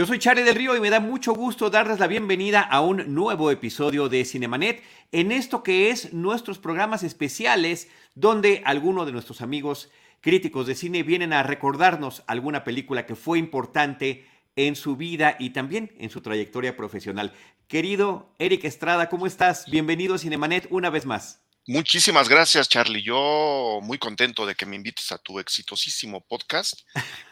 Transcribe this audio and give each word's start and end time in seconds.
Yo 0.00 0.06
soy 0.06 0.18
Charlie 0.18 0.44
del 0.44 0.54
Río 0.54 0.74
y 0.74 0.80
me 0.80 0.88
da 0.88 0.98
mucho 0.98 1.34
gusto 1.34 1.68
darles 1.68 1.98
la 1.98 2.06
bienvenida 2.06 2.62
a 2.62 2.80
un 2.80 3.12
nuevo 3.12 3.50
episodio 3.50 4.08
de 4.08 4.24
Cinemanet 4.24 4.82
en 5.12 5.30
esto 5.30 5.62
que 5.62 5.90
es 5.90 6.14
nuestros 6.14 6.58
programas 6.58 7.02
especiales 7.02 7.86
donde 8.14 8.62
algunos 8.64 9.04
de 9.04 9.12
nuestros 9.12 9.42
amigos 9.42 9.90
críticos 10.22 10.66
de 10.66 10.74
cine 10.74 11.02
vienen 11.02 11.34
a 11.34 11.42
recordarnos 11.42 12.22
alguna 12.28 12.64
película 12.64 13.04
que 13.04 13.14
fue 13.14 13.38
importante 13.38 14.26
en 14.56 14.74
su 14.74 14.96
vida 14.96 15.36
y 15.38 15.50
también 15.50 15.92
en 15.98 16.08
su 16.08 16.22
trayectoria 16.22 16.78
profesional. 16.78 17.34
Querido 17.68 18.34
Eric 18.38 18.64
Estrada, 18.64 19.10
¿cómo 19.10 19.26
estás? 19.26 19.66
Bienvenido 19.66 20.14
a 20.14 20.18
Cinemanet 20.18 20.66
una 20.70 20.88
vez 20.88 21.04
más. 21.04 21.42
Muchísimas 21.66 22.28
gracias, 22.28 22.68
Charlie. 22.68 23.02
Yo 23.02 23.80
muy 23.82 23.98
contento 23.98 24.44
de 24.46 24.54
que 24.54 24.66
me 24.66 24.76
invites 24.76 25.12
a 25.12 25.18
tu 25.18 25.38
exitosísimo 25.38 26.20
podcast. 26.20 26.80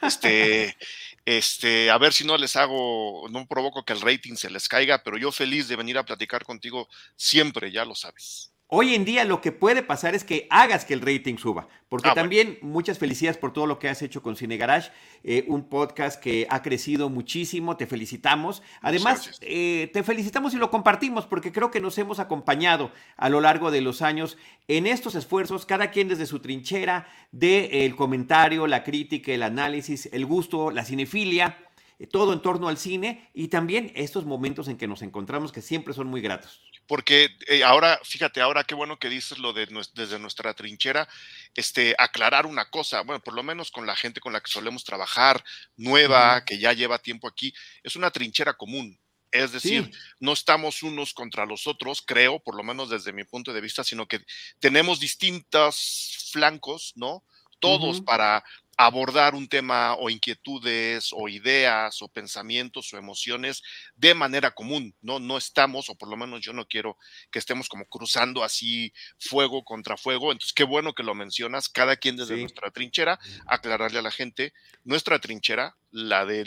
Este, 0.02 0.76
este, 1.36 1.90
a 1.90 1.98
ver 1.98 2.14
si 2.14 2.24
no 2.24 2.38
les 2.38 2.56
hago, 2.56 3.28
no 3.30 3.46
provoco 3.46 3.84
que 3.84 3.92
el 3.92 4.00
rating 4.00 4.34
se 4.34 4.50
les 4.50 4.66
caiga, 4.66 5.02
pero 5.02 5.18
yo 5.18 5.30
feliz 5.30 5.68
de 5.68 5.76
venir 5.76 5.98
a 5.98 6.04
platicar 6.04 6.42
contigo 6.44 6.88
siempre, 7.16 7.70
ya 7.70 7.84
lo 7.84 7.94
sabes. 7.94 8.50
Hoy 8.70 8.94
en 8.94 9.06
día 9.06 9.24
lo 9.24 9.40
que 9.40 9.50
puede 9.50 9.82
pasar 9.82 10.14
es 10.14 10.24
que 10.24 10.46
hagas 10.50 10.84
que 10.84 10.92
el 10.92 11.00
rating 11.00 11.38
suba, 11.38 11.68
porque 11.88 12.10
Ah, 12.10 12.14
también 12.14 12.58
muchas 12.60 12.98
felicidades 12.98 13.38
por 13.38 13.50
todo 13.54 13.66
lo 13.66 13.78
que 13.78 13.88
has 13.88 14.02
hecho 14.02 14.22
con 14.22 14.36
Cine 14.36 14.58
Garage, 14.58 14.90
eh, 15.24 15.46
un 15.48 15.70
podcast 15.70 16.20
que 16.20 16.46
ha 16.50 16.60
crecido 16.60 17.08
muchísimo, 17.08 17.78
te 17.78 17.86
felicitamos. 17.86 18.62
Además, 18.82 19.38
eh, 19.40 19.88
te 19.94 20.02
felicitamos 20.02 20.52
y 20.52 20.58
lo 20.58 20.70
compartimos 20.70 21.24
porque 21.24 21.50
creo 21.50 21.70
que 21.70 21.80
nos 21.80 21.96
hemos 21.96 22.18
acompañado 22.18 22.92
a 23.16 23.30
lo 23.30 23.40
largo 23.40 23.70
de 23.70 23.80
los 23.80 24.02
años 24.02 24.36
en 24.68 24.86
estos 24.86 25.14
esfuerzos, 25.14 25.64
cada 25.64 25.90
quien 25.90 26.08
desde 26.08 26.26
su 26.26 26.40
trinchera, 26.40 27.08
del 27.32 27.96
comentario, 27.96 28.66
la 28.66 28.84
crítica, 28.84 29.32
el 29.32 29.44
análisis, 29.44 30.10
el 30.12 30.26
gusto, 30.26 30.70
la 30.70 30.84
cinefilia, 30.84 31.56
eh, 31.98 32.06
todo 32.06 32.34
en 32.34 32.42
torno 32.42 32.68
al 32.68 32.76
cine 32.76 33.30
y 33.32 33.48
también 33.48 33.92
estos 33.94 34.26
momentos 34.26 34.68
en 34.68 34.76
que 34.76 34.86
nos 34.86 35.00
encontramos 35.00 35.52
que 35.52 35.62
siempre 35.62 35.94
son 35.94 36.08
muy 36.08 36.20
gratos. 36.20 36.60
Porque 36.88 37.36
eh, 37.46 37.62
ahora, 37.64 38.00
fíjate, 38.04 38.40
ahora 38.40 38.64
qué 38.64 38.74
bueno 38.74 38.98
que 38.98 39.08
dices 39.10 39.38
lo 39.38 39.52
de 39.52 39.68
desde 39.94 40.18
nuestra 40.18 40.54
trinchera, 40.54 41.08
este, 41.54 41.94
aclarar 41.98 42.46
una 42.46 42.70
cosa, 42.70 43.02
bueno, 43.02 43.22
por 43.22 43.34
lo 43.34 43.44
menos 43.44 43.70
con 43.70 43.86
la 43.86 43.94
gente 43.94 44.20
con 44.20 44.32
la 44.32 44.40
que 44.40 44.50
solemos 44.50 44.84
trabajar, 44.84 45.44
nueva, 45.76 46.44
que 46.44 46.58
ya 46.58 46.72
lleva 46.72 46.98
tiempo 46.98 47.28
aquí, 47.28 47.54
es 47.84 47.94
una 47.96 48.10
trinchera 48.10 48.54
común. 48.54 48.98
Es 49.30 49.52
decir, 49.52 49.84
Sí. 49.84 49.90
no 50.20 50.32
estamos 50.32 50.82
unos 50.82 51.12
contra 51.14 51.44
los 51.46 51.66
otros, 51.66 52.02
creo, 52.02 52.40
por 52.40 52.56
lo 52.56 52.64
menos 52.64 52.88
desde 52.90 53.12
mi 53.12 53.24
punto 53.24 53.52
de 53.52 53.60
vista, 53.60 53.84
sino 53.84 54.08
que 54.08 54.20
tenemos 54.58 55.00
distintos 55.00 56.28
flancos, 56.32 56.92
¿no? 56.96 57.24
Todos 57.60 58.00
para 58.00 58.44
abordar 58.80 59.34
un 59.34 59.48
tema 59.48 59.96
o 59.96 60.08
inquietudes 60.08 61.08
o 61.12 61.28
ideas 61.28 62.00
o 62.00 62.06
pensamientos 62.08 62.92
o 62.94 62.96
emociones 62.96 63.60
de 63.96 64.14
manera 64.14 64.52
común, 64.52 64.94
¿no? 65.00 65.18
No 65.18 65.36
estamos, 65.36 65.88
o 65.90 65.96
por 65.96 66.08
lo 66.08 66.16
menos 66.16 66.42
yo 66.42 66.52
no 66.52 66.64
quiero 66.64 66.96
que 67.32 67.40
estemos 67.40 67.68
como 67.68 67.86
cruzando 67.86 68.44
así 68.44 68.92
fuego 69.18 69.64
contra 69.64 69.96
fuego. 69.96 70.30
Entonces, 70.30 70.52
qué 70.52 70.62
bueno 70.62 70.92
que 70.94 71.02
lo 71.02 71.16
mencionas, 71.16 71.68
cada 71.68 71.96
quien 71.96 72.16
desde 72.16 72.36
Sí. 72.36 72.40
nuestra 72.40 72.70
trinchera, 72.70 73.18
aclararle 73.46 73.98
a 73.98 74.02
la 74.02 74.12
gente, 74.12 74.52
nuestra 74.84 75.18
trinchera, 75.18 75.76
la 75.90 76.24
de 76.24 76.44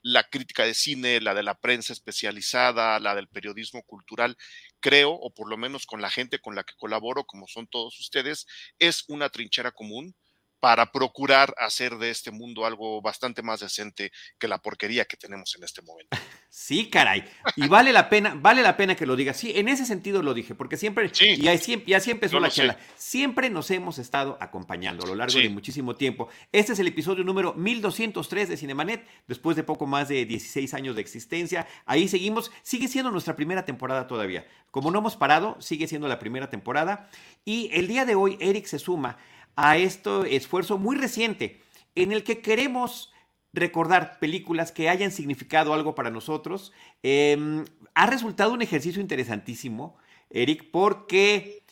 la 0.00 0.24
crítica 0.24 0.64
de 0.64 0.72
cine, 0.72 1.20
la 1.20 1.34
de 1.34 1.42
la 1.42 1.54
prensa 1.60 1.92
especializada, 1.92 2.98
la 2.98 3.14
del 3.14 3.28
periodismo 3.28 3.82
cultural, 3.82 4.38
creo, 4.80 5.10
o 5.12 5.34
por 5.34 5.50
lo 5.50 5.58
menos 5.58 5.84
con 5.84 6.00
la 6.00 6.08
gente 6.08 6.38
con 6.38 6.54
la 6.54 6.64
que 6.64 6.72
colaboro, 6.78 7.24
como 7.24 7.46
son 7.46 7.66
todos 7.66 8.00
ustedes, 8.00 8.46
es 8.78 9.04
una 9.08 9.28
trinchera 9.28 9.70
común 9.72 10.14
para 10.60 10.90
procurar 10.92 11.54
hacer 11.58 11.96
de 11.98 12.10
este 12.10 12.30
mundo 12.30 12.66
algo 12.66 13.00
bastante 13.00 13.42
más 13.42 13.60
decente 13.60 14.10
que 14.38 14.48
la 14.48 14.58
porquería 14.58 15.04
que 15.04 15.16
tenemos 15.16 15.54
en 15.56 15.64
este 15.64 15.82
momento. 15.82 16.10
Sí, 16.50 16.88
caray. 16.88 17.24
Y 17.56 17.68
vale 17.68 17.92
la 17.92 18.08
pena, 18.08 18.34
vale 18.34 18.62
la 18.62 18.76
pena 18.76 18.96
que 18.96 19.04
lo 19.06 19.16
digas. 19.16 19.36
Sí, 19.36 19.52
en 19.54 19.68
ese 19.68 19.84
sentido 19.84 20.22
lo 20.22 20.32
dije, 20.32 20.54
porque 20.54 20.76
siempre, 20.78 21.10
Sí. 21.12 21.36
y 21.38 21.58
siempre, 21.58 21.90
y 21.90 21.94
así 21.94 22.10
empezó 22.10 22.40
la 22.40 22.50
charla. 22.50 22.78
Siempre 22.96 23.50
nos 23.50 23.70
hemos 23.70 23.98
estado 23.98 24.38
acompañando 24.40 25.04
a 25.04 25.08
lo 25.08 25.14
largo 25.14 25.30
Sí. 25.34 25.42
de 25.42 25.50
muchísimo 25.50 25.94
tiempo. 25.94 26.28
Este 26.50 26.72
es 26.72 26.78
el 26.78 26.88
episodio 26.88 27.22
número 27.22 27.52
1203 27.52 28.48
de 28.48 28.56
Cinemanet, 28.56 29.06
después 29.28 29.56
de 29.56 29.62
poco 29.62 29.86
más 29.86 30.08
de 30.08 30.24
16 30.24 30.72
años 30.74 30.96
de 30.96 31.02
existencia. 31.02 31.68
Ahí 31.84 32.08
seguimos, 32.08 32.50
sigue 32.62 32.88
siendo 32.88 33.10
nuestra 33.10 33.36
primera 33.36 33.64
temporada 33.66 34.06
todavía. 34.06 34.46
Como 34.70 34.90
no 34.90 34.98
hemos 35.00 35.16
parado, 35.16 35.60
sigue 35.60 35.86
siendo 35.86 36.08
la 36.08 36.18
primera 36.18 36.48
temporada. 36.50 37.10
Y 37.44 37.70
el 37.72 37.86
día 37.88 38.04
de 38.06 38.14
hoy, 38.14 38.36
Eric 38.40 38.64
se 38.66 38.78
suma 38.78 39.18
a 39.60 39.76
este 39.76 40.36
esfuerzo 40.36 40.78
muy 40.78 40.94
reciente 40.96 41.60
en 41.96 42.12
el 42.12 42.22
que 42.22 42.38
queremos 42.40 43.12
recordar 43.52 44.20
películas 44.20 44.70
que 44.70 44.88
hayan 44.88 45.10
significado 45.10 45.74
algo 45.74 45.96
para 45.96 46.10
nosotros. 46.10 46.72
Eh, 47.02 47.64
ha 47.94 48.06
resultado 48.06 48.52
un 48.52 48.62
ejercicio 48.62 49.00
interesantísimo, 49.02 49.96
Eric, 50.30 50.70
porque 50.70 51.64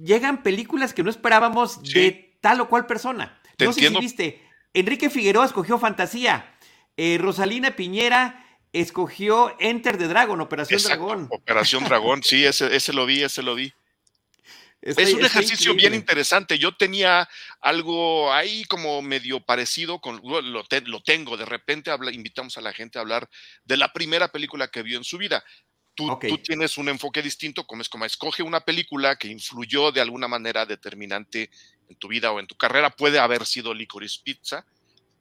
llegan 0.00 0.44
películas 0.44 0.94
que 0.94 1.02
no 1.02 1.10
esperábamos 1.10 1.80
Sí. 1.82 1.94
de 1.94 2.38
tal 2.40 2.60
o 2.60 2.68
cual 2.68 2.86
persona. 2.86 3.40
Te 3.56 3.64
no 3.64 3.72
sé 3.72 3.80
entiendo. 3.80 3.98
si 3.98 4.04
viste, 4.06 4.40
Enrique 4.72 5.10
Figueroa 5.10 5.46
escogió 5.46 5.78
Fantasía, 5.78 6.54
eh, 6.96 7.18
Rosalina 7.20 7.74
Piñera 7.74 8.46
escogió 8.72 9.54
Enter 9.58 9.98
the 9.98 10.06
Dragon, 10.06 10.40
Operación 10.40 10.78
Exacto, 10.78 11.06
Dragón. 11.06 11.28
Operación 11.30 11.84
Dragón, 11.84 12.22
sí, 12.22 12.44
ese, 12.44 12.74
ese 12.76 12.92
lo 12.92 13.04
vi, 13.06 13.22
ese 13.24 13.42
lo 13.42 13.56
vi. 13.56 13.72
Está- 14.90 15.02
es 15.02 15.08
un 15.14 15.20
ejercicio 15.24 15.72
bien 15.74 15.92
interesante. 16.00 16.58
Yo 16.58 16.76
tenía 16.76 17.28
algo 17.60 18.32
ahí 18.32 18.64
como 18.66 19.00
medio 19.02 19.40
parecido 19.40 19.98
con 20.00 20.20
lo, 20.22 20.62
te- 20.64 20.82
lo 20.82 21.02
tengo. 21.02 21.36
De 21.36 21.46
repente 21.46 21.90
habla- 21.90 22.12
invitamos 22.12 22.58
a 22.58 22.60
la 22.60 22.72
gente 22.72 22.98
a 22.98 23.02
hablar 23.02 23.28
de 23.64 23.76
la 23.78 23.92
primera 23.92 24.28
película 24.28 24.68
que 24.68 24.82
vio 24.82 24.98
en 24.98 25.04
su 25.04 25.16
vida. 25.18 25.42
Tú 26.28 26.38
tienes 26.38 26.76
un 26.76 26.88
enfoque 26.88 27.22
distinto, 27.22 27.66
como 27.66 27.80
es 27.80 27.88
como 27.88 28.04
escoge 28.04 28.42
una 28.42 28.60
película 28.60 29.16
que 29.16 29.28
influyó 29.28 29.90
de 29.92 30.00
alguna 30.00 30.28
manera 30.28 30.66
determinante 30.66 31.50
en 31.88 31.96
tu 31.96 32.08
vida 32.08 32.32
o 32.32 32.40
en 32.40 32.46
tu 32.46 32.56
carrera. 32.56 32.90
Puede 32.90 33.18
haber 33.18 33.46
sido 33.46 33.72
Licorice 33.72 34.20
Pizza, 34.22 34.66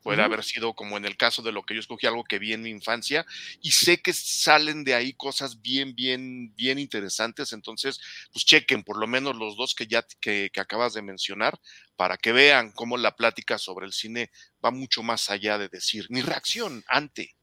puede 0.04 0.22
haber 0.22 0.44
sido 0.44 0.74
como 0.74 0.98
en 0.98 1.06
el 1.06 1.18
caso 1.18 1.42
de 1.42 1.52
lo 1.52 1.64
que 1.64 1.74
yo 1.74 1.80
escogí, 1.80 2.06
algo 2.06 2.24
que 2.24 2.38
vi 2.38 2.54
en 2.54 2.62
mi 2.62 2.70
infancia, 2.70 3.26
y 3.62 3.72
sé 3.72 4.02
que 4.02 4.14
salen 4.14 4.84
de 4.84 4.94
ahí 4.94 5.14
cosas 5.14 5.62
bien, 5.62 5.96
bien, 5.96 6.54
bien 6.56 6.78
interesantes. 6.78 7.54
Entonces, 7.54 8.00
pues 8.32 8.46
chequen 8.46 8.84
por 8.84 8.98
lo 8.98 9.08
menos 9.08 9.36
los 9.36 9.56
dos 9.56 9.74
que 9.74 9.88
ya 9.88 10.06
que, 10.20 10.50
que 10.54 10.60
acabas 10.60 10.94
de 10.94 11.02
mencionar 11.02 11.60
para 11.96 12.18
que 12.18 12.34
vean 12.34 12.72
cómo 12.72 12.98
la 12.98 13.16
plática 13.16 13.58
sobre 13.58 13.86
el 13.86 13.94
cine 13.94 14.30
va 14.64 14.72
mucho 14.72 15.04
más 15.04 15.30
allá 15.30 15.58
de 15.58 15.70
decir 15.70 16.06
mi 16.10 16.22
reacción 16.22 16.84
ante. 16.88 17.36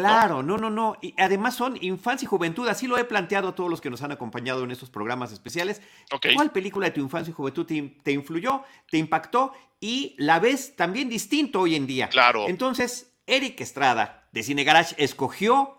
Claro, 0.00 0.42
no, 0.42 0.56
no, 0.56 0.70
no. 0.70 0.96
Y 1.02 1.14
además 1.16 1.54
son 1.54 1.78
infancia 1.80 2.26
y 2.26 2.28
juventud. 2.28 2.68
Así 2.68 2.86
lo 2.86 2.98
he 2.98 3.04
planteado 3.04 3.48
a 3.48 3.54
todos 3.54 3.70
los 3.70 3.80
que 3.80 3.90
nos 3.90 4.02
han 4.02 4.12
acompañado 4.12 4.64
en 4.64 4.70
estos 4.70 4.90
programas 4.90 5.32
especiales. 5.32 5.82
Ok. 6.12 6.26
¿Cuál 6.34 6.52
película 6.52 6.86
de 6.86 6.92
tu 6.92 7.00
infancia 7.00 7.30
y 7.30 7.34
juventud 7.34 7.66
te, 7.66 7.96
te 8.02 8.12
influyó, 8.12 8.62
te 8.90 8.98
impactó 8.98 9.52
y 9.80 10.14
la 10.18 10.38
ves 10.38 10.76
también 10.76 11.08
distinto 11.08 11.60
hoy 11.60 11.74
en 11.74 11.86
día? 11.86 12.08
Claro. 12.08 12.46
Entonces, 12.48 13.14
Eric 13.26 13.60
Estrada 13.60 14.28
de 14.32 14.42
Cine 14.42 14.64
Garage 14.64 14.94
escogió 14.98 15.78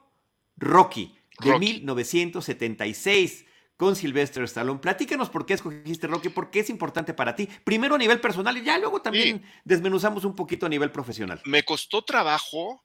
Rocky 0.58 1.18
de 1.40 1.52
Rocky. 1.52 1.66
1976 1.66 3.46
con 3.78 3.96
Sylvester 3.96 4.44
Stallone. 4.44 4.80
Platícanos 4.80 5.30
por 5.30 5.46
qué 5.46 5.54
escogiste 5.54 6.08
Rocky, 6.08 6.30
por 6.30 6.50
qué 6.50 6.62
es 6.62 6.70
importante 6.70 7.14
para 7.14 7.36
ti. 7.36 7.48
Primero 7.64 7.96
a 7.96 7.98
nivel 7.98 8.20
personal 8.20 8.58
y 8.58 8.64
ya 8.64 8.78
luego 8.80 9.02
también 9.02 9.46
desmenuzamos 9.64 10.26
un 10.26 10.36
poquito 10.36 10.66
a 10.66 10.70
nivel 10.70 10.92
profesional. 10.92 11.42
Me 11.46 11.64
costó 11.64 12.04
trabajo 12.04 12.84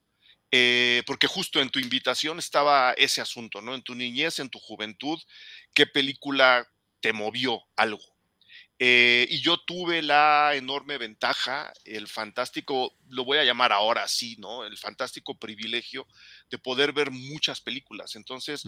eh, 0.55 1.01
porque 1.07 1.25
justo 1.25 1.59
en 1.59 1.71
tu 1.71 1.79
invitación 1.79 2.37
estaba 2.37 2.93
ese 2.93 3.21
asunto, 3.21 3.59
¿no? 3.59 3.73
En 3.73 3.81
tu 3.81 3.95
niñez, 3.95 4.37
en 4.37 4.49
tu 4.49 4.59
juventud, 4.59 5.19
¿qué 5.73 5.87
película 5.87 6.67
te 6.99 7.11
movió 7.11 7.63
algo? 7.75 8.03
Eh, 8.77 9.25
y 9.31 9.41
yo 9.41 9.57
tuve 9.57 10.03
la 10.03 10.51
enorme 10.53 10.99
ventaja, 10.99 11.73
el 11.85 12.07
fantástico, 12.07 12.95
lo 13.09 13.25
voy 13.25 13.39
a 13.39 13.43
llamar 13.43 13.71
ahora 13.71 14.07
sí, 14.07 14.35
¿no? 14.37 14.63
El 14.63 14.77
fantástico 14.77 15.39
privilegio 15.39 16.05
de 16.51 16.59
poder 16.59 16.93
ver 16.93 17.09
muchas 17.09 17.59
películas. 17.59 18.15
Entonces, 18.15 18.63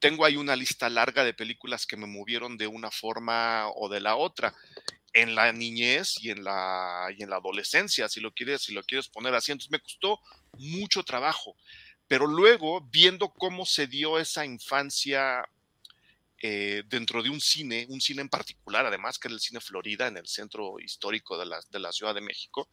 tengo 0.00 0.24
ahí 0.24 0.36
una 0.36 0.56
lista 0.56 0.90
larga 0.90 1.22
de 1.22 1.34
películas 1.34 1.86
que 1.86 1.96
me 1.96 2.06
movieron 2.06 2.58
de 2.58 2.66
una 2.66 2.90
forma 2.90 3.68
o 3.76 3.88
de 3.88 4.00
la 4.00 4.16
otra. 4.16 4.52
En 5.20 5.34
la 5.34 5.52
niñez 5.52 6.14
y 6.20 6.30
en 6.30 6.44
la, 6.44 7.08
y 7.16 7.22
en 7.22 7.30
la 7.30 7.36
adolescencia, 7.36 8.08
si 8.08 8.20
lo, 8.20 8.32
quieres, 8.32 8.62
si 8.62 8.72
lo 8.72 8.82
quieres 8.82 9.08
poner 9.08 9.34
así. 9.34 9.52
Entonces 9.52 9.70
me 9.70 9.80
costó 9.80 10.20
mucho 10.58 11.02
trabajo. 11.02 11.56
pero 12.06 12.26
luego 12.26 12.80
viendo 12.90 13.28
cómo 13.28 13.66
se 13.66 13.86
dio 13.86 14.18
esa 14.18 14.44
infancia 14.44 15.44
eh, 16.40 16.84
dentro 16.86 17.20
de 17.20 17.30
un 17.30 17.40
cine, 17.40 17.84
un 17.88 18.00
cine 18.00 18.22
en 18.22 18.28
particular, 18.28 18.86
además, 18.86 19.18
que 19.18 19.26
es 19.26 19.34
el 19.34 19.40
Cine 19.40 19.60
Florida, 19.60 20.06
en 20.06 20.16
el 20.16 20.28
centro 20.28 20.78
histórico 20.78 21.36
de 21.36 21.46
la, 21.46 21.60
de 21.68 21.80
la 21.80 21.90
Ciudad 21.90 22.14
de 22.14 22.20
México, 22.20 22.68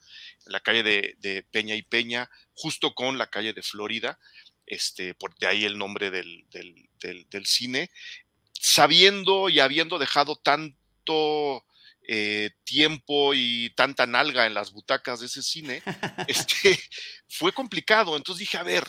en 0.46 0.52
la 0.52 0.60
calle 0.60 0.84
de, 0.84 1.48
Peña 1.50 1.74
y 1.74 1.82
Peña, 1.82 2.30
justo 2.54 2.94
con 2.94 3.18
la 3.18 3.28
calle 3.28 3.54
de 3.54 3.64
Florida, 3.64 4.20
este, 4.68 5.16
por 5.16 5.36
de 5.38 5.48
ahí 5.48 5.66
el 5.66 5.80
nombre 5.80 6.12
del, 6.12 6.46
del, 6.52 7.46
cine, 7.48 7.90
sabiendo 8.54 9.50
y 9.50 9.60
habiendo 9.60 9.98
dejado 9.98 10.36
tanto 10.36 11.66
eh, 12.08 12.52
tiempo 12.64 13.34
y 13.34 13.72
tanta 13.76 14.06
nalga 14.06 14.46
en 14.46 14.54
las 14.54 14.72
butacas 14.72 15.20
de 15.20 15.26
ese 15.28 15.42
cine, 15.42 15.82
este, 16.28 16.80
fue 17.28 17.52
complicado. 17.52 18.16
Entonces 18.16 18.40
dije, 18.40 18.58
a 18.58 18.64
ver, 18.64 18.86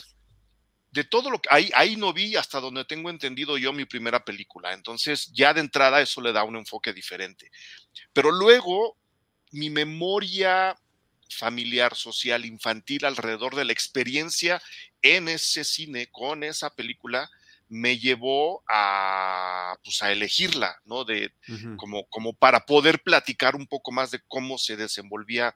de 0.91 1.03
todo 1.03 1.29
lo 1.29 1.39
que 1.39 1.49
ahí, 1.51 1.69
ahí 1.75 1.95
no 1.95 2.13
vi 2.13 2.35
hasta 2.35 2.59
donde 2.59 2.85
tengo 2.85 3.09
entendido 3.09 3.57
yo 3.57 3.73
mi 3.73 3.85
primera 3.85 4.23
película. 4.23 4.73
Entonces, 4.73 5.31
ya 5.33 5.53
de 5.53 5.61
entrada 5.61 6.01
eso 6.01 6.21
le 6.21 6.33
da 6.33 6.43
un 6.43 6.55
enfoque 6.55 6.93
diferente. 6.93 7.51
Pero 8.13 8.31
luego, 8.31 8.97
mi 9.51 9.69
memoria 9.69 10.75
familiar, 11.29 11.95
social, 11.95 12.45
infantil 12.45 13.05
alrededor 13.05 13.55
de 13.55 13.65
la 13.65 13.73
experiencia 13.73 14.61
en 15.01 15.27
ese 15.27 15.63
cine 15.63 16.07
con 16.07 16.43
esa 16.43 16.69
película 16.69 17.29
me 17.69 17.97
llevó 17.97 18.63
a, 18.69 19.77
pues, 19.83 20.01
a 20.01 20.11
elegirla, 20.11 20.79
¿no? 20.85 21.03
De, 21.03 21.33
como, 21.77 22.05
como 22.05 22.33
para 22.33 22.65
poder 22.65 23.01
platicar 23.03 23.55
un 23.55 23.67
poco 23.67 23.91
más 23.91 24.11
de 24.11 24.21
cómo 24.27 24.57
se 24.57 24.77
desenvolvía 24.77 25.55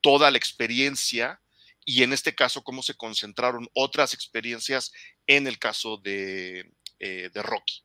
toda 0.00 0.30
la 0.30 0.38
experiencia 0.38 1.40
y 1.84 2.02
en 2.02 2.12
este 2.12 2.34
caso 2.34 2.62
cómo 2.62 2.82
se 2.82 2.94
concentraron 2.94 3.68
otras 3.74 4.14
experiencias 4.14 4.92
en 5.26 5.46
el 5.46 5.58
caso 5.58 5.96
de, 5.96 6.70
eh, 6.98 7.30
Rocky. 7.34 7.82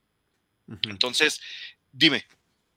Entonces, 0.90 1.42
dime. 1.92 2.26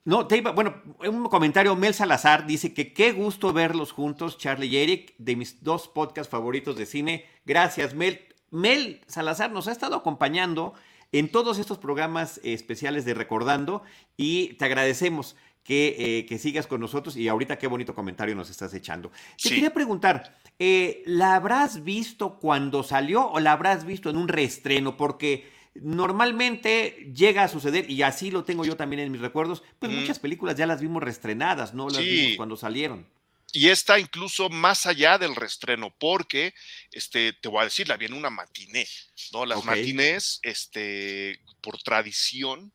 No, 0.05 0.27
te 0.27 0.39
iba, 0.39 0.53
bueno, 0.53 0.83
un 1.01 1.29
comentario, 1.29 1.77
Mel 1.77 1.93
Salazar 1.93 2.47
dice 2.47 2.73
que 2.73 2.95
qué 2.95 3.13
gusto 3.13 3.53
verlos 3.53 3.93
juntos, 3.93 4.39
Charlie 4.39 4.69
y 4.69 4.77
Eric, 4.79 5.15
de 5.19 5.37
mis 5.37 5.63
dos 5.63 5.89
podcasts 5.89 6.31
favoritos 6.31 6.77
de 6.77 6.87
cine. 6.87 7.27
Gracias, 7.45 7.95
Mel. 7.95 8.27
Mel 8.51 9.01
Salazar 9.07 9.51
nos 9.51 9.69
ha 9.69 9.73
estado 9.73 9.97
acompañando 9.97 10.75
en 11.13 11.31
todos 11.31 11.59
estos 11.59 11.79
programas 11.79 12.41
especiales 12.45 13.05
de 13.05 13.15
Recordando 13.15 13.83
y 14.17 14.55
te 14.55 14.65
agradecemos. 14.65 15.37
Eh, 15.71 16.25
que, 16.27 16.39
sigas 16.39 16.67
con 16.67 16.81
nosotros 16.81 17.15
y 17.15 17.29
ahorita 17.29 17.59
qué 17.59 17.67
bonito 17.67 17.95
comentario 17.95 18.35
nos 18.35 18.49
estás 18.49 18.73
echando. 18.73 19.11
Te 19.43 19.51
quería 19.51 19.75
preguntar, 19.75 20.39
eh, 20.59 21.03
¿la 21.05 21.35
habrás 21.35 21.85
visto 21.85 22.39
cuando 22.39 22.83
salió 22.83 23.29
o 23.29 23.39
la 23.39 23.53
habrás 23.53 23.85
visto 23.85 24.09
en 24.09 24.17
un 24.17 24.29
reestreno? 24.29 24.97
Porque 24.97 25.47
normalmente 25.75 27.13
llega 27.15 27.45
a 27.45 27.49
suceder, 27.49 27.91
y 27.91 28.01
así 28.01 28.31
lo 28.31 28.45
tengo 28.45 28.65
yo 28.65 28.77
también 28.77 29.01
en 29.01 29.13
mis 29.13 29.21
recuerdos, 29.21 29.63
pues 29.79 29.93
muchas 29.93 30.19
películas 30.19 30.57
ya 30.57 30.67
las 30.67 30.81
vimos 30.81 31.03
reestrenadas, 31.03 31.75
no 31.75 31.89
las 31.89 32.01
vimos 32.01 32.37
cuando 32.39 32.57
salieron. 32.57 33.07
Y 33.53 33.71
está 33.71 33.99
incluso 33.99 34.51
más 34.51 34.85
allá 34.87 35.17
del 35.17 35.35
reestreno, 35.35 35.95
porque 35.99 36.55
este, 36.93 37.33
te 37.33 37.49
voy 37.49 37.63
a 37.63 37.65
decir, 37.65 37.89
la 37.89 37.97
viene 37.97 38.15
una 38.15 38.31
matiné, 38.31 38.87
¿no? 39.33 39.47
Las 39.47 39.65
matinés, 39.65 40.39
este, 40.43 41.41
por 41.63 41.79
tradición, 41.83 42.73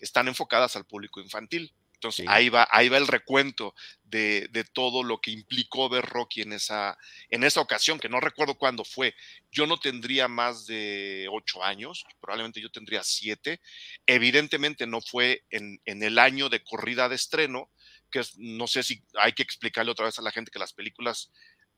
están 0.00 0.26
enfocadas 0.28 0.74
al 0.76 0.84
público 0.84 1.20
infantil. 1.20 1.72
Entonces 1.94 2.26
ahí, 2.28 2.50
va, 2.50 2.68
ahí 2.70 2.90
va 2.90 2.98
el 2.98 3.06
recuento 3.06 3.74
de, 4.04 4.48
todo 4.72 5.02
lo 5.02 5.18
que 5.20 5.30
implicó 5.30 5.88
ver 5.88 6.04
Rocky 6.04 6.42
en 6.42 6.52
esa, 6.52 6.98
en 7.30 7.42
esa 7.42 7.60
ocasión, 7.60 7.98
que 7.98 8.08
no 8.08 8.20
recuerdo 8.20 8.56
cuándo 8.56 8.84
fue. 8.84 9.14
Yo 9.50 9.66
no 9.66 9.78
tendría 9.78 10.28
más 10.28 10.66
de 10.66 11.26
ocho 11.30 11.64
años, 11.64 12.04
probablemente 12.20 12.60
yo 12.60 12.70
tendría 12.70 13.02
siete. 13.02 13.60
Evidentemente 14.06 14.86
no 14.86 15.00
fue 15.00 15.44
en, 15.50 15.80
en 15.86 16.02
el 16.02 16.18
año 16.18 16.48
de 16.48 16.62
corrida 16.62 17.08
de 17.08 17.16
estreno, 17.16 17.70
que 18.16 18.28
no 18.38 18.66
sé 18.66 18.82
si 18.82 19.02
hay 19.18 19.32
que 19.32 19.42
explicarle 19.42 19.92
otra 19.92 20.06
vez 20.06 20.18
a 20.18 20.22
la 20.22 20.30
gente 20.30 20.50
que 20.50 20.58
las 20.58 20.72
películas 20.72 21.30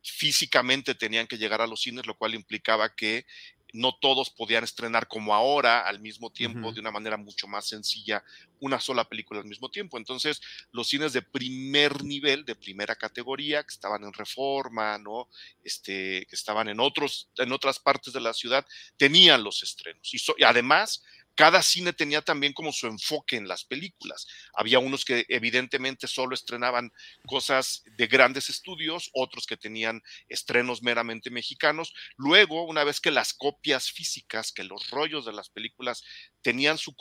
físicamente 0.03 0.95
tenían 0.95 1.27
que 1.27 1.39
llegar 1.39 1.61
a 1.61 1.67
los 1.67 1.83
cines, 1.83 2.07
lo 2.07 2.17
cual 2.17 2.35
implicaba 2.35 2.95
que 2.95 3.27
no 3.73 3.95
todos 4.01 4.31
podían 4.31 4.65
estrenar 4.65 5.09
como 5.09 5.35
ahora 5.35 5.81
al 5.81 6.01
mismo 6.01 6.31
tiempo, 6.31 6.73
de 6.73 6.81
una 6.81 6.91
manera 6.91 7.17
mucho 7.17 7.47
más 7.47 7.69
sencilla, 7.69 8.25
una 8.61 8.81
sola 8.81 9.05
película 9.05 9.41
al 9.41 9.47
mismo 9.47 9.71
tiempo. 9.71 9.99
Entonces, 9.99 10.41
los 10.73 10.89
cines 10.89 11.13
de 11.13 11.21
primer 11.21 12.03
nivel, 12.03 12.45
de 12.47 12.55
primera 12.55 12.97
categoría, 12.97 13.63
que 13.63 13.75
estaban 13.75 14.05
en 14.05 14.13
reforma, 14.13 14.97
¿no? 14.97 15.29
Este, 15.63 16.27
que 16.31 16.37
estaban 16.37 16.69
en 16.69 16.81
otros, 16.81 17.29
en 17.37 17.53
otras 17.53 17.79
partes 17.79 18.15
de 18.15 18.21
la 18.21 18.33
ciudad, 18.33 18.67
tenían 18.97 19.45
los 19.45 19.63
estrenos. 19.63 20.11
y 20.13 20.43
además, 20.45 21.03
cada 21.39 21.63
cine 21.63 21.93
tenía 21.93 22.21
también 22.21 22.53
como 22.53 22.73
su 22.73 22.89
enfoque 22.89 23.37
en 23.37 23.47
las 23.47 23.63
películas. 23.63 24.27
Había 24.55 24.81
unos 24.81 25.05
que 25.05 25.25
evidentemente 25.29 26.09
solo 26.09 26.35
estrenaban 26.35 26.91
cosas 27.27 27.85
de 27.97 28.09
grandes 28.09 28.51
estudios, 28.51 29.09
otros 29.13 29.47
que 29.47 29.57
tenían 29.57 30.03
estrenos 30.29 30.83
meramente 30.83 31.31
mexicanos. 31.31 31.95
Luego, 32.17 32.65
una 32.65 32.83
vez 32.83 33.01
que 33.01 33.13
las 33.13 33.35
copias 33.35 33.93
físicas, 33.93 34.51
que 34.51 34.65
los 34.65 34.91
rollos 34.91 35.27
de 35.27 35.33
las 35.33 35.49
películas 35.49 36.03
tenían 36.43 36.77
su, 36.77 36.97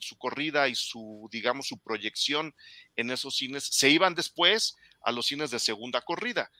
su 0.00 0.18
corrida 0.18 0.68
y 0.68 0.74
su, 0.74 1.26
digamos, 1.32 1.66
su 1.66 1.78
proyección 1.78 2.54
en 2.94 3.10
esos 3.10 3.36
cines, 3.36 3.64
se 3.64 3.88
iban 3.88 4.14
después 4.14 4.76
a 5.00 5.12
los 5.12 5.28
cines 5.28 5.50
de 5.50 5.60
segunda 5.60 6.02
corrida, 6.02 6.52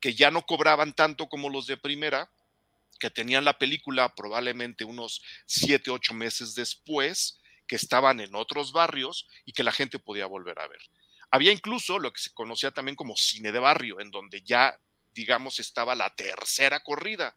que 0.00 0.12
ya 0.12 0.30
no 0.30 0.42
cobraban 0.42 0.92
tanto 0.92 1.30
como 1.30 1.48
los 1.48 1.66
de 1.66 1.78
primera, 1.78 2.30
que 3.04 3.10
tenían 3.10 3.44
la 3.44 3.58
película 3.58 4.14
probablemente 4.14 4.82
unos 4.82 5.20
siete, 5.44 5.90
ocho 5.90 6.14
meses 6.14 6.54
después, 6.54 7.38
que 7.66 7.76
estaban 7.76 8.18
en 8.18 8.34
otros 8.34 8.72
barrios 8.72 9.28
y 9.44 9.52
que 9.52 9.62
la 9.62 9.72
gente 9.72 9.98
podía 9.98 10.24
volver 10.24 10.58
a 10.58 10.66
ver. 10.66 10.80
Había 11.30 11.52
incluso 11.52 11.98
lo 11.98 12.14
que 12.14 12.22
se 12.22 12.32
conocía 12.32 12.70
también 12.70 12.96
como 12.96 13.14
cine 13.14 13.52
de 13.52 13.58
barrio, 13.58 14.00
en 14.00 14.10
donde 14.10 14.40
ya, 14.40 14.80
digamos, 15.12 15.58
estaba 15.58 15.94
la 15.94 16.14
tercera 16.14 16.80
corrida, 16.80 17.36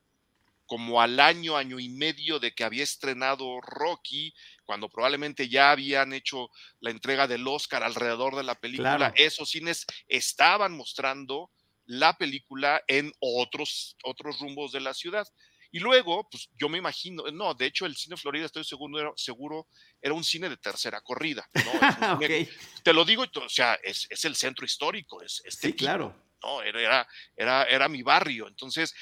como 0.68 1.02
al 1.02 1.20
año, 1.20 1.58
año 1.58 1.82
y 1.82 1.90
medio 1.90 2.40
de 2.40 2.56
que 2.56 2.64
había 2.64 2.86
estrenado 2.86 3.60
Rocky, 3.60 4.34
cuando 4.64 4.88
probablemente 4.88 5.50
ya 5.50 5.72
habían 5.72 6.14
hecho 6.14 6.50
la 6.80 6.92
entrega 6.92 7.28
del 7.28 7.46
Oscar 7.46 7.84
alrededor 7.84 8.38
de 8.38 8.44
la 8.44 8.56
película, 8.56 9.12
esos 9.18 9.50
cines 9.50 9.86
estaban 10.08 10.78
mostrando 10.78 11.52
la 11.88 12.18
película 12.18 12.82
en 12.88 13.12
otros, 13.20 13.98
otros 14.06 14.40
rumbos 14.40 14.72
de 14.72 14.80
la 14.80 14.94
ciudad. 14.94 15.28
Y 15.72 15.80
luego, 15.80 16.28
pues 16.30 16.50
yo 16.58 16.70
me 16.70 16.78
imagino, 16.78 17.24
no, 17.32 17.54
de 17.54 17.66
hecho 17.66 17.86
el 17.86 17.96
cine 17.96 18.18
Florida, 18.18 18.46
estoy 18.46 18.64
seguro, 18.64 19.00
era, 19.00 19.12
seguro, 19.16 19.68
era 20.02 20.14
un 20.14 20.24
cine 20.24 20.50
de 20.50 20.58
tercera 20.58 21.02
corrida. 21.02 21.48
te 22.84 22.94
lo 22.94 23.06
digo, 23.06 23.24
o 23.24 23.50
sea, 23.50 23.76
es, 23.84 24.08
el 24.24 24.36
centro 24.36 24.66
histórico, 24.66 25.22
es 25.22 25.42
este. 25.46 25.68
Sí, 25.68 25.74
claro. 25.74 26.16
No, 26.42 26.62
era, 26.62 27.08
era, 27.36 27.64
era, 27.64 27.90
mi 27.90 28.04
barrio. 28.04 28.48
Entonces, 28.48 28.94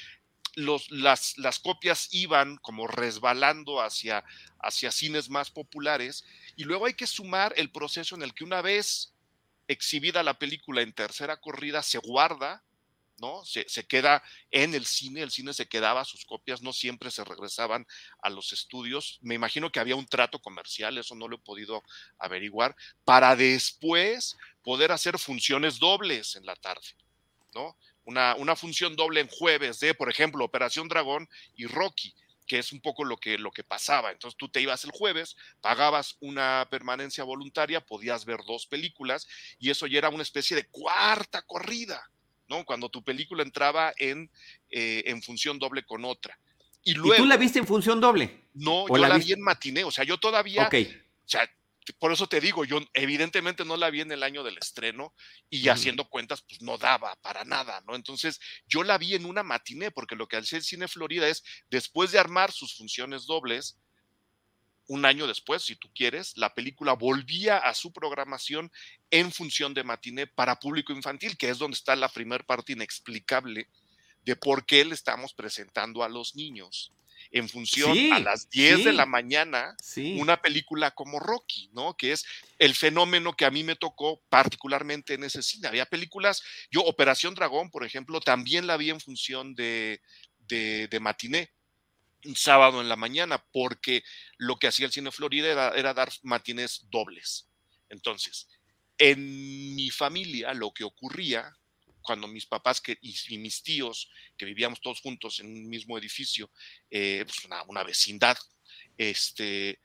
los, 0.54 0.90
las, 0.90 1.36
las, 1.36 1.58
copias 1.58 2.08
iban 2.12 2.56
como 2.56 2.86
resbalando 2.86 3.82
hacia, 3.82 4.24
hacia 4.60 4.90
cines 4.90 5.28
más 5.28 5.50
populares. 5.50 6.24
Y 6.56 6.64
luego 6.64 6.86
hay 6.86 6.94
que 6.94 7.06
sumar 7.06 7.52
el 7.56 7.70
proceso 7.70 8.16
en 8.16 8.22
el 8.22 8.34
que 8.34 8.44
una 8.44 8.62
vez 8.62 9.12
exhibida 9.68 10.22
la 10.22 10.38
película 10.38 10.82
en 10.82 10.92
tercera 10.92 11.36
corrida, 11.38 11.82
se 11.82 11.98
guarda 11.98 12.65
¿no? 13.18 13.44
Se, 13.44 13.64
queda 13.86 14.22
en 14.50 14.74
el 14.74 14.86
cine, 14.86 15.22
el 15.22 15.30
cine 15.30 15.52
se 15.52 15.66
quedaba, 15.66 16.04
sus 16.04 16.24
copias 16.24 16.62
no 16.62 16.72
siempre 16.72 17.10
se 17.10 17.24
regresaban 17.24 17.86
a 18.20 18.30
los 18.30 18.52
estudios. 18.52 19.18
Me 19.22 19.34
imagino 19.34 19.70
que 19.70 19.80
había 19.80 19.96
un 19.96 20.06
trato 20.06 20.38
comercial, 20.38 20.98
eso 20.98 21.14
no 21.14 21.28
lo 21.28 21.36
he 21.36 21.40
podido 21.40 21.82
averiguar, 22.18 22.76
para 23.04 23.36
después 23.36 24.36
poder 24.62 24.92
hacer 24.92 25.18
funciones 25.18 25.78
dobles 25.78 26.36
en 26.36 26.44
la 26.46 26.56
tarde, 26.56 26.96
¿no? 27.54 27.76
Una, 28.04 28.36
una 28.36 28.54
función 28.54 28.94
doble 28.94 29.20
en 29.20 29.28
jueves 29.28 29.80
de, 29.80 29.94
por 29.94 30.08
ejemplo, 30.08 30.44
Operación 30.44 30.86
Dragón 30.86 31.28
y 31.56 31.66
Rocky 31.66 32.14
que 32.46 32.58
es 32.58 32.72
un 32.72 32.80
poco 32.80 33.04
lo 33.04 33.16
que, 33.16 33.38
lo 33.38 33.50
que 33.50 33.64
pasaba. 33.64 34.12
Entonces 34.12 34.38
tú 34.38 34.48
te 34.48 34.60
ibas 34.60 34.84
el 34.84 34.92
jueves, 34.92 35.36
pagabas 35.60 36.16
una 36.20 36.66
permanencia 36.70 37.24
voluntaria, 37.24 37.84
podías 37.84 38.24
ver 38.24 38.40
dos 38.46 38.66
películas 38.66 39.26
y 39.58 39.70
eso 39.70 39.86
ya 39.86 39.98
era 39.98 40.08
una 40.08 40.22
especie 40.22 40.56
de 40.56 40.68
cuarta 40.68 41.42
corrida. 41.42 42.08
¿No? 42.48 42.64
Cuando 42.64 42.88
tu 42.88 43.02
película 43.02 43.42
entraba 43.42 43.92
en, 43.96 44.30
eh, 44.70 45.04
en 45.06 45.22
función 45.22 45.58
doble 45.58 45.84
con 45.84 46.04
otra. 46.04 46.38
Y, 46.82 46.94
luego, 46.94 47.24
tú 47.24 47.28
la 47.28 47.36
viste 47.36 47.58
en 47.58 47.66
función 47.66 48.00
doble? 48.00 48.48
No, 48.54 48.86
yo 48.88 48.96
la, 48.96 49.18
vi 49.18 49.32
en 49.32 49.40
matiné, 49.40 49.82
o 49.84 49.90
sea, 49.90 50.04
yo 50.04 50.18
todavía, 50.18 50.68
o 50.72 51.28
sea, 51.28 51.50
por 51.98 52.12
eso 52.12 52.28
te 52.28 52.40
digo, 52.40 52.64
yo 52.64 52.80
evidentemente 52.94 53.64
no 53.64 53.76
la 53.76 53.90
vi 53.90 54.00
en 54.00 54.12
el 54.12 54.22
año 54.22 54.42
del 54.42 54.58
estreno 54.58 55.14
y 55.50 55.68
haciendo 55.68 56.08
cuentas, 56.08 56.42
pues 56.42 56.62
no 56.62 56.78
daba 56.78 57.14
para 57.16 57.44
nada, 57.44 57.82
¿no? 57.86 57.94
Entonces, 57.94 58.40
yo 58.66 58.82
la 58.82 58.98
vi 58.98 59.14
en 59.14 59.24
una 59.24 59.42
matiné, 59.42 59.90
porque 59.90 60.16
lo 60.16 60.26
que 60.26 60.36
hace 60.36 60.56
el 60.56 60.62
Cine 60.62 60.88
Florida 60.88 61.28
es, 61.28 61.44
después 61.70 62.12
de 62.12 62.18
armar 62.18 62.52
sus 62.52 62.76
funciones 62.76 63.26
dobles, 63.26 63.78
un 64.88 65.04
año 65.04 65.26
después, 65.26 65.62
si 65.62 65.76
tú 65.76 65.90
quieres, 65.94 66.36
la 66.36 66.54
película 66.54 66.92
volvía 66.92 67.58
a 67.58 67.74
su 67.74 67.92
programación 67.92 68.70
en 69.10 69.32
función 69.32 69.74
de 69.74 69.84
matiné 69.84 70.26
para 70.26 70.60
público 70.60 70.92
infantil, 70.92 71.36
que 71.36 71.50
es 71.50 71.58
donde 71.58 71.76
está 71.76 71.96
la 71.96 72.08
primera 72.08 72.44
parte 72.44 72.72
inexplicable 72.72 73.68
de 74.22 74.36
por 74.36 74.66
qué 74.66 74.84
le 74.84 74.94
estamos 74.94 75.32
presentando 75.34 76.02
a 76.02 76.08
los 76.08 76.34
niños 76.34 76.92
en 77.30 77.48
función 77.48 78.12
a 78.12 78.18
las 78.18 78.48
10 78.50 78.84
de 78.84 78.92
la 78.92 79.06
mañana 79.06 79.76
una 80.18 80.40
película 80.40 80.92
como 80.92 81.18
Rocky, 81.18 81.70
¿no? 81.72 81.96
Que 81.96 82.12
es 82.12 82.24
el 82.58 82.74
fenómeno 82.74 83.34
que 83.34 83.44
a 83.44 83.50
mí 83.50 83.64
me 83.64 83.76
tocó 83.76 84.22
particularmente 84.28 85.14
en 85.14 85.24
ese 85.24 85.42
cine. 85.42 85.68
Había 85.68 85.86
películas, 85.86 86.42
yo 86.70 86.82
Operación 86.82 87.34
Dragón, 87.34 87.70
por 87.70 87.84
ejemplo, 87.84 88.20
también 88.20 88.66
la 88.66 88.76
vi 88.76 88.90
en 88.90 89.00
función 89.00 89.54
de, 89.54 90.00
de, 90.38 91.00
matiné 91.00 91.50
un 91.50 91.55
sábado 92.34 92.80
en 92.80 92.88
la 92.88 92.96
mañana, 92.96 93.44
porque 93.52 94.02
lo 94.38 94.56
que 94.56 94.66
hacía 94.66 94.86
el 94.86 94.92
cine 94.92 95.12
Florida 95.12 95.72
era, 95.76 95.94
dar 95.94 96.12
matinés 96.22 96.86
dobles. 96.90 97.48
Entonces, 97.88 98.48
en 98.98 99.74
mi 99.74 99.90
familia 99.90 100.54
lo 100.54 100.72
que 100.72 100.84
ocurría 100.84 101.52
cuando 102.02 102.28
mis 102.28 102.46
papás 102.46 102.80
que, 102.80 102.96
y, 103.00 103.38
mis 103.38 103.62
tíos, 103.62 104.08
que 104.36 104.46
vivíamos 104.46 104.80
todos 104.80 105.00
juntos 105.00 105.40
en 105.40 105.46
un 105.46 105.68
mismo 105.68 105.98
edificio, 105.98 106.50
eh, 106.90 107.24
pues 107.26 107.44
una, 107.44 107.82
vecindad, 107.82 108.36
este, 108.96 109.80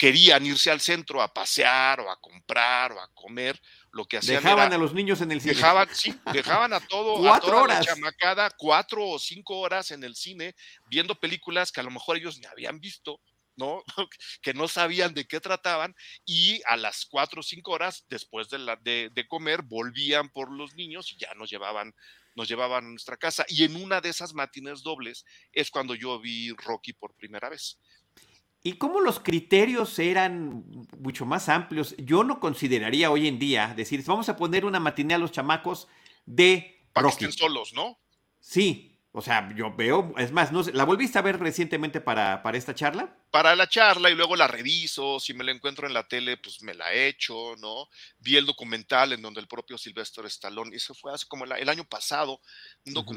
querían 0.00 0.46
irse 0.46 0.70
al 0.70 0.80
centro 0.80 1.20
a 1.20 1.30
pasear 1.30 2.00
o 2.00 2.10
a 2.10 2.18
comprar 2.18 2.90
o 2.92 3.00
a 3.02 3.08
comer, 3.12 3.60
lo 3.92 4.06
que 4.06 4.16
hacían 4.16 4.42
dejaban 4.42 4.72
a 4.72 4.78
los 4.78 4.94
niños 4.94 5.20
en 5.20 5.30
el 5.30 5.42
cine. 5.42 5.52
Dejaban, 5.52 5.94
sí, 5.94 6.18
dejaban 6.32 6.72
a 6.72 6.80
todo, 6.80 7.18
cuatro 7.18 7.58
a 7.58 7.62
horas. 7.64 7.80
la 7.80 7.92
chamacada, 7.92 8.48
cuatro 8.56 9.06
o 9.06 9.18
cinco 9.18 9.58
horas 9.58 9.90
en 9.90 10.02
el 10.02 10.16
cine, 10.16 10.54
viendo 10.88 11.20
películas 11.20 11.70
que 11.70 11.80
a 11.80 11.82
lo 11.82 11.90
mejor 11.90 12.16
ellos 12.16 12.38
ni 12.38 12.46
habían 12.46 12.80
visto, 12.80 13.20
¿no? 13.56 13.84
que 14.42 14.54
no 14.54 14.68
sabían 14.68 15.12
de 15.12 15.26
qué 15.26 15.38
trataban 15.38 15.94
y 16.24 16.62
a 16.64 16.78
las 16.78 17.04
cuatro 17.04 17.40
o 17.40 17.42
cinco 17.42 17.72
horas 17.72 18.06
después 18.08 18.48
de, 18.48 18.58
la, 18.58 18.76
de, 18.76 19.26
comer 19.28 19.60
volvían 19.60 20.30
por 20.30 20.50
los 20.50 20.74
niños 20.76 21.12
y 21.12 21.18
ya 21.18 21.34
nos 21.34 21.50
llevaban, 21.50 21.94
nos 22.36 22.48
llevaban 22.48 22.86
a 22.86 22.88
nuestra 22.88 23.18
casa. 23.18 23.44
Y 23.48 23.64
en 23.64 23.76
una 23.76 24.00
de 24.00 24.08
esas 24.08 24.32
matines 24.32 24.82
dobles 24.82 25.26
es 25.52 25.70
cuando 25.70 25.94
yo 25.94 26.18
vi 26.18 26.52
Rocky 26.52 26.94
por 26.94 27.14
primera 27.16 27.50
vez. 27.50 27.78
¿Y 28.62 28.74
cómo 28.74 29.00
los 29.00 29.20
criterios 29.20 29.98
eran 29.98 30.64
mucho 30.98 31.24
más 31.24 31.48
amplios? 31.48 31.94
Yo 31.96 32.24
no 32.24 32.40
consideraría 32.40 33.10
hoy 33.10 33.26
en 33.26 33.38
día 33.38 33.72
decir, 33.74 34.02
vamos 34.06 34.28
a 34.28 34.36
poner 34.36 34.66
una 34.66 34.80
matiné 34.80 35.14
a 35.14 35.18
los 35.18 35.32
chamacos 35.32 35.88
de 36.26 36.84
Para 36.92 37.08
que 37.08 37.12
estén 37.12 37.32
solos, 37.32 37.72
¿no? 37.72 37.98
Sí, 38.38 38.89
o 39.12 39.22
sea, 39.22 39.52
yo 39.56 39.74
veo, 39.74 40.14
es 40.18 40.30
más, 40.30 40.52
no 40.52 40.62
sé, 40.62 40.72
¿la 40.72 40.84
volviste 40.84 41.18
a 41.18 41.22
ver 41.22 41.40
recientemente 41.40 42.00
para, 42.00 42.44
para 42.44 42.56
esta 42.56 42.76
charla? 42.76 43.16
Para 43.32 43.56
la 43.56 43.68
charla 43.68 44.08
y 44.08 44.14
luego 44.14 44.36
la 44.36 44.46
reviso, 44.46 45.18
si 45.18 45.34
me 45.34 45.42
la 45.42 45.50
encuentro 45.50 45.88
en 45.88 45.94
la 45.94 46.06
tele, 46.06 46.36
pues 46.36 46.62
me 46.62 46.74
la 46.74 46.92
echo, 46.92 47.56
¿no? 47.56 47.88
Vi 48.20 48.36
el 48.36 48.46
documental 48.46 49.12
en 49.12 49.20
donde 49.20 49.40
el 49.40 49.48
propio 49.48 49.76
Sylvester 49.78 50.24
Stallone, 50.26 50.76
eso 50.76 50.94
fue 50.94 51.12
hace 51.12 51.26
como 51.26 51.44
el, 51.44 51.68
año 51.68 51.84
pasado, 51.84 52.40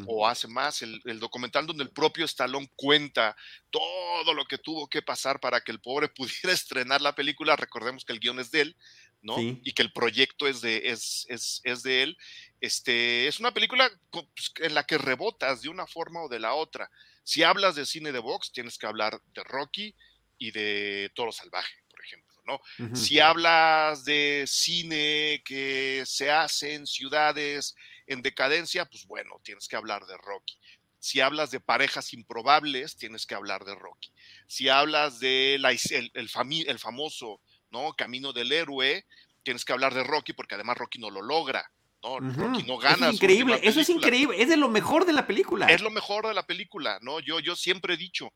o 0.08 0.28
hace 0.28 0.48
más, 0.48 0.82
el, 0.82 1.20
documental 1.20 1.68
donde 1.68 1.84
el 1.84 1.92
propio 1.92 2.26
Stallone 2.26 2.72
cuenta 2.76 3.36
todo 3.70 4.34
lo 4.34 4.46
que 4.46 4.58
tuvo 4.58 4.88
que 4.88 5.04
pasar 5.04 5.40
para 5.40 5.62
que 5.62 5.72
el 5.72 5.80
pobre 5.80 6.08
pudiera 6.10 6.54
estrenar 6.54 7.02
la 7.02 7.14
película, 7.14 7.56
recordemos 7.56 8.04
que 8.04 8.14
el 8.14 8.20
guion 8.20 8.40
es 8.40 8.50
de 8.50 8.62
él, 8.62 8.78
¿no? 9.24 9.40
Y 9.40 9.74
que 9.74 9.82
el 9.82 9.92
proyecto 9.92 10.48
es 10.48 10.62
de, 10.62 10.90
es, 10.90 11.26
es, 11.30 11.62
es 11.64 11.82
de 11.82 12.04
él. 12.04 12.18
Este, 12.62 13.28
es 13.28 13.40
una 13.40 13.54
película 13.54 13.90
pues, 14.12 14.52
en 14.58 14.76
la 14.76 14.86
que 14.86 14.98
rebotas 14.98 15.62
de 15.62 15.70
una 15.70 15.88
forma 15.88 16.22
o 16.22 16.30
de 16.30 16.40
la 16.40 16.54
otra. 16.54 16.92
Si 17.24 17.42
hablas 17.42 17.76
de 17.76 17.86
cine 17.86 18.12
de 18.12 18.20
box, 18.20 18.52
tienes 18.52 18.78
que 18.78 18.86
hablar 18.86 19.20
de 19.34 19.44
Rocky 19.44 19.96
y 20.38 20.52
de 20.52 21.10
Toro 21.16 21.32
Salvaje, 21.32 21.74
por 21.90 22.04
ejemplo, 22.04 22.36
¿no? 22.46 22.60
Si 22.96 23.20
hablas 23.20 24.04
de 24.04 24.44
cine 24.46 25.42
que 25.46 26.04
se 26.06 26.30
hace 26.30 26.74
en 26.74 26.86
ciudades 26.86 27.76
en 28.08 28.22
decadencia, 28.22 28.86
pues 28.86 29.06
bueno, 29.06 29.40
tienes 29.44 29.70
que 29.70 29.78
hablar 29.78 30.06
de 30.06 30.18
Rocky. 30.18 30.58
Si 31.00 31.22
hablas 31.22 31.52
de 31.52 31.62
parejas 31.62 32.14
improbables, 32.14 32.98
tienes 32.98 33.26
que 33.26 33.36
hablar 33.36 33.64
de 33.64 33.76
Rocky. 33.76 34.12
Si 34.48 34.68
hablas 34.68 35.20
de 35.20 35.58
la, 35.60 35.72
el, 35.72 36.12
el 36.14 36.80
famoso 36.80 37.42
¿no? 37.74 37.94
Camino 37.94 38.32
del 38.32 38.54
héroe, 38.54 39.06
tienes 39.44 39.66
que 39.66 39.74
hablar 39.74 39.94
de 39.94 40.04
Rocky 40.04 40.32
porque 40.32 40.56
además 40.56 40.78
Rocky 40.78 41.00
no 41.00 41.10
lo 41.10 41.22
logra. 41.22 41.70
¿no? 42.04 42.20
Rocky 42.20 42.64
no 42.64 42.78
gana. 42.78 42.96
Eso 42.96 43.06
es 43.08 43.14
increíble, 43.16 43.60
eso 43.64 43.82
es 43.82 43.90
increíble, 43.90 44.42
es 44.42 44.50
de 44.50 44.58
lo 44.58 44.70
mejor 44.70 45.06
de 45.06 45.14
la 45.14 45.26
película. 45.26 45.68
Es 45.68 45.82
lo 45.82 45.90
mejor 45.90 46.28
de 46.28 46.34
la 46.34 46.46
película, 46.46 47.00
¿no? 47.02 47.20
Yo, 47.20 47.40
yo 47.40 47.56
siempre 47.56 47.94
he 47.94 47.98
dicho, 47.98 48.34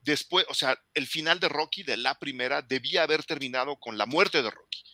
después, 0.00 0.46
o 0.48 0.54
sea, 0.54 0.78
el 0.94 1.06
final 1.06 1.40
de 1.40 1.48
Rocky, 1.48 1.82
de 1.82 1.96
la 1.96 2.18
primera, 2.18 2.62
debía 2.62 3.02
haber 3.02 3.24
terminado 3.24 3.76
con 3.76 3.98
la 3.98 4.06
muerte 4.06 4.42
de 4.42 4.50
Rocky. 4.50 4.84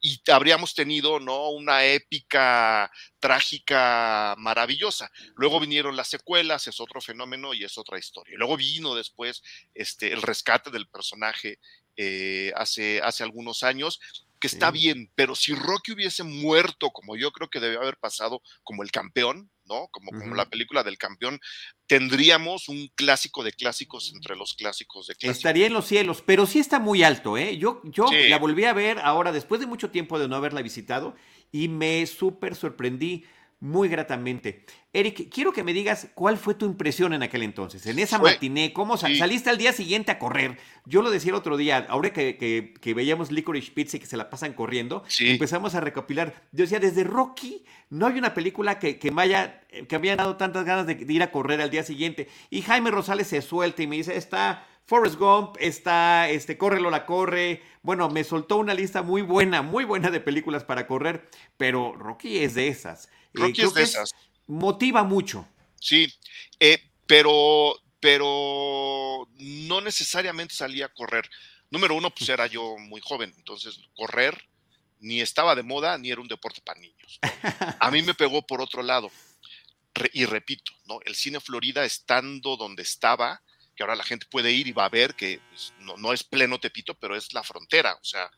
Y 0.00 0.20
habríamos 0.30 0.74
tenido, 0.74 1.18
¿no? 1.18 1.48
Una 1.48 1.82
épica, 1.84 2.92
trágica, 3.18 4.34
maravillosa. 4.36 5.10
Luego 5.34 5.58
vinieron 5.58 5.96
las 5.96 6.08
secuelas, 6.08 6.66
es 6.66 6.78
otro 6.78 7.00
fenómeno 7.00 7.54
y 7.54 7.64
es 7.64 7.78
otra 7.78 7.98
historia. 7.98 8.36
Luego 8.36 8.58
vino 8.58 8.94
después 8.94 9.42
este, 9.72 10.12
el 10.12 10.20
rescate 10.20 10.70
del 10.70 10.88
personaje 10.88 11.58
eh, 11.96 12.52
hace, 12.56 13.00
hace 13.02 13.22
algunos 13.22 13.62
años, 13.62 14.00
que 14.40 14.48
está 14.48 14.70
bien, 14.70 15.10
pero 15.14 15.34
si 15.34 15.54
Rocky 15.54 15.92
hubiese 15.92 16.22
muerto, 16.22 16.90
como 16.90 17.16
yo 17.16 17.32
creo 17.32 17.48
que 17.48 17.60
debe 17.60 17.76
haber 17.76 17.96
pasado, 17.96 18.42
como 18.62 18.82
el 18.82 18.90
campeón, 18.90 19.50
¿no? 19.64 19.88
Como, 19.90 20.10
como 20.10 20.34
la 20.34 20.50
película 20.50 20.82
del 20.82 20.98
campeón, 20.98 21.40
tendríamos 21.86 22.68
un 22.68 22.88
clásico 22.94 23.42
de 23.42 23.52
clásicos 23.52 24.12
entre 24.14 24.36
los 24.36 24.52
clásicos 24.52 25.06
de 25.06 25.14
clásicos. 25.14 25.36
Estaría 25.38 25.66
en 25.66 25.72
los 25.72 25.86
cielos, 25.86 26.22
pero 26.26 26.44
sí 26.44 26.58
está 26.58 26.78
muy 26.78 27.02
alto, 27.02 27.38
¿eh? 27.38 27.56
Yo, 27.56 27.80
yo 27.84 28.06
la 28.28 28.38
volví 28.38 28.64
a 28.64 28.74
ver 28.74 28.98
ahora, 28.98 29.32
después 29.32 29.62
de 29.62 29.66
mucho 29.66 29.90
tiempo 29.90 30.18
de 30.18 30.28
no 30.28 30.36
haberla 30.36 30.60
visitado, 30.60 31.16
y 31.50 31.68
me 31.68 32.06
súper 32.06 32.54
sorprendí 32.54 33.24
muy 33.64 33.88
gratamente. 33.88 34.62
Eric, 34.92 35.30
quiero 35.32 35.50
que 35.54 35.64
me 35.64 35.72
digas 35.72 36.08
cuál 36.14 36.36
fue 36.36 36.54
tu 36.54 36.66
impresión 36.66 37.14
en 37.14 37.22
aquel 37.22 37.42
entonces, 37.42 37.86
en 37.86 37.98
esa 37.98 38.18
matiné, 38.18 38.74
cómo 38.74 38.98
saliste 38.98 39.48
al 39.48 39.56
día 39.56 39.72
siguiente 39.72 40.12
a 40.12 40.18
correr. 40.18 40.58
Yo 40.84 41.00
lo 41.00 41.10
decía 41.10 41.30
el 41.30 41.36
otro 41.36 41.56
día, 41.56 41.86
ahora 41.88 42.12
que, 42.12 42.74
veíamos 42.94 43.32
Licorice 43.32 43.72
Pizza 43.72 43.96
y 43.96 44.00
que 44.00 44.06
se 44.06 44.18
la 44.18 44.28
pasan 44.28 44.52
corriendo, 44.52 45.02
empezamos 45.18 45.74
a 45.74 45.80
recopilar. 45.80 46.34
Yo 46.52 46.64
decía, 46.64 46.78
desde 46.78 47.04
Rocky 47.04 47.64
no 47.88 48.06
hay 48.06 48.18
una 48.18 48.34
película 48.34 48.78
que, 48.78 48.98
que 48.98 49.10
me 49.10 49.22
haya, 49.22 49.62
que 49.88 49.98
me 49.98 50.10
haya 50.10 50.16
dado 50.16 50.36
tantas 50.36 50.66
ganas 50.66 50.86
de, 50.86 51.02
ir 51.08 51.22
a 51.22 51.32
correr 51.32 51.62
al 51.62 51.70
día 51.70 51.84
siguiente. 51.84 52.28
Y 52.50 52.60
Jaime 52.60 52.90
Rosales 52.90 53.28
se 53.28 53.40
suelta 53.40 53.82
y 53.82 53.86
me 53.86 53.96
dice, 53.96 54.14
está 54.14 54.66
Forrest 54.86 55.16
Gump, 55.16 55.56
está 55.58 56.28
este, 56.28 56.58
Corre 56.58 56.80
la 56.80 57.06
Corre. 57.06 57.62
Bueno, 57.82 58.08
me 58.10 58.24
soltó 58.24 58.56
una 58.56 58.74
lista 58.74 59.02
muy 59.02 59.22
buena, 59.22 59.62
muy 59.62 59.84
buena 59.84 60.10
de 60.10 60.20
películas 60.20 60.64
para 60.64 60.86
correr, 60.86 61.28
pero 61.56 61.94
Rocky 61.94 62.38
es 62.38 62.54
de 62.54 62.68
esas. 62.68 63.08
Rocky 63.32 63.62
es 63.62 63.74
de 63.74 63.82
esas. 63.82 64.14
motiva 64.46 65.02
mucho. 65.04 65.48
Sí, 65.80 66.12
eh, 66.60 66.82
pero, 67.06 67.74
pero 68.00 69.28
no 69.38 69.80
necesariamente 69.80 70.54
salía 70.54 70.86
a 70.86 70.92
correr. 70.92 71.28
Número 71.70 71.94
uno, 71.94 72.10
pues 72.10 72.28
era 72.28 72.46
yo 72.46 72.76
muy 72.78 73.00
joven, 73.00 73.32
entonces 73.36 73.80
correr 73.96 74.48
ni 75.00 75.20
estaba 75.20 75.54
de 75.54 75.62
moda 75.62 75.98
ni 75.98 76.10
era 76.10 76.20
un 76.20 76.28
deporte 76.28 76.60
para 76.62 76.80
niños. 76.80 77.20
A 77.80 77.90
mí 77.90 78.02
me 78.02 78.14
pegó 78.14 78.42
por 78.46 78.60
otro 78.60 78.82
lado. 78.82 79.10
y 80.12 80.24
repito, 80.24 80.72
¿no? 80.86 81.00
El 81.04 81.14
cine 81.14 81.40
Florida 81.40 81.84
estando 81.84 82.56
donde 82.56 82.82
estaba, 82.82 83.42
que 83.74 83.82
ahora 83.82 83.96
la 83.96 84.04
gente 84.04 84.26
puede 84.30 84.52
ir 84.52 84.68
y 84.68 84.72
va 84.72 84.84
a 84.84 84.90
ver 84.90 85.14
que 85.14 85.40
pues, 85.50 85.72
no, 85.80 86.12
es 86.12 86.22
pleno 86.22 86.58
Tepito, 86.58 86.94
pero 86.94 87.16
es 87.16 87.32
la 87.32 87.42
frontera. 87.42 87.94
O 87.94 88.04
sea, 88.04 88.30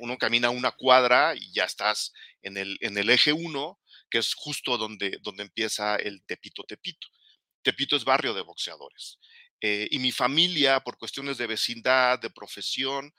uno, 0.00 0.16
camina 0.18 0.50
una 0.50 0.70
cuadra 0.72 1.34
y 1.34 1.52
ya 1.52 1.64
estás 1.64 2.12
en 2.42 2.56
el, 2.56 2.78
en 2.80 2.96
el 2.96 3.10
eje 3.10 3.32
1 3.32 3.78
que 4.12 4.18
es 4.18 4.34
justo 4.34 4.76
donde, 4.76 5.18
donde 5.22 5.42
empieza 5.42 5.96
el 5.96 6.22
Tepito 6.24 6.64
Tepito. 6.64 7.08
Tepito 7.62 7.96
es 7.96 8.04
barrio 8.04 8.34
de 8.34 8.42
boxeadores. 8.42 9.18
Eh, 9.60 9.88
y 9.90 9.98
mi 9.98 10.12
familia, 10.12 10.80
por 10.80 10.98
cuestiones 10.98 11.38
de 11.38 11.46
vecindad, 11.46 12.18
de 12.18 12.28
profesión, 12.28 13.14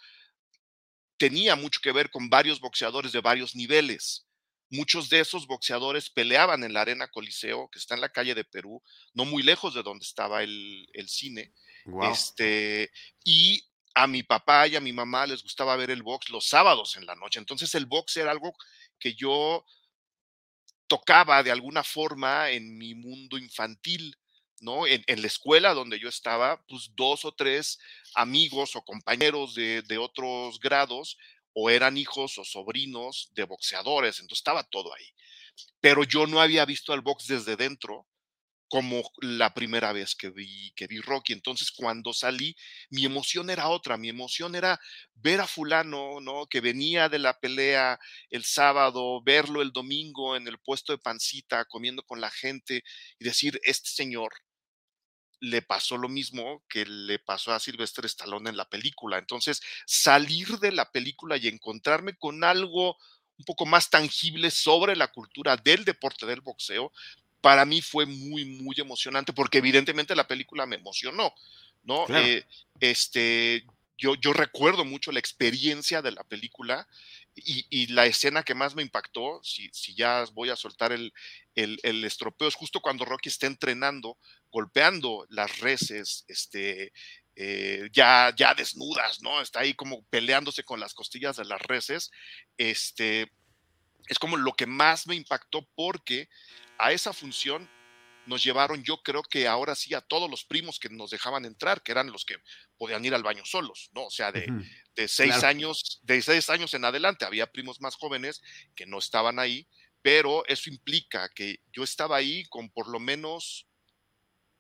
tenía 1.17 1.55
mucho 1.55 1.79
que 1.81 1.91
ver 1.91 2.11
con 2.11 2.29
varios 2.29 2.59
boxeadores 2.59 3.11
de 3.11 3.21
varios 3.21 3.55
niveles. 3.55 4.27
Muchos 4.73 5.07
de 5.07 5.19
esos 5.19 5.45
boxeadores 5.45 6.09
peleaban 6.09 6.63
en 6.63 6.73
la 6.73 6.81
Arena 6.81 7.07
Coliseo, 7.07 7.69
que 7.69 7.77
está 7.77 7.93
en 7.93 8.01
la 8.01 8.09
calle 8.09 8.33
de 8.33 8.43
Perú, 8.43 8.81
no 9.13 9.23
muy 9.23 9.43
lejos 9.43 9.75
de 9.75 9.83
donde 9.83 10.03
estaba 10.03 10.41
el, 10.41 10.87
cine. 11.05 11.53
Este, 12.11 12.91
y 13.23 13.63
a 13.93 14.07
mi 14.07 14.23
papá 14.23 14.67
y 14.67 14.75
a 14.75 14.79
mi 14.79 14.91
mamá 14.91 15.27
les 15.27 15.43
gustaba 15.43 15.75
ver 15.75 15.91
el 15.91 16.01
box 16.01 16.31
los 16.31 16.47
sábados 16.47 16.95
en 16.97 17.05
la 17.05 17.13
noche. 17.13 17.37
Entonces 17.37 17.75
el 17.75 17.85
box 17.85 18.17
era 18.17 18.31
algo 18.31 18.55
que 18.97 19.13
yo 19.13 19.63
tocaba 20.87 21.43
de 21.43 21.51
alguna 21.51 21.83
forma 21.83 22.49
en 22.49 22.75
mi 22.75 22.95
mundo 22.95 23.37
infantil, 23.37 24.17
¿no? 24.59 24.87
En, 24.87 25.03
la 25.21 25.27
escuela 25.27 25.75
donde 25.75 25.99
yo 25.99 26.09
estaba, 26.09 26.65
pues 26.65 26.89
dos 26.95 27.25
o 27.25 27.31
tres 27.31 27.77
amigos 28.15 28.75
o 28.75 28.81
compañeros 28.83 29.53
de, 29.53 29.83
de 29.83 29.99
otros 29.99 30.59
grados 30.59 31.15
o 31.53 31.69
eran 31.69 31.97
hijos 31.97 32.37
o 32.37 32.43
sobrinos 32.43 33.29
de 33.33 33.43
boxeadores, 33.43 34.19
entonces 34.19 34.39
estaba 34.39 34.63
todo 34.63 34.93
ahí. 34.93 35.07
Pero 35.79 36.03
yo 36.03 36.27
no 36.27 36.41
había 36.41 36.65
visto 36.65 36.93
al 36.93 37.01
box 37.01 37.27
desde 37.27 37.55
dentro 37.55 38.07
como 38.73 39.03
la 39.21 39.53
primera 39.53 39.93
vez 39.93 40.15
que 40.15 40.31
vi, 40.31 40.71
que 40.75 40.87
vi 40.87 40.99
Rocky. 40.99 41.33
Entonces, 41.33 41.69
cuando 41.71 42.11
salí, 42.11 42.55
mi 42.89 43.05
emoción 43.05 43.51
era 43.51 43.69
otra, 43.69 43.97
mi 43.97 44.09
emoción 44.09 44.55
era 44.55 44.79
ver 45.13 45.41
a 45.41 45.47
fulano, 45.47 46.19
¿no? 46.21 46.47
Que 46.47 46.59
venía 46.59 47.07
de 47.07 47.19
la 47.19 47.39
pelea 47.39 47.99
el 48.31 48.43
sábado, 48.43 49.21
verlo 49.21 49.61
el 49.61 49.71
domingo 49.71 50.35
en 50.35 50.47
el 50.47 50.57
puesto 50.57 50.91
de 50.91 50.97
pancita, 50.97 51.65
comiendo 51.65 52.01
con 52.01 52.19
la 52.19 52.31
gente 52.31 52.81
y 53.19 53.23
decir, 53.23 53.59
este 53.63 53.91
señor 53.91 54.33
le 55.43 55.61
pasó 55.61 55.97
lo 55.97 56.07
mismo 56.07 56.63
que 56.69 56.85
le 56.85 57.19
pasó 57.19 57.51
a 57.51 57.59
Sylvester 57.59 58.05
Stallone 58.05 58.49
en 58.49 58.55
la 58.55 58.69
película. 58.69 59.17
Entonces, 59.17 59.61
salir 59.85 60.57
de 60.59 60.71
la 60.71 60.89
película 60.89 61.35
y 61.35 61.49
encontrarme 61.49 62.15
con 62.15 62.45
algo 62.45 62.95
un 63.37 63.43
poco 63.45 63.65
más 63.65 63.89
tangible 63.89 64.51
sobre 64.51 64.95
la 64.95 65.09
cultura 65.09 65.57
del 65.57 65.83
deporte 65.83 66.25
del 66.25 66.39
boxeo, 66.39 66.93
para 67.41 67.65
mí 67.65 67.81
fue 67.81 68.05
muy, 68.05 68.45
muy 68.45 68.75
emocionante, 68.77 69.33
porque 69.33 69.57
evidentemente 69.57 70.15
la 70.15 70.27
película 70.27 70.65
me 70.65 70.77
emocionó, 70.77 71.33
¿no? 71.83 72.05
Eh, 72.07 72.45
este, 72.79 73.65
yo, 73.97 74.15
yo 74.15 74.31
recuerdo 74.31 74.85
mucho 74.85 75.11
la 75.11 75.19
experiencia 75.19 76.01
de 76.01 76.13
la 76.13 76.23
película 76.23 76.87
y, 77.35 77.87
la 77.87 78.05
escena 78.05 78.43
que 78.43 78.55
más 78.55 78.75
me 78.75 78.83
impactó, 78.83 79.41
si, 79.43 79.69
si 79.73 79.95
ya 79.95 80.23
voy 80.33 80.49
a 80.49 80.55
soltar 80.55 80.91
el, 80.91 81.13
el, 81.55 82.03
estropeo, 82.03 82.47
es 82.47 82.55
justo 82.55 82.79
cuando 82.79 83.05
Rocky 83.05 83.29
está 83.29 83.47
entrenando, 83.47 84.17
golpeando 84.51 85.25
las 85.29 85.59
reses, 85.59 86.25
este, 86.27 86.93
eh, 87.35 87.89
ya, 87.91 88.33
ya 88.35 88.53
desnudas, 88.53 89.21
¿no? 89.21 89.41
Está 89.41 89.61
ahí 89.61 89.73
como 89.73 90.03
peleándose 90.05 90.63
con 90.63 90.79
las 90.79 90.93
costillas 90.93 91.37
de 91.37 91.45
las 91.45 91.61
reses. 91.61 92.11
Este, 92.57 93.31
es 94.07 94.19
como 94.19 94.37
lo 94.37 94.53
que 94.53 94.67
más 94.67 95.07
me 95.07 95.15
impactó 95.15 95.67
porque 95.75 96.29
a 96.77 96.91
esa 96.91 97.13
función 97.13 97.69
nos 98.25 98.43
llevaron, 98.43 98.83
yo 98.83 99.01
creo 99.01 99.23
que 99.23 99.47
ahora 99.47 99.75
sí, 99.75 99.93
a 99.93 100.01
todos 100.01 100.29
los 100.29 100.45
primos 100.45 100.79
que 100.79 100.89
nos 100.89 101.11
dejaban 101.11 101.45
entrar, 101.45 101.81
que 101.83 101.91
eran 101.91 102.11
los 102.11 102.25
que 102.25 102.37
podían 102.77 103.03
ir 103.03 103.13
al 103.13 103.23
baño 103.23 103.45
solos, 103.45 103.89
¿no? 103.93 104.05
O 104.05 104.11
sea, 104.11 104.31
de, 104.31 104.47
de 104.95 105.07
seis 105.07 105.43
años, 105.43 105.99
de 106.03 106.21
seis 106.21 106.49
años 106.49 106.73
en 106.73 106.85
adelante, 106.85 107.25
había 107.25 107.51
primos 107.51 107.81
más 107.81 107.95
jóvenes 107.95 108.41
que 108.75 108.85
no 108.85 108.99
estaban 108.99 109.39
ahí, 109.39 109.67
pero 110.01 110.45
eso 110.47 110.69
implica 110.69 111.29
que 111.29 111.61
yo 111.71 111.83
estaba 111.83 112.17
ahí 112.17 112.45
con 112.45 112.69
por 112.69 112.87
lo 112.87 112.99
menos 112.99 113.67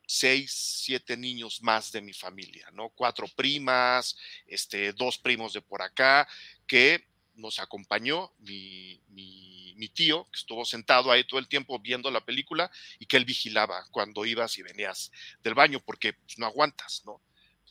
seis, 0.05 0.53
siete 0.83 1.17
niños 1.17 1.61
más 1.61 1.91
de 1.91 2.01
mi 2.01 2.13
familia, 2.13 2.69
¿no? 2.73 2.89
Cuatro 2.89 3.27
primas, 3.35 4.17
este, 4.45 4.93
dos 4.93 5.17
primos 5.17 5.53
de 5.53 5.61
por 5.61 5.81
acá, 5.81 6.27
que 6.67 7.07
nos 7.35 7.59
acompañó 7.59 8.31
mi, 8.39 9.01
mi, 9.09 9.89
tío, 9.89 10.25
que 10.31 10.39
estuvo 10.39 10.65
sentado 10.65 11.11
ahí 11.11 11.23
todo 11.25 11.39
el 11.39 11.47
tiempo 11.47 11.77
viendo 11.79 12.09
la 12.09 12.23
película 12.23 12.71
y 12.99 13.05
que 13.05 13.17
él 13.17 13.25
vigilaba 13.25 13.85
cuando 13.91 14.25
ibas 14.25 14.57
y 14.57 14.63
venías 14.63 15.11
del 15.43 15.53
baño, 15.53 15.79
porque 15.79 16.13
pues, 16.13 16.37
no 16.37 16.45
aguantas, 16.45 17.03
¿no? 17.05 17.21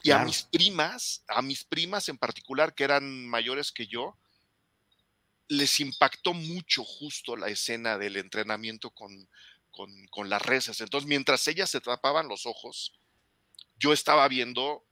Y 0.03 0.11
a 0.11 0.19
mis 0.25 0.43
primas, 0.43 1.23
a 1.29 1.43
mis 1.43 1.65
primas 1.65 2.09
en 2.09 2.19
particular, 2.19 2.75
que 2.75 2.85
eran 2.85 3.27
mayores 3.29 3.71
que 3.71 3.87
yo, 3.87 4.19
les 5.49 5.81
impactó 5.81 6.35
mucho 6.35 6.83
justo 6.83 7.37
la 7.37 7.49
escena 7.49 7.99
del 7.99 8.17
entrenamiento 8.17 8.91
con, 8.91 9.29
con, 10.11 10.29
las 10.29 10.43
reses. 10.43 10.81
Entonces, 10.81 11.09
mientras 11.09 11.47
ellas 11.49 11.71
se 11.71 11.81
tapaban 11.81 12.29
los 12.29 12.47
ojos, 12.47 12.93
yo 13.77 13.93
estaba 13.93 14.27
viendo, 14.29 14.85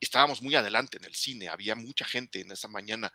estábamos 0.00 0.42
muy 0.42 0.54
adelante 0.54 0.98
en 0.98 1.04
el 1.04 1.14
cine, 1.14 1.48
había 1.48 1.74
mucha 1.74 2.04
gente 2.04 2.40
en 2.40 2.52
esa 2.52 2.68
mañana, 2.68 3.12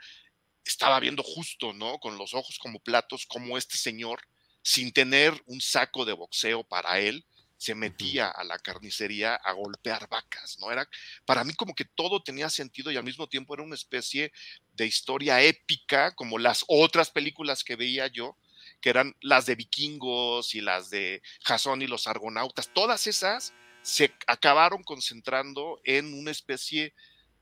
estaba 0.66 1.00
viendo 1.00 1.24
justo, 1.24 1.74
¿no? 1.74 2.00
Con 2.00 2.18
los 2.18 2.34
ojos 2.34 2.58
como 2.60 2.80
platos, 2.80 3.26
como 3.26 3.58
este 3.58 3.78
señor, 3.78 4.22
sin 4.62 4.92
tener 4.92 5.42
un 5.46 5.62
saco 5.62 6.06
de 6.06 6.14
boxeo 6.14 6.64
para 6.64 7.00
él, 7.00 7.26
se 7.60 7.76
metía 7.76 8.30
a 8.30 8.46
la 8.46 8.58
carnicería 8.58 9.36
a 9.36 9.52
golpear 9.52 10.08
vacas, 10.08 10.58
¿no? 10.60 10.72
Era, 10.72 10.88
para 11.26 11.44
mí 11.44 11.54
como 11.54 11.76
que 11.76 11.84
todo 11.84 12.24
tenía 12.24 12.50
sentido 12.50 12.90
y 12.90 12.96
al 12.96 13.04
mismo 13.04 13.28
tiempo 13.28 13.54
era 13.54 13.64
una 13.64 13.76
especie 13.76 14.32
de 14.74 14.86
historia 14.86 15.42
épica, 15.42 16.16
como 16.16 16.40
las 16.40 16.64
otras 16.70 17.12
películas 17.12 17.66
que 17.66 17.76
veía 17.76 18.08
yo, 18.08 18.38
que 18.80 18.90
eran 18.90 19.14
las 19.20 19.46
de 19.46 19.56
vikingos 19.56 20.56
y 20.56 20.62
las 20.62 20.90
de 20.90 21.22
Jasón 21.44 21.82
y 21.82 21.88
los 21.88 22.08
argonautas, 22.08 22.72
todas 22.74 23.08
esas 23.08 23.54
se 23.82 24.14
acabaron 24.28 24.84
concentrando 24.84 25.82
en 25.84 26.14
una 26.14 26.32
especie 26.32 26.94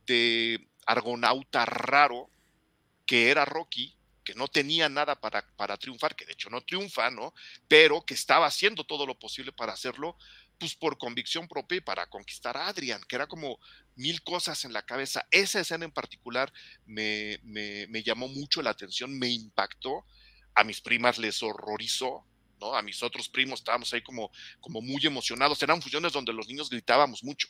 de 0.08 0.68
argonauta 0.88 1.66
raro 1.66 2.32
que 3.08 3.32
era 3.32 3.46
Rocky, 3.46 3.98
que 4.24 4.36
no 4.36 4.50
tenía 4.50 4.90
nada 4.90 5.20
para, 5.20 5.42
para 5.56 5.78
triunfar, 5.78 6.16
que 6.16 6.26
de 6.26 6.34
hecho 6.34 6.50
no 6.50 6.62
triunfa, 6.62 7.10
¿no? 7.10 7.34
Pero 7.70 8.06
que 8.06 8.14
estaba 8.14 8.46
haciendo 8.46 8.84
todo 8.84 9.06
lo 9.06 9.18
posible 9.18 9.54
para 9.54 9.72
hacerlo, 9.72 10.18
pues 10.60 10.76
por 10.76 10.98
convicción 10.98 11.48
propia 11.48 11.78
y 11.78 11.82
para 11.82 12.08
conquistar 12.08 12.58
a 12.58 12.68
Adrian, 12.68 13.02
que 13.08 13.16
era 13.16 13.28
como 13.28 13.58
mil 13.96 14.22
cosas 14.24 14.66
en 14.66 14.74
la 14.74 14.82
cabeza. 14.82 15.26
Esa 15.32 15.62
escena 15.62 15.86
en 15.86 15.92
particular 15.92 16.52
me, 16.86 17.40
me, 17.44 18.04
llamó 18.04 18.28
mucho 18.28 18.62
la 18.62 18.72
atención, 18.72 19.18
me 19.18 19.30
impactó 19.30 20.06
a 20.56 20.66
mis 20.66 20.82
primas 20.82 21.18
les 21.18 21.42
horrorizó, 21.42 22.26
¿no? 22.60 22.76
A 22.76 22.82
mis 22.82 23.04
otros 23.04 23.30
primos 23.30 23.60
estábamos 23.62 23.94
ahí 23.94 24.02
como, 24.02 24.32
como 24.60 24.82
muy 24.82 25.06
emocionados. 25.06 25.62
Eran 25.64 25.82
funciones 25.82 26.12
donde 26.12 26.34
los 26.34 26.48
niños 26.48 26.70
gritábamos 26.70 27.24
mucho, 27.24 27.48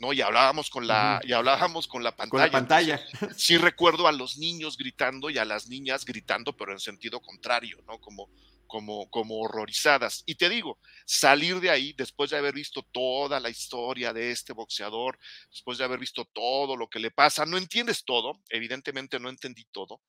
¿no? 0.00 0.12
Y 0.12 0.20
hablábamos 0.20 0.70
con 0.70 0.86
la, 0.86 1.20
y 1.24 1.32
hablábamos 1.32 1.88
con 1.88 2.02
la 2.02 2.14
pantalla. 2.14 2.30
Con 2.30 2.40
la 2.40 2.50
pantalla. 2.50 3.00
sí 3.36 3.56
recuerdo 3.56 4.06
a 4.06 4.12
los 4.12 4.38
niños 4.38 4.76
gritando 4.76 5.30
y 5.30 5.38
a 5.38 5.44
las 5.44 5.68
niñas 5.68 6.04
gritando, 6.04 6.56
pero 6.56 6.72
en 6.72 6.80
sentido 6.80 7.20
contrario, 7.20 7.78
¿no? 7.86 7.98
Como, 8.00 8.28
como, 8.66 9.08
como 9.10 9.38
horrorizadas. 9.38 10.22
Y 10.26 10.34
te 10.34 10.48
digo, 10.48 10.78
salir 11.04 11.60
de 11.60 11.70
ahí 11.70 11.92
después 11.94 12.30
de 12.30 12.36
haber 12.36 12.54
visto 12.54 12.82
toda 12.92 13.40
la 13.40 13.48
historia 13.48 14.12
de 14.12 14.30
este 14.30 14.52
boxeador, 14.52 15.18
después 15.50 15.78
de 15.78 15.84
haber 15.84 15.98
visto 15.98 16.24
todo 16.26 16.76
lo 16.76 16.88
que 16.88 16.98
le 16.98 17.10
pasa, 17.10 17.46
no 17.46 17.56
entiendes 17.56 18.04
todo, 18.04 18.42
evidentemente 18.50 19.18
no 19.18 19.28
entendí 19.28 19.64
todo, 19.72 20.02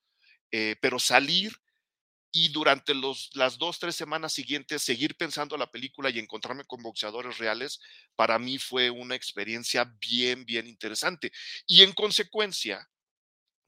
eh, 0.50 0.76
pero 0.80 0.98
salir 0.98 1.52
y 2.30 2.48
durante 2.48 2.92
las 2.94 3.58
dos, 3.58 3.78
tres 3.78 3.96
semanas 3.96 4.32
siguientes 4.32 4.82
seguir 4.82 5.16
pensando 5.16 5.56
la 5.56 5.70
película 5.70 6.10
y 6.10 6.18
encontrarme 6.18 6.64
con 6.64 6.82
boxeadores 6.82 7.38
reales, 7.38 7.80
para 8.16 8.38
mí 8.38 8.58
fue 8.58 8.90
una 8.90 9.14
experiencia 9.14 9.90
bien, 10.00 10.44
bien 10.44 10.66
interesante. 10.66 11.32
Y 11.66 11.82
en 11.82 11.92
consecuencia, 11.92 12.86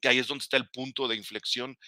que 0.00 0.08
ahí 0.08 0.18
es 0.18 0.26
donde 0.26 0.42
está 0.42 0.56
el 0.56 0.68
punto 0.70 1.08
de 1.08 1.16
inflexión, 1.16 1.78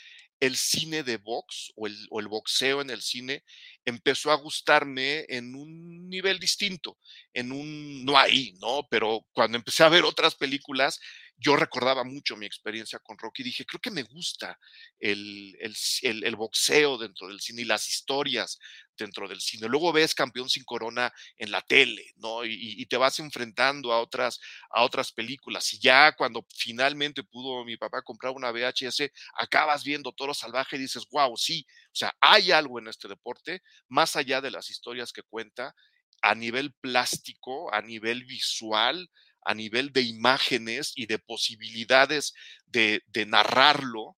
el 0.41 0.57
cine 0.57 1.05
de 1.05 1.19
box 1.19 1.73
o 1.77 1.87
el, 1.87 1.97
o 2.11 2.19
el, 2.19 2.27
boxeo 2.27 2.81
en 2.81 2.91
el 2.91 3.01
cine 3.01 3.45
empezó 3.85 4.33
a 4.33 4.37
gustarme 4.37 5.25
en 5.29 5.55
un 5.55 6.09
nivel 6.09 6.41
distinto, 6.41 6.99
en 7.33 7.53
un, 7.53 8.05
no 8.05 8.19
ahí, 8.19 8.53
¿no? 8.61 8.89
Pero 8.91 9.25
cuando 9.33 9.57
empecé 9.57 9.85
a 9.85 9.89
ver 9.89 10.03
otras 10.03 10.35
películas, 10.35 10.99
yo 11.37 11.57
recordaba 11.57 12.05
mucho 12.05 12.37
mi 12.37 12.47
experiencia 12.47 12.99
con 13.01 13.19
Rocky 13.19 13.43
dije, 13.43 13.65
creo 13.67 13.81
que 13.81 13.91
me 13.91 14.05
gusta 14.05 14.59
el, 14.99 15.57
el, 16.03 16.37
boxeo 16.37 16.99
dentro 16.99 17.29
del 17.29 17.41
cine 17.41 17.63
y 17.63 17.65
las 17.65 17.89
historias 17.89 18.59
dentro 18.97 19.27
del 19.27 19.41
cine. 19.41 19.69
Luego 19.69 19.93
ves 19.93 20.15
Campeón 20.15 20.49
sin 20.49 20.65
Corona 20.65 21.13
en 21.37 21.51
la 21.51 21.61
tele, 21.63 22.13
¿no? 22.17 22.45
Y, 22.45 22.87
te 22.87 22.97
vas 22.97 23.19
enfrentando 23.19 23.93
a 23.93 24.01
otras, 24.01 24.41
a 24.71 24.83
otras 24.83 25.13
películas. 25.13 25.73
Y 25.73 25.81
ya 25.81 26.13
cuando 26.13 26.47
finalmente 26.55 27.23
pudo 27.25 27.65
mi 27.65 27.77
papá 27.77 28.03
comprar 28.03 28.33
una 28.33 28.53
VHS, 28.53 29.11
acabas 29.35 29.83
viendo 29.83 30.13
Toro 30.13 30.35
Salvaje 30.35 30.77
y 30.77 30.81
dices, 30.81 31.07
wow, 31.11 31.37
sí, 31.37 31.67
o 31.87 31.95
sea, 31.95 32.15
hay 32.21 32.53
algo 32.53 32.79
en 32.79 32.89
este 32.89 33.09
deporte, 33.09 33.63
más 33.89 34.17
allá 34.17 34.41
de 34.41 34.51
las 34.51 34.71
historias 34.71 35.13
que 35.13 35.23
cuenta, 35.23 35.75
a 36.23 36.35
nivel 36.35 36.73
plástico, 36.75 37.73
a 37.75 37.83
nivel 37.83 38.25
visual, 38.25 39.11
a 39.45 39.55
nivel 39.55 39.93
de 39.93 40.03
imágenes 40.03 40.93
y 40.97 41.07
de 41.07 41.19
posibilidades 41.19 42.35
de, 42.67 43.03
narrarlo 43.27 44.17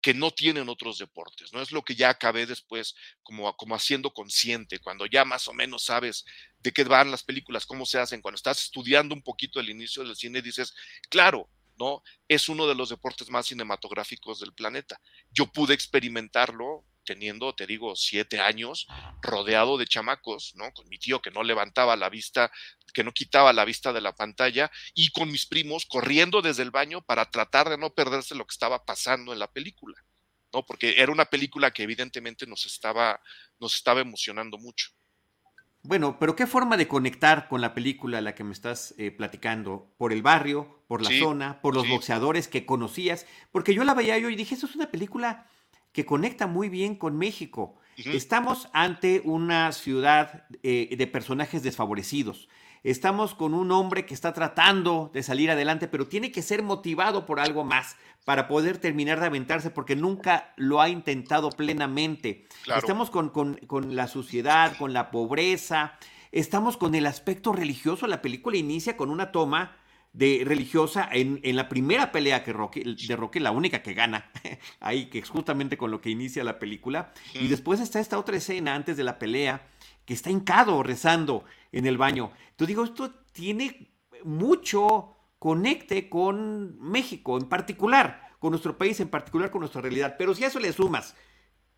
que 0.00 0.14
no 0.14 0.30
tienen 0.30 0.68
otros 0.70 0.98
deportes, 0.98 1.52
¿no? 1.52 1.60
Es 1.60 1.72
lo 1.72 1.82
que 1.82 1.94
ya 1.94 2.08
acabé 2.08 2.46
después 2.46 2.94
como, 3.22 3.54
como 3.56 3.74
haciendo 3.74 4.12
consciente, 4.12 4.78
cuando 4.78 5.04
ya 5.04 5.26
más 5.26 5.46
o 5.46 5.52
menos 5.52 5.84
sabes 5.84 6.24
de 6.58 6.72
qué 6.72 6.84
van 6.84 7.10
las 7.10 7.22
películas, 7.22 7.66
cómo 7.66 7.84
se 7.84 7.98
hacen, 7.98 8.22
cuando 8.22 8.36
estás 8.36 8.60
estudiando 8.62 9.14
un 9.14 9.22
poquito 9.22 9.60
el 9.60 9.68
inicio 9.68 10.02
del 10.02 10.16
cine, 10.16 10.40
dices, 10.40 10.74
claro, 11.10 11.50
¿no? 11.78 12.02
Es 12.28 12.48
uno 12.48 12.66
de 12.66 12.74
los 12.74 12.88
deportes 12.88 13.30
más 13.30 13.46
cinematográficos 13.46 14.40
del 14.40 14.54
planeta. 14.54 15.00
Yo 15.30 15.46
pude 15.46 15.74
experimentarlo 15.74 16.84
teniendo, 17.10 17.52
te 17.56 17.66
digo, 17.66 17.96
siete 17.96 18.38
años, 18.38 18.86
rodeado 19.20 19.76
de 19.78 19.86
chamacos, 19.88 20.52
¿no? 20.54 20.70
Con 20.70 20.88
mi 20.88 20.96
tío 20.96 21.20
que 21.20 21.32
no 21.32 21.42
levantaba 21.42 21.96
la 21.96 22.08
vista, 22.08 22.52
que 22.94 23.02
no 23.02 23.10
quitaba 23.10 23.52
la 23.52 23.64
vista 23.64 23.92
de 23.92 24.00
la 24.00 24.14
pantalla, 24.14 24.70
y 24.94 25.10
con 25.10 25.28
mis 25.28 25.44
primos 25.44 25.86
corriendo 25.86 26.40
desde 26.40 26.62
el 26.62 26.70
baño 26.70 27.02
para 27.02 27.28
tratar 27.28 27.68
de 27.68 27.78
no 27.78 27.90
perderse 27.90 28.36
lo 28.36 28.46
que 28.46 28.52
estaba 28.52 28.84
pasando 28.84 29.32
en 29.32 29.40
la 29.40 29.50
película, 29.50 29.96
¿no? 30.52 30.64
Porque 30.64 31.00
era 31.02 31.10
una 31.10 31.24
película 31.24 31.72
que 31.72 31.82
evidentemente 31.82 32.46
nos 32.46 32.64
estaba, 32.64 33.20
nos 33.58 33.74
estaba 33.74 34.00
emocionando 34.00 34.56
mucho. 34.56 34.90
Bueno, 35.82 36.16
pero 36.20 36.36
qué 36.36 36.46
forma 36.46 36.76
de 36.76 36.86
conectar 36.86 37.48
con 37.48 37.60
la 37.60 37.74
película 37.74 38.20
la 38.20 38.36
que 38.36 38.44
me 38.44 38.52
estás 38.52 38.94
eh, 38.98 39.10
platicando, 39.10 39.92
por 39.98 40.12
el 40.12 40.22
barrio, 40.22 40.84
por 40.86 41.02
la 41.02 41.10
zona, 41.18 41.60
por 41.60 41.74
los 41.74 41.88
boxeadores 41.88 42.46
que 42.46 42.66
conocías, 42.66 43.26
porque 43.50 43.74
yo 43.74 43.82
la 43.82 43.94
veía 43.94 44.16
yo 44.18 44.30
y 44.30 44.36
dije, 44.36 44.54
eso 44.54 44.66
es 44.66 44.76
una 44.76 44.92
película 44.92 45.50
que 45.92 46.06
conecta 46.06 46.46
muy 46.46 46.68
bien 46.68 46.94
con 46.94 47.16
México. 47.16 47.76
Estamos 47.96 48.68
ante 48.72 49.20
una 49.24 49.72
ciudad 49.72 50.44
eh, 50.62 50.94
de 50.96 51.06
personajes 51.06 51.62
desfavorecidos. 51.62 52.48
Estamos 52.82 53.34
con 53.34 53.52
un 53.52 53.72
hombre 53.72 54.06
que 54.06 54.14
está 54.14 54.32
tratando 54.32 55.10
de 55.12 55.22
salir 55.22 55.50
adelante, 55.50 55.86
pero 55.86 56.06
tiene 56.06 56.32
que 56.32 56.40
ser 56.40 56.62
motivado 56.62 57.26
por 57.26 57.38
algo 57.38 57.62
más 57.62 57.96
para 58.24 58.48
poder 58.48 58.78
terminar 58.78 59.20
de 59.20 59.26
aventarse, 59.26 59.70
porque 59.70 59.96
nunca 59.96 60.54
lo 60.56 60.80
ha 60.80 60.88
intentado 60.88 61.50
plenamente. 61.50 62.46
Estamos 62.74 63.10
con, 63.10 63.28
con, 63.28 63.94
la 63.94 64.08
suciedad, 64.08 64.76
con 64.78 64.94
la 64.94 65.10
pobreza, 65.10 65.98
estamos 66.32 66.78
con 66.78 66.94
el 66.94 67.04
aspecto 67.04 67.52
religioso. 67.52 68.06
La 68.06 68.22
película 68.22 68.56
inicia 68.56 68.96
con 68.96 69.10
una 69.10 69.30
toma 69.30 69.76
de 70.12 70.42
religiosa 70.44 71.08
en, 71.12 71.40
la 71.56 71.68
primera 71.68 72.10
pelea 72.10 72.42
que 72.42 72.52
de 72.52 73.16
Rocky, 73.16 73.40
la 73.40 73.52
única 73.52 73.82
que 73.82 73.94
gana, 73.94 74.30
ahí 74.80 75.06
que 75.06 75.20
es 75.20 75.28
justamente 75.28 75.76
con 75.76 75.90
lo 75.90 76.00
que 76.00 76.10
inicia 76.10 76.44
la 76.44 76.58
película. 76.58 77.12
Y 77.34 77.48
después 77.48 77.80
está 77.80 78.00
esta 78.00 78.18
otra 78.18 78.36
escena 78.36 78.74
antes 78.74 78.96
de 78.96 79.04
la 79.04 79.18
pelea, 79.18 79.68
que 80.04 80.14
está 80.14 80.30
hincado 80.30 80.82
rezando 80.82 81.44
en 81.72 81.86
el 81.86 81.96
baño. 81.96 82.32
Entonces 82.50 82.68
digo, 82.68 82.84
esto 82.84 83.12
tiene 83.32 83.92
mucho 84.24 85.16
conecte 85.38 86.08
con 86.08 86.78
México 86.80 87.38
en 87.38 87.48
particular, 87.48 88.30
con 88.38 88.50
nuestro 88.50 88.76
país 88.76 89.00
en 89.00 89.08
particular, 89.08 89.50
con 89.50 89.60
nuestra 89.60 89.80
realidad. 89.80 90.16
Pero 90.18 90.34
si 90.34 90.44
a 90.44 90.48
eso 90.48 90.58
le 90.58 90.72
sumas 90.72 91.14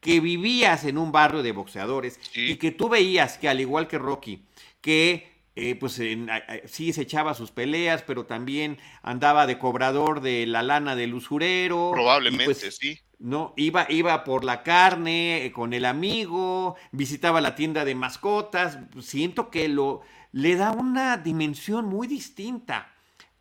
que 0.00 0.18
vivías 0.18 0.84
en 0.84 0.98
un 0.98 1.12
barrio 1.12 1.42
de 1.42 1.52
boxeadores 1.52 2.18
y 2.34 2.56
que 2.56 2.72
tú 2.72 2.88
veías 2.88 3.38
que 3.38 3.48
al 3.48 3.60
igual 3.60 3.86
que 3.86 3.98
Rocky, 3.98 4.44
que 4.80 5.31
eh, 5.54 5.74
pues 5.74 5.92
sí 5.94 6.92
se 6.92 7.02
echaba 7.02 7.34
sus 7.34 7.50
peleas, 7.50 8.02
pero 8.02 8.24
también 8.24 8.78
andaba 9.02 9.46
de 9.46 9.58
cobrador 9.58 10.20
de 10.22 10.46
la 10.46 10.62
lana 10.62 10.96
del 10.96 11.14
usurero. 11.14 11.90
Probablemente, 11.92 12.44
pues, 12.46 12.76
sí. 12.76 12.98
No, 13.18 13.54
iba, 13.56 13.86
iba 13.88 14.24
por 14.24 14.44
la 14.44 14.62
carne 14.62 15.44
eh, 15.44 15.52
con 15.52 15.74
el 15.74 15.84
amigo, 15.84 16.76
visitaba 16.90 17.40
la 17.40 17.54
tienda 17.54 17.84
de 17.84 17.94
mascotas. 17.94 18.78
Siento 19.00 19.50
que 19.50 19.68
lo 19.68 20.02
le 20.32 20.56
da 20.56 20.72
una 20.72 21.18
dimensión 21.18 21.84
muy 21.84 22.08
distinta. 22.08 22.92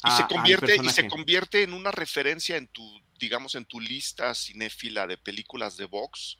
y 0.06 0.12
se 0.12 0.28
convierte, 0.28 0.76
y 0.84 0.89
se 0.89 1.08
convierte 1.08 1.63
en 1.63 1.74
una 1.74 1.91
referencia 1.91 2.58
en 2.58 2.67
tu, 2.67 2.84
digamos, 3.19 3.56
en 3.56 3.65
tu 3.65 3.80
lista 3.80 4.36
cinéfila 4.36 5.08
de 5.08 5.17
películas 5.17 5.78
de 5.78 5.86
box, 5.86 6.38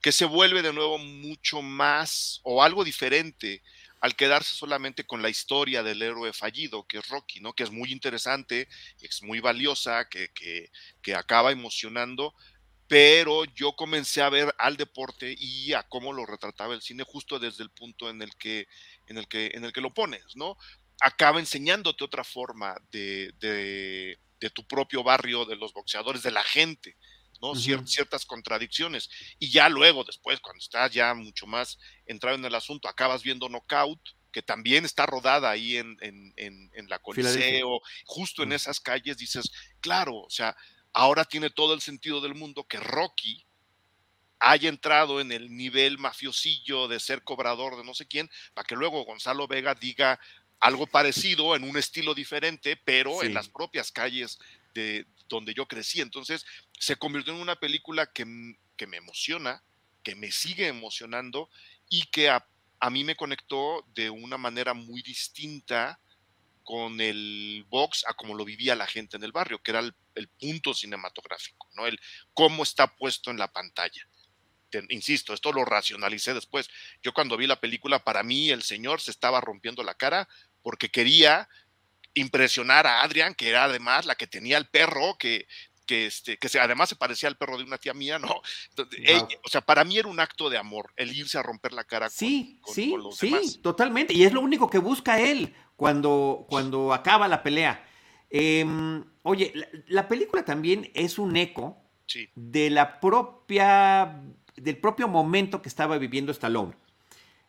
que 0.00 0.10
se 0.10 0.24
vuelve 0.24 0.62
de 0.62 0.72
nuevo 0.72 0.98
mucho 0.98 1.62
más 1.62 2.40
o 2.42 2.62
algo 2.62 2.82
diferente 2.82 3.62
al 4.02 4.16
quedarse 4.16 4.56
solamente 4.56 5.04
con 5.04 5.22
la 5.22 5.30
historia 5.30 5.84
del 5.84 6.02
héroe 6.02 6.32
fallido, 6.32 6.84
que 6.88 6.98
es 6.98 7.08
Rocky, 7.08 7.38
¿no? 7.38 7.52
Que 7.52 7.62
es 7.62 7.70
muy 7.70 7.92
interesante, 7.92 8.68
es 9.00 9.22
muy 9.22 9.38
valiosa, 9.38 10.08
que, 10.08 10.28
que, 10.34 11.14
acaba 11.14 11.52
emocionando, 11.52 12.34
pero 12.88 13.44
yo 13.44 13.76
comencé 13.76 14.20
a 14.20 14.28
ver 14.28 14.52
al 14.58 14.76
deporte 14.76 15.36
y 15.38 15.72
a 15.72 15.84
cómo 15.84 16.12
lo 16.12 16.26
retrataba 16.26 16.74
el 16.74 16.82
cine 16.82 17.04
justo 17.04 17.38
desde 17.38 17.62
el 17.62 17.70
punto 17.70 18.10
en 18.10 18.22
el 18.22 18.34
que, 18.34 18.66
en 19.06 19.18
el 19.18 19.28
que, 19.28 19.52
en 19.54 19.64
el 19.64 19.72
que 19.72 19.80
lo 19.80 19.94
pones, 19.94 20.34
¿no? 20.34 20.56
Acaba 21.00 21.38
enseñándote 21.38 22.02
otra 22.02 22.24
forma 22.24 22.74
de, 22.90 23.32
de, 23.38 24.18
de 24.40 24.50
tu 24.50 24.66
propio 24.66 25.04
barrio, 25.04 25.44
de 25.44 25.54
los 25.54 25.72
boxeadores, 25.72 26.24
de 26.24 26.32
la 26.32 26.42
gente, 26.42 26.96
¿no? 27.42 27.54
ciertas 27.56 28.24
contradicciones. 28.24 29.10
Y 29.38 29.50
ya 29.50 29.68
luego, 29.68 30.04
después, 30.04 30.40
cuando 30.40 30.60
estás 30.60 30.92
ya 30.92 31.12
mucho 31.14 31.46
más 31.46 31.78
entrado 32.06 32.36
en 32.36 32.44
el 32.44 32.54
asunto, 32.54 32.88
acabas 32.88 33.22
viendo 33.22 33.48
Knockout, 33.48 34.00
que 34.30 34.42
también 34.42 34.84
está 34.84 35.04
rodada 35.04 35.50
ahí 35.50 35.76
en, 35.76 35.98
en, 36.00 36.88
la 36.88 36.98
Coliseo, 37.00 37.80
justo 38.06 38.42
en 38.42 38.52
esas 38.52 38.80
calles, 38.80 39.18
dices, 39.18 39.50
claro, 39.80 40.16
o 40.16 40.30
sea, 40.30 40.56
ahora 40.92 41.24
tiene 41.24 41.50
todo 41.50 41.74
el 41.74 41.80
sentido 41.80 42.20
del 42.20 42.34
mundo 42.34 42.66
que 42.66 42.78
Rocky 42.78 43.44
haya 44.38 44.68
entrado 44.68 45.20
en 45.20 45.32
el 45.32 45.54
nivel 45.54 45.98
mafiosillo 45.98 46.88
de 46.88 46.98
ser 46.98 47.22
cobrador 47.22 47.76
de 47.76 47.84
no 47.84 47.94
sé 47.94 48.06
quién, 48.06 48.30
para 48.54 48.66
que 48.66 48.74
luego 48.74 49.04
Gonzalo 49.04 49.46
Vega 49.46 49.74
diga 49.74 50.18
algo 50.58 50.86
parecido 50.86 51.54
en 51.56 51.64
un 51.64 51.76
estilo 51.76 52.14
diferente, 52.14 52.76
pero 52.76 53.22
en 53.22 53.34
las 53.34 53.48
propias 53.48 53.90
calles 53.90 54.38
de 54.74 55.06
donde 55.28 55.54
yo 55.54 55.66
crecí. 55.66 56.00
Entonces 56.00 56.44
se 56.78 56.96
convirtió 56.96 57.32
en 57.32 57.40
una 57.40 57.56
película 57.56 58.06
que, 58.12 58.26
que 58.76 58.86
me 58.86 58.96
emociona, 58.96 59.62
que 60.02 60.14
me 60.14 60.30
sigue 60.30 60.68
emocionando 60.68 61.48
y 61.88 62.02
que 62.06 62.30
a, 62.30 62.44
mí 62.90 63.04
me 63.04 63.16
conectó 63.16 63.84
de 63.94 64.10
una 64.10 64.36
manera 64.38 64.74
muy 64.74 65.02
distinta 65.02 66.00
con 66.64 67.00
el 67.00 67.64
box 67.68 68.04
a 68.06 68.14
como 68.14 68.34
lo 68.34 68.44
vivía 68.44 68.74
la 68.74 68.86
gente 68.86 69.16
en 69.16 69.24
el 69.24 69.32
barrio, 69.32 69.62
que 69.62 69.72
era 69.72 69.80
el, 69.80 69.94
punto 70.38 70.74
cinematográfico, 70.74 71.68
¿no? 71.74 71.86
El 71.86 71.98
cómo 72.34 72.62
está 72.62 72.96
puesto 72.96 73.30
en 73.30 73.38
la 73.38 73.52
pantalla. 73.52 74.08
insisto, 74.88 75.34
esto 75.34 75.52
lo 75.52 75.64
racionalicé 75.64 76.34
después. 76.34 76.68
Yo 77.02 77.12
cuando 77.12 77.36
vi 77.36 77.46
la 77.46 77.60
película, 77.60 78.04
para 78.04 78.22
mí 78.22 78.50
el 78.50 78.62
señor 78.62 79.00
se 79.00 79.10
estaba 79.10 79.40
rompiendo 79.40 79.82
la 79.82 79.94
cara 79.94 80.28
porque 80.62 80.90
quería 80.90 81.48
impresionar 82.14 82.86
a 82.86 83.02
Adrián, 83.02 83.34
que 83.34 83.48
era 83.48 83.64
además 83.64 84.06
la 84.06 84.14
que 84.14 84.26
tenía 84.26 84.58
el 84.58 84.66
perro, 84.66 85.16
que, 85.18 85.46
que, 85.86 86.06
este, 86.06 86.38
que 86.38 86.58
además 86.58 86.88
se 86.88 86.96
parecía 86.96 87.28
al 87.28 87.36
perro 87.36 87.58
de 87.58 87.64
una 87.64 87.78
tía 87.78 87.94
mía, 87.94 88.18
¿no? 88.18 88.28
o 88.28 89.48
sea, 89.48 89.60
para 89.60 89.84
mí 89.84 89.98
era 89.98 90.08
un 90.08 90.20
acto 90.20 90.50
de 90.50 90.58
amor, 90.58 90.92
el 90.96 91.16
irse 91.16 91.38
a 91.38 91.42
romper 91.42 91.72
la 91.72 91.84
cara 91.84 92.10
sí, 92.10 92.58
con, 92.60 92.74
sí, 92.74 92.94
los 92.96 93.16
sí, 93.16 93.34
Sí, 93.42 93.58
totalmente. 93.60 94.14
Y 94.14 94.24
es 94.24 94.32
lo 94.32 94.40
único 94.40 94.68
que 94.70 94.78
busca 94.78 95.20
él 95.20 95.54
cuando, 95.76 96.46
cuando 96.48 96.92
acaba 96.92 97.28
la 97.28 97.42
pelea. 97.42 97.84
Em, 98.30 99.04
oye, 99.22 99.52
la, 99.88 100.08
película 100.08 100.44
también 100.44 100.90
es 100.94 101.18
un 101.18 101.36
eco 101.36 101.82
de 102.34 102.70
la 102.70 103.00
propia, 103.00 104.22
del 104.56 104.78
propio 104.78 105.08
momento 105.08 105.60
que 105.60 105.68
estaba 105.68 105.98
viviendo 105.98 106.32
Stallone. 106.32 106.74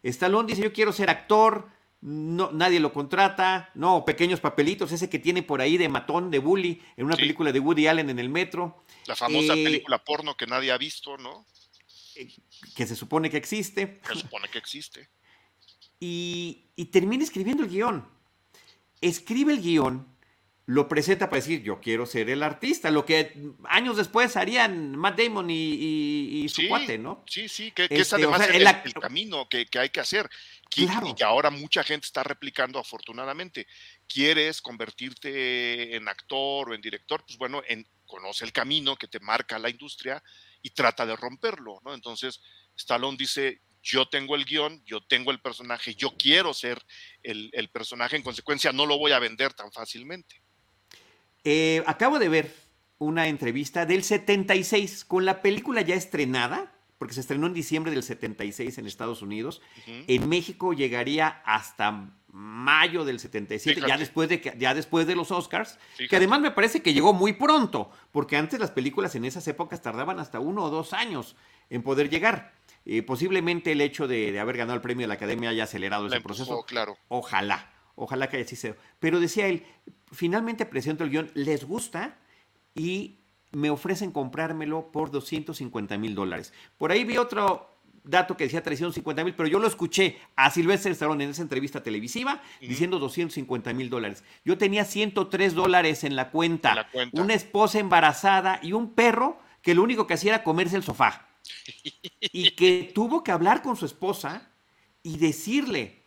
Stallone 0.03 0.47
dice, 0.47 0.61
yo 0.61 0.73
quiero 0.73 0.91
ser 0.91 1.09
actor, 1.09 1.69
no, 2.05 2.51
nadie 2.51 2.81
lo 2.81 2.91
contrata, 2.91 3.71
no, 3.75 4.03
pequeños 4.03 4.41
papelitos, 4.41 4.91
ese 4.91 5.09
que 5.09 5.19
tiene 5.19 5.41
por 5.41 5.61
ahí 5.61 5.77
de 5.77 5.87
matón, 5.87 6.29
de 6.31 6.39
bully, 6.39 6.81
en 6.97 7.05
una 7.05 7.15
película 7.15 7.53
de 7.53 7.61
Woody 7.61 7.87
Allen 7.87 8.09
en 8.09 8.19
el 8.19 8.27
metro. 8.27 8.83
La 9.05 9.15
famosa 9.15 9.53
eh, 9.53 9.63
película 9.63 10.03
porno 10.03 10.35
que 10.35 10.45
nadie 10.45 10.73
ha 10.73 10.77
visto, 10.77 11.17
¿no? 11.17 11.45
Eh, 12.17 12.27
que 12.75 12.85
se 12.85 12.97
supone 12.97 13.29
que 13.29 13.37
existe. 13.37 14.01
Se 14.05 14.15
supone 14.15 14.49
que 14.49 14.57
existe. 14.57 15.07
Y, 15.97 16.65
y 16.75 16.85
termina 16.85 17.23
escribiendo 17.23 17.63
el 17.63 17.69
guion. 17.69 18.05
Escribe 18.99 19.53
el 19.53 19.61
guion 19.61 20.12
lo 20.65 20.87
presenta 20.87 21.29
para 21.29 21.41
decir, 21.41 21.61
yo 21.61 21.81
quiero 21.81 22.05
ser 22.05 22.29
el 22.29 22.41
artista, 22.41 22.89
lo 22.89 23.05
que 23.05 23.33
años 23.65 23.97
después 23.97 24.37
harían 24.37 24.95
Matt 24.95 25.19
Damon 25.19 25.49
y, 25.49 26.47
su 26.47 26.67
cuate, 26.69 26.97
¿no? 26.97 27.23
Sí, 27.27 27.49
sí, 27.49 27.71
que, 27.71 27.85
es 27.85 27.91
este, 27.91 28.15
además 28.15 28.47
el, 28.49 28.93
camino 28.93 29.49
que, 29.49 29.67
hay 29.77 29.89
que 29.89 29.99
hacer, 29.99 30.29
y 30.75 30.87
que 31.15 31.23
ahora 31.23 31.49
mucha 31.49 31.83
gente 31.83 32.05
está 32.05 32.23
replicando 32.23 32.79
afortunadamente. 32.79 33.67
¿Quieres 34.07 34.61
convertirte 34.61 35.97
en 35.97 36.07
actor 36.07 36.69
o 36.69 36.73
en 36.73 36.81
director? 36.81 37.25
Pues 37.25 37.37
bueno, 37.37 37.61
en, 37.67 37.85
conoce 38.05 38.45
el 38.45 38.53
camino 38.53 38.95
que 38.95 39.09
te 39.09 39.19
marca 39.19 39.59
la 39.59 39.69
industria 39.69 40.23
y 40.61 40.69
trata 40.69 41.05
de 41.05 41.17
romperlo, 41.17 41.81
¿no? 41.83 41.93
Entonces, 41.93 42.39
Stallone 42.77 43.17
dice, 43.17 43.59
yo 43.81 44.07
tengo 44.07 44.35
el 44.35 44.45
guion, 44.45 44.81
yo 44.85 45.01
tengo 45.01 45.31
el 45.31 45.41
personaje, 45.41 45.93
yo 45.93 46.15
quiero 46.17 46.53
ser 46.53 46.81
el, 47.21 47.49
el 47.51 47.69
personaje, 47.69 48.15
en 48.15 48.23
consecuencia 48.23 48.71
no 48.71 48.85
lo 48.85 48.97
voy 48.97 49.11
a 49.11 49.19
vender 49.19 49.53
tan 49.53 49.69
fácilmente. 49.73 50.42
Eh, 51.43 51.83
acabo 51.85 52.19
de 52.19 52.29
ver 52.29 52.55
una 52.99 53.27
entrevista 53.27 53.85
del 53.85 54.03
76 54.03 55.05
con 55.05 55.25
la 55.25 55.41
película 55.41 55.81
ya 55.81 55.95
estrenada, 55.95 56.71
porque 56.97 57.13
se 57.13 57.21
estrenó 57.21 57.47
en 57.47 57.53
diciembre 57.53 57.91
del 57.91 58.03
76 58.03 58.77
en 58.77 58.87
Estados 58.87 59.21
Unidos. 59.21 59.61
En 59.85 60.29
México 60.29 60.73
llegaría 60.73 61.41
hasta 61.45 62.13
mayo 62.29 63.05
del 63.05 63.19
77, 63.19 63.81
ya 63.85 63.97
después, 63.97 64.29
de, 64.29 64.55
ya 64.57 64.73
después 64.73 65.05
de 65.05 65.15
los 65.15 65.31
Oscars, 65.31 65.77
que 66.09 66.15
además 66.15 66.39
me 66.39 66.51
parece 66.51 66.81
que 66.81 66.93
llegó 66.93 67.13
muy 67.13 67.33
pronto, 67.33 67.91
porque 68.11 68.37
antes 68.37 68.59
las 68.59 68.71
películas 68.71 69.15
en 69.15 69.25
esas 69.25 69.47
épocas 69.47 69.81
tardaban 69.81 70.19
hasta 70.19 70.39
uno 70.39 70.63
o 70.63 70.69
dos 70.69 70.93
años 70.93 71.35
en 71.69 71.83
poder 71.83 72.09
llegar. 72.09 72.53
Eh, 72.85 73.01
posiblemente 73.03 73.71
el 73.73 73.81
hecho 73.81 74.07
de, 74.07 74.39
haber 74.39 74.57
ganado 74.57 74.75
el 74.75 74.81
premio 74.81 75.03
de 75.03 75.09
la 75.09 75.13
Academia 75.13 75.49
haya 75.49 75.65
acelerado 75.65 76.07
ese 76.07 76.21
proceso. 76.21 76.63
Claro. 76.63 76.97
Ojalá. 77.07 77.72
Ojalá 77.95 78.29
que 78.29 78.41
así 78.41 78.55
sea. 78.55 78.75
Pero 78.99 79.19
decía 79.19 79.47
él, 79.47 79.63
finalmente 80.11 80.65
presento 80.65 81.03
el 81.03 81.09
guion, 81.09 81.31
les 81.33 81.65
gusta 81.65 82.17
y 82.75 83.19
me 83.51 83.69
ofrecen 83.69 84.11
comprármelo 84.11 84.91
por 84.91 85.11
250 85.11 85.97
mil 85.97 86.15
dólares. 86.15 86.53
Por 86.77 86.91
ahí 86.91 87.03
vi 87.03 87.17
otro 87.17 87.73
dato 88.03 88.35
que 88.35 88.45
decía 88.45 88.61
350 88.61 89.23
mil, 89.23 89.33
pero 89.33 89.47
yo 89.47 89.59
lo 89.59 89.67
escuché 89.67 90.17
a 90.35 90.49
Silvestre 90.49 90.91
Stallone 90.91 91.23
en 91.23 91.29
esa 91.29 91.41
entrevista 91.41 91.81
televisiva 91.81 92.41
diciendo 92.59 92.99
250 92.99 93.73
mil 93.73 93.89
dólares. 93.89 94.23
Yo 94.43 94.57
tenía 94.57 94.85
103 94.85 95.53
dólares 95.53 96.03
en 96.03 96.15
la, 96.15 96.29
cuenta, 96.31 96.75
la 96.75 96.89
cuenta, 96.89 97.21
una 97.21 97.33
esposa 97.33 97.79
embarazada 97.79 98.59
y 98.61 98.73
un 98.73 98.93
perro 98.93 99.39
que 99.61 99.75
lo 99.75 99.83
único 99.83 100.05
que 100.05 100.15
hacía 100.15 100.35
era 100.35 100.43
comerse 100.43 100.75
el 100.75 100.83
sofá. 100.83 101.29
y 102.19 102.51
que 102.51 102.91
tuvo 102.93 103.23
que 103.23 103.31
hablar 103.31 103.61
con 103.61 103.75
su 103.75 103.85
esposa 103.85 104.51
y 105.01 105.17
decirle, 105.17 106.02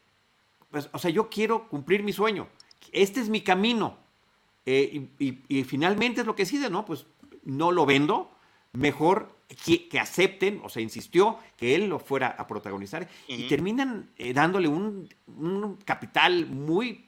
pues, 0.77 0.91
o 0.93 0.99
sea, 0.99 1.11
yo 1.11 1.31
quiero 1.31 1.71
cumplir 1.71 2.03
mi 2.03 2.13
sueño, 2.13 2.49
este 2.93 3.21
es 3.21 3.31
mi 3.31 3.41
camino. 3.41 3.97
Eh, 4.67 5.09
y, 5.19 5.65
finalmente 5.65 6.21
es 6.21 6.27
lo 6.27 6.37
que 6.37 6.43
decide, 6.43 6.69
¿no? 6.69 6.85
Pues 6.85 7.07
no 7.45 7.73
lo 7.73 7.87
vendo, 7.87 8.31
mejor 8.75 9.35
que, 9.65 9.99
acepten, 9.99 10.61
o 10.63 10.69
sea, 10.69 10.83
insistió 10.83 11.39
que 11.57 11.75
él 11.75 11.89
lo 11.89 11.99
fuera 11.99 12.29
a 12.29 12.47
protagonizar 12.47 13.09
y 13.27 13.49
terminan 13.49 14.11
eh, 14.19 14.35
dándole 14.35 14.69
un, 14.69 15.09
capital 15.87 16.45
muy 16.45 17.07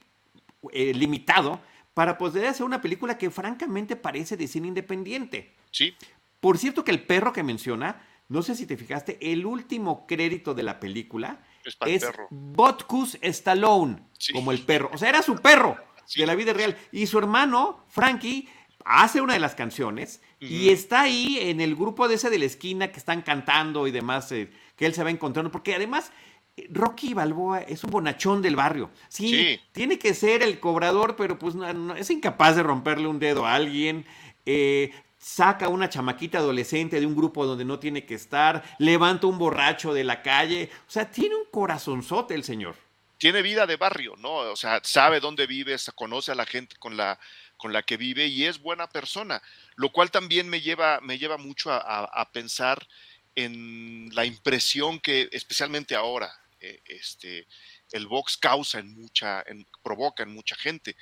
eh, 0.71 0.91
limitado 0.95 1.61
para 1.93 2.17
poder 2.17 2.47
hacer 2.47 2.65
una 2.65 2.81
película 2.81 3.19
que 3.19 3.29
francamente 3.29 3.95
parece 3.95 4.35
de 4.35 4.47
cine 4.47 4.69
independiente. 4.69 5.53
Sí. 5.69 5.93
Por 6.39 6.57
cierto 6.57 6.83
que 6.83 6.89
el 6.89 7.03
perro 7.03 7.33
que 7.33 7.43
menciona, 7.43 8.01
no 8.29 8.41
sé 8.41 8.55
si 8.55 8.65
te 8.65 8.77
fijaste, 8.77 9.19
el 9.31 9.45
último 9.45 10.07
crédito 10.07 10.55
de 10.55 10.63
la 10.63 10.79
película 10.79 11.43
es, 11.85 12.05
Botkus 12.29 13.17
Stallone, 13.21 13.97
como 14.33 14.51
el 14.51 14.61
perro. 14.61 14.89
O 14.93 14.97
sea, 14.97 15.09
era 15.09 15.21
su 15.21 15.35
perro 15.35 15.77
de 16.15 16.25
la 16.25 16.35
vida 16.35 16.53
real. 16.53 16.77
Y 16.91 17.07
su 17.07 17.17
hermano, 17.17 17.83
Frankie, 17.87 18.47
hace 18.85 19.21
una 19.21 19.33
de 19.33 19.39
las 19.39 19.55
canciones 19.55 20.21
y 20.39 20.69
está 20.69 21.01
ahí 21.01 21.37
en 21.41 21.61
el 21.61 21.75
grupo 21.75 22.07
de 22.07 22.15
ese 22.15 22.29
de 22.29 22.39
la 22.39 22.45
esquina 22.45 22.91
que 22.91 22.99
están 22.99 23.21
cantando 23.21 23.87
y 23.87 23.91
demás, 23.91 24.31
eh, 24.31 24.49
que 24.75 24.85
él 24.85 24.93
se 24.93 25.03
va 25.03 25.11
encontrando, 25.11 25.51
porque 25.51 25.75
además 25.75 26.11
eh, 26.55 26.67
Rocky 26.71 27.13
Balboa 27.13 27.59
es 27.61 27.83
un 27.83 27.91
bonachón 27.91 28.41
del 28.41 28.55
barrio. 28.55 28.89
Sí, 29.09 29.59
tiene 29.73 29.99
que 29.99 30.13
ser 30.13 30.41
el 30.41 30.59
cobrador, 30.59 31.15
pero 31.15 31.37
pues 31.37 31.55
no, 31.55 31.95
es 31.95 32.09
incapaz 32.09 32.55
de 32.55 32.63
romperle 32.63 33.07
un 33.07 33.19
dedo 33.19 33.45
a 33.45 33.55
alguien. 33.55 34.05
Eh, 34.45 34.91
saca 35.19 35.67
una 35.67 35.89
chamaquita 35.89 36.37
adolescente 36.37 36.99
de 36.99 37.05
un 37.05 37.15
grupo 37.15 37.45
donde 37.45 37.65
no 37.65 37.77
tiene 37.77 38.05
que 38.05 38.15
estar, 38.15 38.63
levanta 38.79 39.27
un 39.27 39.37
borracho 39.37 39.93
de 39.93 40.05
la 40.05 40.21
calle. 40.21 40.71
O 40.87 40.91
sea, 40.91 41.11
tiene 41.11 41.35
un 41.35 41.45
corazonzote 41.51 42.33
el 42.33 42.43
señor. 42.43 42.75
Tiene 43.17 43.41
vida 43.41 43.67
de 43.67 43.75
barrio, 43.75 44.15
¿no? 44.17 44.31
O 44.31 44.55
sea, 44.55 44.79
sabe 44.81 45.19
dónde 45.19 45.45
vive, 45.45 45.75
conoce 45.93 46.31
a 46.31 46.35
la 46.35 46.45
gente 46.45 46.77
con 46.77 46.95
la, 46.95 47.19
con 47.57 47.73
la 47.73 47.83
que 47.83 47.97
vive 47.97 48.27
y 48.27 48.45
es 48.45 48.61
buena 48.61 48.87
persona, 48.87 49.41
lo 49.75 49.91
cual 49.91 50.09
también 50.09 50.47
me 50.47 50.61
lleva, 50.61 51.01
me 51.01 51.17
lleva 51.17 51.37
mucho 51.37 51.69
a, 51.69 52.29
pensar 52.31 52.87
en 53.35 54.09
la 54.13 54.23
impresión 54.23 54.99
que, 55.01 55.27
especialmente 55.33 55.95
ahora, 55.95 56.31
eh, 56.61 56.79
este, 56.85 57.45
el 57.91 58.07
box 58.07 58.37
causa 58.37 58.79
en 58.79 58.93
mucha, 58.93 59.43
provoca 59.83 60.23
en 60.23 60.33
mucha 60.33 60.55
gente. 60.55 60.95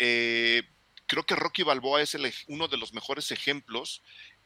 Eh, 0.00 0.64
creo 1.12 1.26
que 1.26 1.36
Rocky 1.36 1.62
Balboa 1.62 2.00
es 2.00 2.16
uno 2.46 2.68
de 2.68 2.78
los 2.78 2.94
mejores 2.94 3.30
ejemplos. 3.32 4.00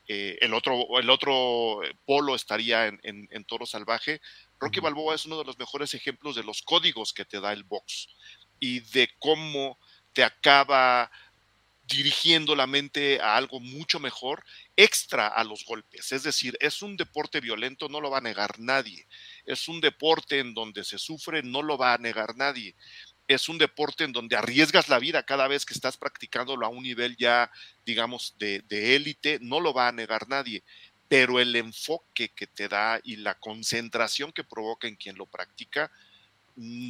Eh, 0.08 0.36
el, 0.40 0.52
otro, 0.52 0.98
el 0.98 1.08
otro 1.10 1.78
polo 2.04 2.34
estaría 2.34 2.86
en, 2.86 2.98
en, 3.04 3.44
Toro 3.44 3.66
Salvaje. 3.66 4.20
Rocky 4.58 4.80
Balboa 4.80 5.14
es 5.14 5.26
uno 5.26 5.38
de 5.38 5.44
los 5.44 5.60
mejores 5.60 5.94
ejemplos 5.94 6.34
de 6.34 6.42
los 6.42 6.62
códigos 6.62 7.12
que 7.12 7.24
te 7.24 7.40
da 7.40 7.52
el 7.52 7.62
box 7.62 8.08
y 8.58 8.80
de 8.80 9.08
cómo 9.20 9.78
te 10.12 10.24
acaba 10.24 11.08
dirigiendo 11.86 12.56
la 12.56 12.66
mente 12.66 13.20
a 13.20 13.36
algo 13.36 13.60
mucho 13.60 14.00
mejor, 14.00 14.44
extra 14.74 15.28
a 15.28 15.44
los 15.44 15.64
golpes. 15.64 16.10
Es 16.10 16.24
decir, 16.24 16.56
es 16.60 16.82
un 16.82 16.96
deporte 16.96 17.40
violento, 17.40 17.88
no 17.88 18.00
lo 18.00 18.10
va 18.10 18.18
a 18.18 18.22
negar 18.22 18.58
nadie. 18.58 19.06
Es 19.44 19.68
un 19.68 19.80
deporte 19.80 20.40
en 20.40 20.52
donde 20.52 20.82
se 20.82 20.98
sufre, 20.98 21.44
no 21.44 21.62
lo 21.62 21.78
va 21.78 21.94
a 21.94 21.98
negar 21.98 22.36
nadie. 22.36 22.74
Es 23.28 23.48
un 23.48 23.58
deporte 23.58 24.04
en 24.04 24.12
donde 24.12 24.36
arriesgas 24.36 24.88
la 24.88 24.98
vida 24.98 25.24
cada 25.24 25.48
vez 25.48 25.66
que 25.66 25.74
estás 25.74 25.96
practicándolo 25.96 26.64
a 26.64 26.68
un 26.68 26.82
nivel 26.82 27.16
ya, 27.16 27.50
digamos, 27.84 28.34
de 28.38 28.62
élite, 28.94 29.38
no 29.40 29.60
lo 29.60 29.74
va 29.74 29.88
a 29.88 29.92
negar 29.92 30.28
nadie. 30.28 30.62
Pero 31.08 31.40
el 31.40 31.54
enfoque 31.56 32.30
que 32.30 32.46
te 32.46 32.68
da 32.68 33.00
y 33.02 33.16
la 33.16 33.34
concentración 33.34 34.32
que 34.32 34.44
provoca 34.44 34.88
en 34.88 34.96
quien 34.96 35.16
lo 35.16 35.26
practica, 35.26 35.90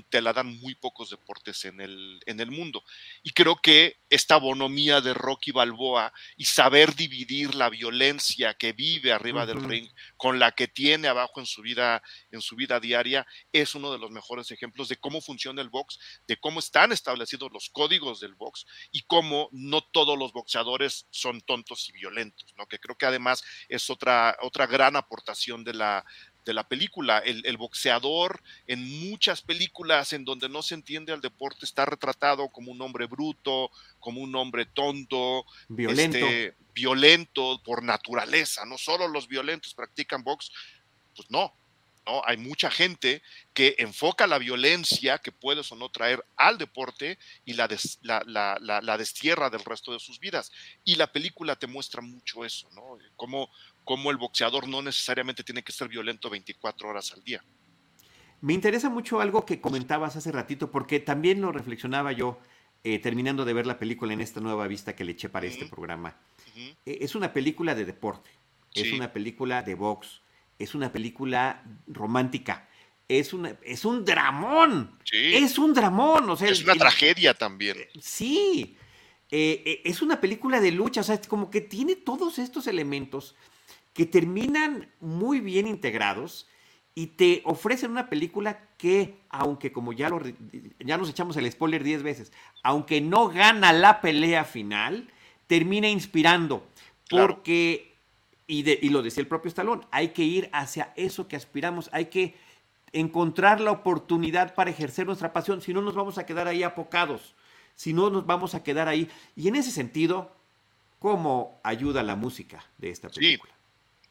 te 0.08 0.22
la 0.22 0.32
dan 0.32 0.58
muy 0.60 0.74
pocos 0.76 1.10
deportes 1.10 1.64
en 1.64 1.80
el, 1.80 2.20
en 2.26 2.40
el 2.40 2.50
mundo. 2.50 2.84
Y 3.22 3.30
creo 3.32 3.56
que 3.56 3.98
esta 4.08 4.36
bonomía 4.36 5.00
de 5.00 5.12
Rocky 5.12 5.50
Balboa 5.50 6.12
y 6.36 6.44
saber 6.44 6.94
dividir 6.94 7.54
la 7.54 7.68
violencia 7.68 8.54
que 8.54 8.72
vive 8.72 9.12
arriba 9.12 9.44
del 9.44 9.62
ring 9.64 9.88
con 10.16 10.38
la 10.38 10.52
que 10.52 10.68
tiene 10.68 11.08
abajo 11.08 11.40
en 11.40 11.46
su 11.46 11.62
vida, 11.62 12.02
en 12.30 12.40
su 12.40 12.54
vida 12.54 12.78
diaria, 12.78 13.26
es 13.52 13.74
uno 13.74 13.92
de 13.92 13.98
los 13.98 14.10
mejores 14.10 14.50
ejemplos 14.50 14.88
de 14.88 14.96
cómo 14.96 15.20
funciona 15.20 15.62
el 15.62 15.68
box, 15.68 15.98
de 16.28 16.36
cómo 16.36 16.60
están 16.60 16.92
establecidos 16.92 17.50
los 17.52 17.70
códigos 17.70 18.20
del 18.20 18.34
box 18.34 18.66
y 18.92 19.02
cómo 19.02 19.48
no 19.52 19.82
todos 19.82 20.16
los 20.16 20.32
boxeadores 20.32 21.06
son 21.10 21.40
tontos 21.40 21.88
y 21.88 21.92
violentos, 21.92 22.54
¿no? 22.56 22.66
Que 22.66 22.78
creo 22.78 22.96
que 22.96 23.06
además 23.06 23.42
es 23.68 23.90
otra, 23.90 24.36
otra 24.42 24.66
gran 24.66 24.94
aportación 24.96 25.64
de 25.64 25.74
la, 25.74 26.04
de 26.46 26.54
la 26.54 26.66
película. 26.66 27.18
El, 27.18 27.56
boxeador 27.58 28.40
en 28.66 29.10
muchas 29.10 29.42
películas 29.42 30.12
en 30.12 30.24
donde 30.24 30.48
no 30.48 30.62
se 30.62 30.74
entiende 30.74 31.12
al 31.12 31.20
deporte 31.20 31.66
está 31.66 31.84
retratado 31.84 32.48
como 32.48 32.72
un 32.72 32.80
hombre 32.80 33.06
bruto, 33.06 33.70
como 33.98 34.20
un 34.22 34.34
hombre 34.36 34.64
tonto, 34.64 35.44
violento. 35.68 36.16
Este, 36.16 36.54
violento 36.72 37.60
por 37.64 37.82
naturaleza. 37.82 38.64
No 38.64 38.78
solo 38.78 39.08
los 39.08 39.26
violentos 39.28 39.74
practican 39.74 40.22
box, 40.22 40.52
pues 41.14 41.30
no. 41.30 41.52
¿no? 42.06 42.22
Hay 42.24 42.36
mucha 42.36 42.70
gente 42.70 43.22
que 43.52 43.74
enfoca 43.78 44.28
la 44.28 44.38
violencia 44.38 45.18
que 45.18 45.32
puedes 45.32 45.72
o 45.72 45.76
no 45.76 45.88
traer 45.88 46.24
al 46.36 46.58
deporte 46.58 47.18
y 47.44 47.54
la, 47.54 47.68
la, 48.02 48.58
la, 48.60 48.98
destierra 48.98 49.50
del 49.50 49.64
resto 49.64 49.92
de 49.92 49.98
sus 49.98 50.20
vidas. 50.20 50.52
Y 50.84 50.94
la 50.94 51.10
película 51.10 51.56
te 51.56 51.66
muestra 51.66 52.02
mucho 52.02 52.44
eso, 52.44 52.68
¿no? 52.74 52.98
Cómo, 53.16 53.50
cómo 53.86 54.10
el 54.10 54.16
boxeador 54.16 54.68
no 54.68 54.82
necesariamente 54.82 55.44
tiene 55.44 55.62
que 55.62 55.72
ser 55.72 55.88
violento 55.88 56.28
24 56.28 56.88
horas 56.88 57.12
al 57.12 57.22
día. 57.22 57.42
Me 58.40 58.52
interesa 58.52 58.90
mucho 58.90 59.20
algo 59.20 59.46
que 59.46 59.60
comentabas 59.60 60.16
hace 60.16 60.32
ratito, 60.32 60.72
porque 60.72 60.98
también 60.98 61.40
lo 61.40 61.52
reflexionaba 61.52 62.10
yo 62.10 62.38
eh, 62.82 62.98
terminando 62.98 63.44
de 63.44 63.54
ver 63.54 63.64
la 63.64 63.78
película 63.78 64.12
en 64.12 64.20
esta 64.20 64.40
nueva 64.40 64.66
vista 64.66 64.94
que 64.96 65.04
le 65.04 65.12
eché 65.12 65.28
para 65.28 65.46
este 65.46 65.66
programa. 65.66 66.16
E, 66.56 66.98
es 67.00 67.14
una 67.14 67.32
película 67.32 67.76
de 67.76 67.84
deporte, 67.84 68.28
es 68.74 68.92
una 68.92 69.12
película 69.12 69.62
de 69.62 69.76
box, 69.76 70.20
es 70.58 70.74
una 70.74 70.90
película 70.90 71.62
romántica, 71.86 72.68
es, 73.08 73.32
una, 73.32 73.56
es 73.62 73.84
un 73.84 74.04
dramón, 74.04 74.98
es 75.12 75.58
un 75.58 75.72
dramón. 75.72 76.28
O 76.28 76.36
sea, 76.36 76.48
es 76.48 76.64
una 76.64 76.74
tragedia 76.74 77.34
también. 77.34 77.76
Sí, 78.00 78.76
eh, 79.30 79.80
es 79.84 80.02
una 80.02 80.20
película 80.20 80.60
de 80.60 80.72
lucha, 80.72 81.02
o 81.02 81.04
sea, 81.04 81.14
es 81.14 81.28
como 81.28 81.50
que 81.52 81.60
tiene 81.60 81.94
todos 81.94 82.40
estos 82.40 82.66
elementos 82.66 83.36
que 83.96 84.04
terminan 84.04 84.90
muy 85.00 85.40
bien 85.40 85.66
integrados 85.66 86.46
y 86.94 87.08
te 87.08 87.40
ofrecen 87.44 87.90
una 87.90 88.10
película 88.10 88.68
que, 88.76 89.18
aunque 89.30 89.72
como 89.72 89.94
ya, 89.94 90.10
lo, 90.10 90.20
ya 90.80 90.98
nos 90.98 91.08
echamos 91.08 91.36
el 91.38 91.50
spoiler 91.50 91.82
10 91.82 92.02
veces, 92.02 92.32
aunque 92.62 93.00
no 93.00 93.28
gana 93.28 93.72
la 93.72 94.02
pelea 94.02 94.44
final, 94.44 95.08
termina 95.46 95.88
inspirando. 95.88 96.66
Porque, 97.08 97.94
y, 98.46 98.68
y 98.68 98.88
lo 98.90 99.02
decía 99.02 99.22
el 99.22 99.28
propio 99.28 99.48
Stallone, 99.48 99.86
hay 99.90 100.08
que 100.08 100.24
ir 100.24 100.50
hacia 100.52 100.92
eso 100.94 101.26
que 101.26 101.36
aspiramos, 101.36 101.88
hay 101.92 102.06
que 102.06 102.34
encontrar 102.92 103.60
la 103.60 103.70
oportunidad 103.70 104.54
para 104.54 104.70
ejercer 104.70 105.06
nuestra 105.06 105.32
pasión, 105.32 105.62
si 105.62 105.72
no 105.72 105.80
nos 105.80 105.94
vamos 105.94 106.18
a 106.18 106.26
quedar 106.26 106.48
ahí 106.48 106.62
apocados, 106.62 107.34
si 107.74 107.94
no 107.94 108.10
nos 108.10 108.26
vamos 108.26 108.54
a 108.54 108.62
quedar 108.62 108.88
ahí. 108.88 109.08
Y 109.36 109.48
en 109.48 109.56
ese 109.56 109.70
sentido, 109.70 110.32
¿cómo 110.98 111.60
ayuda 111.62 112.02
la 112.02 112.16
música 112.16 112.64
de 112.78 112.90
esta 112.90 113.08
película? 113.08 113.55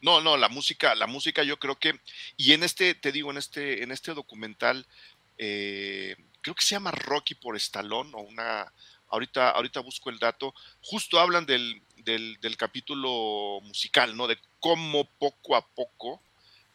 No, 0.00 0.20
no, 0.20 0.36
la 0.36 0.48
música, 0.48 0.94
la 0.94 1.06
música 1.06 1.42
yo 1.42 1.58
creo 1.58 1.78
que, 1.78 1.98
y 2.36 2.52
en 2.52 2.62
este, 2.62 2.94
te 2.94 3.12
digo, 3.12 3.30
en 3.30 3.38
este, 3.38 3.82
en 3.82 3.92
este 3.92 4.14
documental, 4.14 4.86
eh, 5.38 6.16
creo 6.42 6.54
que 6.54 6.64
se 6.64 6.74
llama 6.74 6.90
Rocky 6.90 7.34
por 7.34 7.56
Stallone, 7.56 8.10
o 8.14 8.20
una, 8.20 8.72
ahorita, 9.08 9.50
ahorita 9.50 9.80
busco 9.80 10.10
el 10.10 10.18
dato, 10.18 10.54
justo 10.82 11.18
hablan 11.18 11.46
del, 11.46 11.82
del, 11.96 12.56
capítulo 12.56 13.60
musical, 13.62 14.16
¿no? 14.16 14.26
De 14.26 14.38
cómo 14.60 15.04
poco 15.18 15.56
a 15.56 15.66
poco 15.66 16.22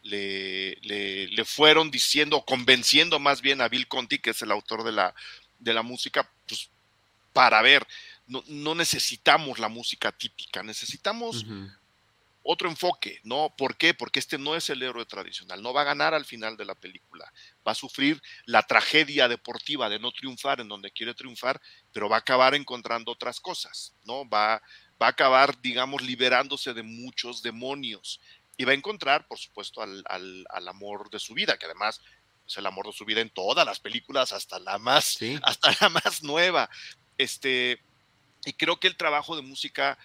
le, 0.03 0.75
le, 0.81 1.45
fueron 1.45 1.91
diciendo, 1.91 2.43
convenciendo 2.43 3.19
más 3.19 3.41
bien 3.41 3.61
a 3.61 3.69
Bill 3.69 3.87
Conti, 3.87 4.19
que 4.19 4.31
es 4.31 4.41
el 4.41 4.51
autor 4.51 4.83
de 4.83 4.91
la, 4.91 5.15
de 5.59 5.73
la 5.73 5.83
música, 5.83 6.29
pues 6.47 6.69
para 7.33 7.61
ver, 7.61 7.87
no, 8.27 8.43
no 8.47 8.75
necesitamos 8.75 9.59
la 9.59 9.69
música 9.69 10.11
típica, 10.11 10.63
necesitamos 10.63 11.45
otro 12.43 12.69
enfoque, 12.69 13.19
¿no? 13.23 13.53
¿Por 13.57 13.77
qué? 13.77 13.93
Porque 13.93 14.19
este 14.19 14.37
no 14.37 14.55
es 14.55 14.69
el 14.69 14.81
héroe 14.81 15.05
tradicional, 15.05 15.61
no 15.61 15.73
va 15.73 15.81
a 15.81 15.85
ganar 15.85 16.13
al 16.13 16.25
final 16.25 16.57
de 16.57 16.65
la 16.65 16.75
película, 16.75 17.31
va 17.65 17.73
a 17.73 17.75
sufrir 17.75 18.21
la 18.45 18.63
tragedia 18.63 19.27
deportiva 19.27 19.89
de 19.89 19.99
no 19.99 20.11
triunfar 20.11 20.59
en 20.59 20.67
donde 20.67 20.91
quiere 20.91 21.13
triunfar, 21.13 21.61
pero 21.91 22.09
va 22.09 22.17
a 22.17 22.19
acabar 22.19 22.55
encontrando 22.55 23.11
otras 23.11 23.39
cosas, 23.39 23.93
¿no? 24.05 24.27
Va, 24.27 24.61
va 25.01 25.07
a 25.07 25.09
acabar, 25.09 25.61
digamos, 25.61 26.01
liberándose 26.01 26.73
de 26.73 26.83
muchos 26.83 27.41
demonios 27.43 28.19
y 28.57 28.63
va 28.63 28.71
a 28.71 28.75
encontrar, 28.75 29.27
por 29.27 29.39
supuesto, 29.39 29.81
al, 29.81 30.03
al, 30.07 30.67
amor 30.67 31.09
de 31.09 31.19
su 31.19 31.33
vida, 31.33 31.57
que 31.57 31.65
además 31.65 32.01
es 32.45 32.57
el 32.57 32.65
amor 32.65 32.85
de 32.87 32.93
su 32.93 33.05
vida 33.05 33.21
en 33.21 33.29
todas 33.29 33.65
las 33.65 33.79
películas, 33.79 34.33
hasta 34.33 34.59
la 34.59 34.77
más, 34.77 35.17
hasta 35.43 35.75
la 35.79 35.89
más 35.89 36.21
nueva. 36.21 36.69
Este, 37.17 37.79
y 38.45 38.53
creo 38.53 38.79
que 38.79 38.87
el 38.87 38.97
trabajo 38.97 39.35
de 39.35 39.41
música, 39.41 39.97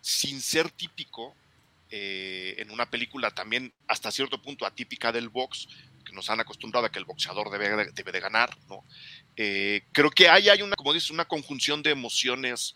sin 0.00 0.40
ser 0.40 0.70
típico, 0.70 1.36
eh, 1.96 2.56
en 2.58 2.72
una 2.72 2.90
película 2.90 3.30
también 3.30 3.72
hasta 3.86 4.10
cierto 4.10 4.42
punto 4.42 4.66
atípica 4.66 5.12
del 5.12 5.28
box, 5.28 5.68
que 6.04 6.12
nos 6.12 6.28
han 6.28 6.40
acostumbrado 6.40 6.86
a 6.86 6.90
que 6.90 6.98
el 6.98 7.04
boxeador 7.04 7.50
debe, 7.50 7.92
debe 7.92 8.10
de 8.10 8.18
ganar, 8.18 8.50
¿no? 8.68 8.84
Eh, 9.36 9.84
creo 9.92 10.10
que 10.10 10.28
ahí 10.28 10.48
hay 10.48 10.60
una, 10.60 10.74
como 10.74 10.92
dices, 10.92 11.12
una 11.12 11.26
conjunción 11.26 11.84
de 11.84 11.92
emociones 11.92 12.74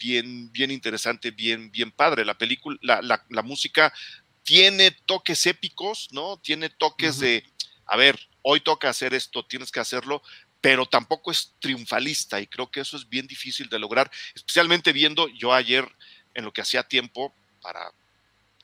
bien, 0.00 0.50
bien 0.50 0.72
interesante, 0.72 1.30
bien, 1.30 1.70
bien 1.70 1.92
padre. 1.92 2.24
La 2.24 2.36
película, 2.36 2.76
la, 2.82 3.24
la, 3.28 3.42
música 3.42 3.94
tiene 4.42 4.90
toques 4.90 5.46
épicos, 5.46 6.08
¿no? 6.10 6.38
Tiene 6.38 6.68
toques 6.68 7.20
de, 7.20 7.44
a 7.86 7.96
ver, 7.96 8.18
hoy 8.42 8.58
toca 8.58 8.88
hacer 8.88 9.14
esto, 9.14 9.46
tienes 9.46 9.70
que 9.70 9.78
hacerlo, 9.78 10.24
pero 10.60 10.86
tampoco 10.86 11.30
es 11.30 11.54
triunfalista 11.60 12.40
y 12.40 12.48
creo 12.48 12.68
que 12.68 12.80
eso 12.80 12.96
es 12.96 13.08
bien 13.08 13.28
difícil 13.28 13.68
de 13.68 13.78
lograr, 13.78 14.10
especialmente 14.34 14.92
viendo 14.92 15.28
yo 15.28 15.54
ayer 15.54 15.86
en 16.34 16.44
lo 16.44 16.52
que 16.52 16.62
hacía 16.62 16.82
tiempo 16.82 17.32
para 17.62 17.92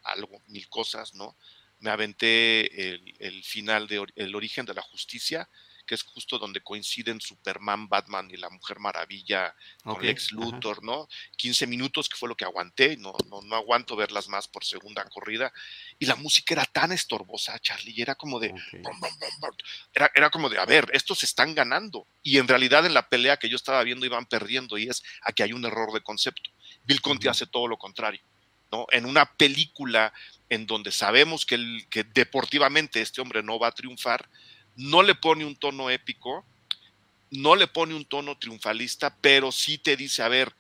algo, 0.05 0.43
mil 0.47 0.69
cosas, 0.69 1.15
¿no? 1.15 1.37
me 1.83 1.91
aventé 1.91 2.95
el, 2.95 3.43
final 3.43 3.89
de 3.89 4.07
El 4.15 4.35
origen 4.37 4.65
de 4.65 4.73
la 4.73 4.83
justicia, 4.83 5.49
que 5.85 5.97
es 5.97 6.05
justo 6.05 6.39
donde 6.39 6.63
coinciden 6.63 7.21
Superman, 7.21 7.89
Batman 7.89 8.31
y 8.31 8.37
la 8.37 8.49
Mujer 8.51 8.79
Maravilla 8.79 9.53
con 9.83 10.01
Lex 10.01 10.31
Luthor, 10.31 10.85
¿no? 10.85 11.09
15 11.37 11.67
minutos 11.67 12.09
que 12.09 12.17
fue 12.17 12.29
lo 12.29 12.37
que 12.37 12.45
aguanté, 12.45 12.97
no, 12.99 13.13
no, 13.29 13.43
no 13.43 13.57
aguanto 13.57 13.97
verlas 13.97 14.29
más 14.29 14.47
por 14.47 14.65
segunda 14.65 15.05
corrida. 15.09 15.53
Y 15.99 16.07
la 16.07 16.15
música 16.15 16.55
era 16.55 16.65
tan 16.67 16.93
estorbosa, 16.93 17.59
Charlie, 17.59 18.01
era 18.01 18.15
como 18.15 18.39
de... 18.39 18.55
Era, 19.93 20.09
era 20.15 20.31
como 20.31 20.49
de, 20.49 20.59
a 20.59 20.65
ver, 20.65 20.89
estos 20.93 21.25
están 21.25 21.53
ganando. 21.53 22.07
Y 22.23 22.39
en 22.39 22.47
realidad 22.47 22.87
en 22.87 22.95
la 22.95 23.09
pelea 23.09 23.39
que 23.39 23.49
yo 23.49 23.57
estaba 23.57 23.83
viendo 23.83 24.07
iban 24.07 24.27
perdiendo 24.27 24.79
y 24.79 24.89
es 24.89 25.03
aquí 25.23 25.43
hay 25.43 25.53
un 25.53 25.65
error 25.65 25.93
de 25.93 26.01
concepto. 26.01 26.49
Bill 26.85 27.03
Conti 27.03 27.27
hace 27.27 27.49
todo 27.49 27.67
lo 27.67 27.77
contrario. 27.77 28.23
¿No? 28.73 28.87
En 28.91 29.07
una 29.07 29.27
película 29.27 30.13
en 30.49 30.67
donde 30.67 30.91
sabemos 30.91 31.47
que, 31.47 31.55
el, 31.55 31.87
que 31.89 32.05
deportivamente 32.05 33.01
este 33.01 33.21
hombre 33.21 33.43
no 33.43 33.59
va 33.59 33.69
a 33.69 33.75
triunfar, 33.75 34.29
no 34.77 35.03
le 35.03 35.15
pone 35.15 35.45
un 35.45 35.57
tono 35.57 35.91
épico, 35.91 36.45
no 37.31 37.57
le 37.57 37.67
pone 37.67 37.95
un 37.95 38.05
tono 38.05 38.37
triunfalista, 38.37 39.17
pero 39.21 39.53
sí 39.53 39.79
te 39.79 39.97
dice, 39.97 40.23
a 40.23 40.29
ver, 40.29 40.53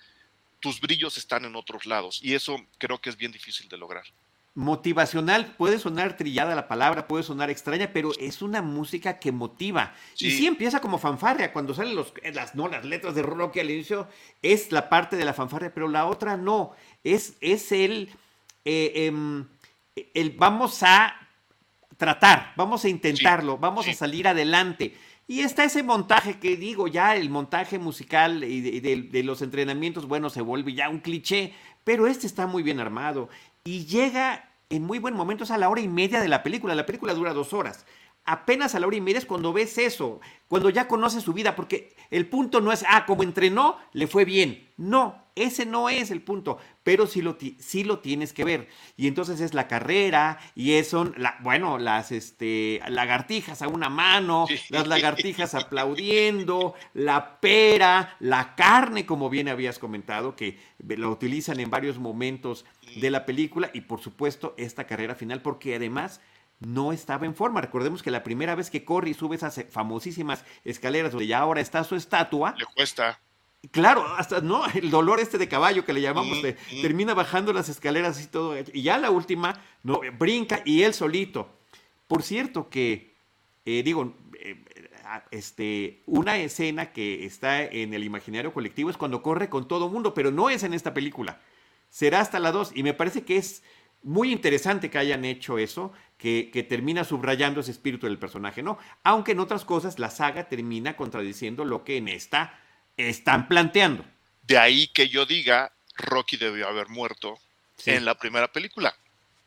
tus 0.60 0.80
brillos 0.80 1.18
están 1.18 1.44
en 1.44 1.56
otros 1.56 1.86
lados. 1.86 2.20
Y 2.22 2.34
eso 2.34 2.56
creo 2.78 3.00
que 3.00 3.10
es 3.10 3.16
bien 3.16 3.32
difícil 3.32 3.68
de 3.68 3.76
lograr. 3.76 4.04
Motivacional, 4.54 5.54
puede 5.56 5.78
sonar 5.78 6.16
trillada 6.18 6.54
la 6.54 6.68
palabra, 6.68 7.08
puede 7.08 7.24
sonar 7.24 7.48
extraña, 7.48 7.90
pero 7.94 8.12
es 8.18 8.42
una 8.42 8.60
música 8.60 9.18
que 9.18 9.32
motiva. 9.32 9.94
Y 10.18 10.30
sí 10.30 10.46
empieza 10.46 10.80
como 10.80 10.98
fanfarria, 10.98 11.54
cuando 11.54 11.72
salen 11.72 11.96
los, 11.96 12.12
las, 12.34 12.54
no, 12.54 12.68
las 12.68 12.84
letras 12.84 13.14
de 13.14 13.22
Rocky 13.22 13.60
al 13.60 13.70
inicio, 13.70 14.08
es 14.42 14.70
la 14.70 14.90
parte 14.90 15.16
de 15.16 15.24
la 15.24 15.32
fanfarria, 15.32 15.72
pero 15.72 15.88
la 15.88 16.04
otra 16.04 16.36
no, 16.36 16.74
es, 17.04 17.34
es 17.40 17.72
el, 17.72 18.10
eh, 18.64 19.06
em, 19.06 19.46
el 20.14 20.30
vamos 20.30 20.82
a 20.82 21.14
tratar, 21.96 22.52
vamos 22.56 22.84
a 22.84 22.88
intentarlo, 22.88 23.58
vamos 23.58 23.86
a 23.86 23.94
salir 23.94 24.26
adelante. 24.26 24.96
Y 25.28 25.40
está 25.40 25.64
ese 25.64 25.82
montaje 25.82 26.38
que 26.38 26.56
digo, 26.56 26.88
ya 26.88 27.16
el 27.16 27.30
montaje 27.30 27.78
musical 27.78 28.44
y 28.44 28.80
de, 28.80 29.22
los 29.22 29.40
entrenamientos, 29.40 30.06
bueno, 30.06 30.28
se 30.30 30.42
vuelve 30.42 30.74
ya 30.74 30.88
un 30.88 30.98
cliché, 30.98 31.54
pero 31.84 32.06
este 32.06 32.26
está 32.26 32.46
muy 32.46 32.62
bien 32.62 32.80
armado 32.80 33.28
y 33.64 33.86
llega 33.86 34.48
en 34.68 34.82
muy 34.82 34.98
buen 34.98 35.14
momento, 35.14 35.44
es 35.44 35.50
a 35.50 35.58
la 35.58 35.68
hora 35.68 35.80
y 35.80 35.88
media 35.88 36.20
de 36.20 36.28
la 36.28 36.42
película, 36.42 36.74
la 36.74 36.86
película 36.86 37.14
dura 37.14 37.32
dos 37.32 37.52
horas. 37.52 37.86
Apenas 38.24 38.74
a 38.74 38.80
la 38.80 38.86
hora 38.86 38.96
y 38.96 39.00
media 39.00 39.18
es 39.18 39.26
cuando 39.26 39.52
ves 39.52 39.78
eso, 39.78 40.20
cuando 40.48 40.70
ya 40.70 40.88
conoces 40.88 41.22
su 41.22 41.32
vida, 41.32 41.54
porque 41.54 41.94
el 42.10 42.26
punto 42.26 42.60
no 42.60 42.72
es, 42.72 42.84
ah, 42.88 43.04
como 43.06 43.22
entrenó, 43.22 43.76
le 43.92 44.06
fue 44.06 44.24
bien. 44.24 44.68
No, 44.76 45.21
ese 45.34 45.66
no 45.66 45.88
es 45.88 46.10
el 46.10 46.22
punto, 46.22 46.58
pero 46.82 47.06
sí 47.06 47.22
lo, 47.22 47.36
sí 47.58 47.84
lo 47.84 48.00
tienes 48.00 48.32
que 48.32 48.44
ver. 48.44 48.68
Y 48.96 49.08
entonces 49.08 49.40
es 49.40 49.54
la 49.54 49.68
carrera, 49.68 50.38
y 50.54 50.82
son, 50.84 51.14
la, 51.16 51.38
bueno, 51.40 51.78
las 51.78 52.12
este, 52.12 52.80
lagartijas 52.88 53.62
a 53.62 53.68
una 53.68 53.88
mano, 53.88 54.46
las 54.68 54.86
lagartijas 54.86 55.54
aplaudiendo, 55.54 56.74
la 56.94 57.40
pera, 57.40 58.16
la 58.20 58.54
carne, 58.54 59.06
como 59.06 59.30
bien 59.30 59.48
habías 59.48 59.78
comentado, 59.78 60.36
que 60.36 60.58
la 60.86 61.08
utilizan 61.08 61.60
en 61.60 61.70
varios 61.70 61.98
momentos 61.98 62.64
de 62.96 63.10
la 63.10 63.24
película, 63.24 63.70
y 63.72 63.82
por 63.82 64.00
supuesto 64.00 64.54
esta 64.58 64.84
carrera 64.84 65.14
final, 65.14 65.40
porque 65.42 65.74
además 65.76 66.20
no 66.66 66.92
estaba 66.92 67.26
en 67.26 67.34
forma. 67.34 67.60
Recordemos 67.60 68.02
que 68.02 68.10
la 68.10 68.22
primera 68.22 68.54
vez 68.54 68.70
que 68.70 68.84
corre 68.84 69.10
y 69.10 69.14
sube 69.14 69.36
esas 69.36 69.64
famosísimas 69.70 70.44
escaleras 70.64 71.12
donde 71.12 71.26
ya 71.26 71.38
ahora 71.38 71.60
está 71.60 71.84
su 71.84 71.96
estatua. 71.96 72.54
Le 72.56 72.66
cuesta. 72.66 73.20
Claro, 73.70 74.04
hasta 74.16 74.40
no, 74.40 74.66
el 74.74 74.90
dolor 74.90 75.20
este 75.20 75.38
de 75.38 75.48
caballo 75.48 75.84
que 75.84 75.92
le 75.92 76.00
llamamos, 76.00 76.38
termina 76.82 77.14
bajando 77.14 77.52
las 77.52 77.68
escaleras 77.68 78.22
y 78.22 78.26
todo. 78.26 78.56
Y 78.72 78.82
ya 78.82 78.98
la 78.98 79.10
última, 79.10 79.62
no, 79.84 80.00
brinca 80.18 80.62
y 80.64 80.82
él 80.82 80.94
solito. 80.94 81.48
Por 82.08 82.24
cierto 82.24 82.68
que, 82.68 83.14
eh, 83.64 83.82
digo, 83.84 84.16
eh, 84.40 84.64
este, 85.30 86.02
una 86.06 86.38
escena 86.38 86.92
que 86.92 87.24
está 87.24 87.62
en 87.62 87.94
el 87.94 88.02
imaginario 88.02 88.52
colectivo 88.52 88.90
es 88.90 88.96
cuando 88.96 89.22
corre 89.22 89.48
con 89.48 89.68
todo 89.68 89.88
mundo, 89.88 90.12
pero 90.12 90.32
no 90.32 90.50
es 90.50 90.64
en 90.64 90.74
esta 90.74 90.92
película. 90.92 91.40
Será 91.88 92.20
hasta 92.20 92.40
la 92.40 92.50
2 92.50 92.72
y 92.74 92.82
me 92.82 92.94
parece 92.94 93.24
que 93.24 93.36
es 93.36 93.62
muy 94.02 94.32
interesante 94.32 94.90
que 94.90 94.98
hayan 94.98 95.24
hecho 95.24 95.58
eso, 95.58 95.92
que, 96.18 96.50
que, 96.52 96.64
termina 96.64 97.04
subrayando 97.04 97.60
ese 97.60 97.70
espíritu 97.70 98.06
del 98.06 98.18
personaje, 98.18 98.62
¿no? 98.62 98.78
Aunque 99.04 99.32
en 99.32 99.38
otras 99.38 99.64
cosas 99.64 100.00
la 100.00 100.10
saga 100.10 100.48
termina 100.48 100.96
contradiciendo 100.96 101.64
lo 101.64 101.84
que 101.84 101.98
en 101.98 102.08
esta 102.08 102.58
están 102.96 103.48
planteando. 103.48 104.04
De 104.42 104.58
ahí 104.58 104.88
que 104.88 105.08
yo 105.08 105.26
diga, 105.26 105.72
Rocky 105.96 106.36
debió 106.36 106.68
haber 106.68 106.88
muerto 106.88 107.38
en 107.86 108.04
la 108.04 108.16
primera 108.16 108.52
película. 108.52 108.96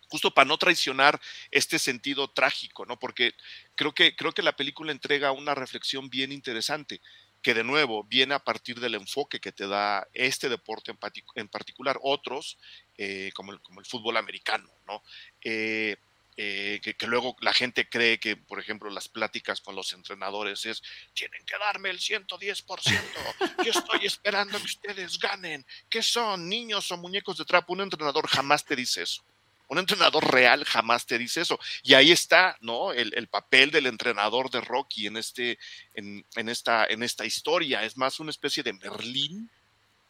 Justo 0.08 0.32
para 0.32 0.48
no 0.48 0.58
traicionar 0.58 1.20
este 1.52 1.80
sentido 1.80 2.30
trágico, 2.30 2.86
¿no? 2.86 2.98
Porque 2.98 3.34
creo 3.76 3.94
que, 3.94 4.16
creo 4.16 4.34
que 4.34 4.44
la 4.44 4.56
película 4.56 4.92
entrega 4.92 5.32
una 5.32 5.56
reflexión 5.56 6.10
bien 6.10 6.32
interesante, 6.32 7.02
que 7.42 7.54
de 7.54 7.64
nuevo 7.64 8.04
viene 8.04 8.34
a 8.34 8.40
partir 8.40 8.80
del 8.80 8.96
enfoque 8.96 9.40
que 9.40 9.52
te 9.52 9.68
da 9.68 10.08
este 10.14 10.50
deporte 10.50 10.96
en, 11.36 11.48
particular, 11.48 12.00
otros, 12.02 12.58
eh, 12.98 13.32
como, 13.34 13.52
el, 13.52 13.62
como 13.62 13.80
el 13.80 13.86
fútbol 13.86 14.18
americano, 14.18 14.70
¿no? 14.88 15.04
Eh, 15.44 15.98
eh, 16.38 16.82
que, 16.82 17.08
luego 17.08 17.38
la 17.40 17.54
gente 17.54 17.88
cree 17.88 18.20
que, 18.20 18.36
por 18.36 18.60
ejemplo, 18.60 18.90
las 18.90 19.08
pláticas 19.08 19.62
con 19.62 19.74
los 19.74 19.94
entrenadores 19.94 20.66
es, 20.66 20.84
tienen 21.14 21.46
que 21.46 21.58
darme 21.58 21.90
el 21.90 22.00
110%, 22.00 23.64
yo 23.64 23.72
estoy 23.72 24.06
esperando 24.06 24.58
que 24.58 24.66
ustedes 24.66 25.18
ganen, 25.18 25.66
¿qué 25.90 26.04
son, 26.04 26.50
niños 26.50 26.92
o 26.92 26.98
muñecos 26.98 27.38
de 27.38 27.46
trapo? 27.46 27.72
Un 27.72 27.82
entrenador 27.82 28.28
jamás 28.28 28.66
te 28.66 28.76
dice 28.76 29.04
eso. 29.04 29.24
Un 29.68 29.80
entrenador 29.80 30.32
real 30.32 30.64
jamás 30.66 31.06
te 31.06 31.18
dice 31.18 31.42
eso. 31.42 31.58
Y 31.82 31.94
ahí 31.94 32.12
está, 32.12 32.56
¿no? 32.62 32.92
El, 32.94 33.28
papel 33.30 33.72
del 33.72 33.88
entrenador 33.88 34.52
de 34.52 34.62
Rocky 34.62 35.08
en, 35.08 35.18
este, 35.18 35.58
en, 35.94 36.50
esta, 36.50 36.86
en 36.86 37.02
esta 37.02 37.26
historia. 37.26 37.84
Es 37.84 37.98
más 37.98 38.20
una 38.20 38.30
especie 38.30 38.62
de 38.62 38.74
Merlín, 38.74 39.50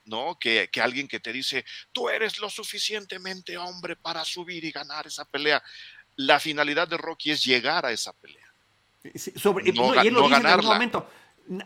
¿no? 0.04 0.38
Que, 0.40 0.70
que, 0.70 0.82
alguien 0.82 1.08
que 1.08 1.22
te 1.22 1.32
dice, 1.32 1.64
tú 1.94 2.10
eres 2.10 2.40
lo 2.40 2.50
suficientemente 2.50 3.58
hombre 3.58 3.96
para 3.96 4.26
subir 4.26 4.66
y 4.66 4.72
ganar 4.72 5.08
esa 5.08 5.24
pelea 5.24 5.64
la 6.16 6.40
finalidad 6.40 6.88
de 6.88 6.98
Rocky 6.98 7.32
es 7.32 7.44
llegar 7.44 7.86
a 7.86 7.92
esa 7.92 8.14
pelea. 8.14 8.54
sobre, 9.36 9.72
no, 9.72 10.04
y 10.04 10.08
él 10.08 10.14
lo 10.14 10.24
dice 10.24 10.40
en 10.40 10.46
algún 10.46 10.66
momento. 10.66 11.10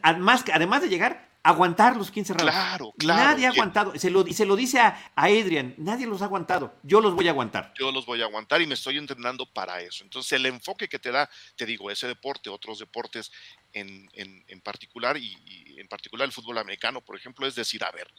Además, 0.02 0.44
además 0.52 0.82
de 0.82 0.90
llegar, 0.90 1.30
aguantar 1.44 1.96
los 1.96 2.12
15 2.12 2.34
rounds. 2.34 2.52
Claro, 2.52 2.94
claro. 2.98 3.24
Nadie 3.24 3.48
ha 3.48 3.50
aguantado. 3.50 3.98
Se 3.98 4.10
lo, 4.10 4.28
y 4.28 4.34
se 4.34 4.46
lo 4.46 4.56
dice 4.56 4.80
a, 4.80 5.12
Adrian, 5.16 5.74
nadie 5.78 6.06
los 6.06 6.22
ha 6.22 6.26
aguantado. 6.26 6.74
Yo 6.84 7.00
los 7.00 7.16
voy 7.16 7.28
a 7.28 7.32
aguantar. 7.32 7.74
Yo 7.80 7.92
los 7.92 8.06
voy 8.06 8.22
a 8.22 8.26
aguantar 8.26 8.62
y 8.62 8.68
me 8.68 8.74
estoy 8.74 8.98
entrenando 8.98 9.46
para 9.46 9.82
eso. 9.82 10.04
Entonces, 10.04 10.34
el 10.34 10.46
enfoque 10.46 10.90
que 10.90 11.00
te 11.00 11.12
da, 11.12 11.30
te 11.56 11.66
digo, 11.66 11.90
ese 11.90 12.08
deporte, 12.08 12.50
otros 12.50 12.80
deportes 12.80 13.32
en, 13.74 14.10
en, 14.14 14.62
particular, 14.62 15.16
y, 15.18 15.38
y, 15.46 15.80
en 15.80 15.88
particular 15.88 16.26
el 16.26 16.34
fútbol 16.34 16.58
americano, 16.58 17.02
por 17.02 17.16
ejemplo, 17.16 17.48
es 17.48 17.56
decir, 17.56 17.84
a 17.84 17.92
ver, 17.92 18.12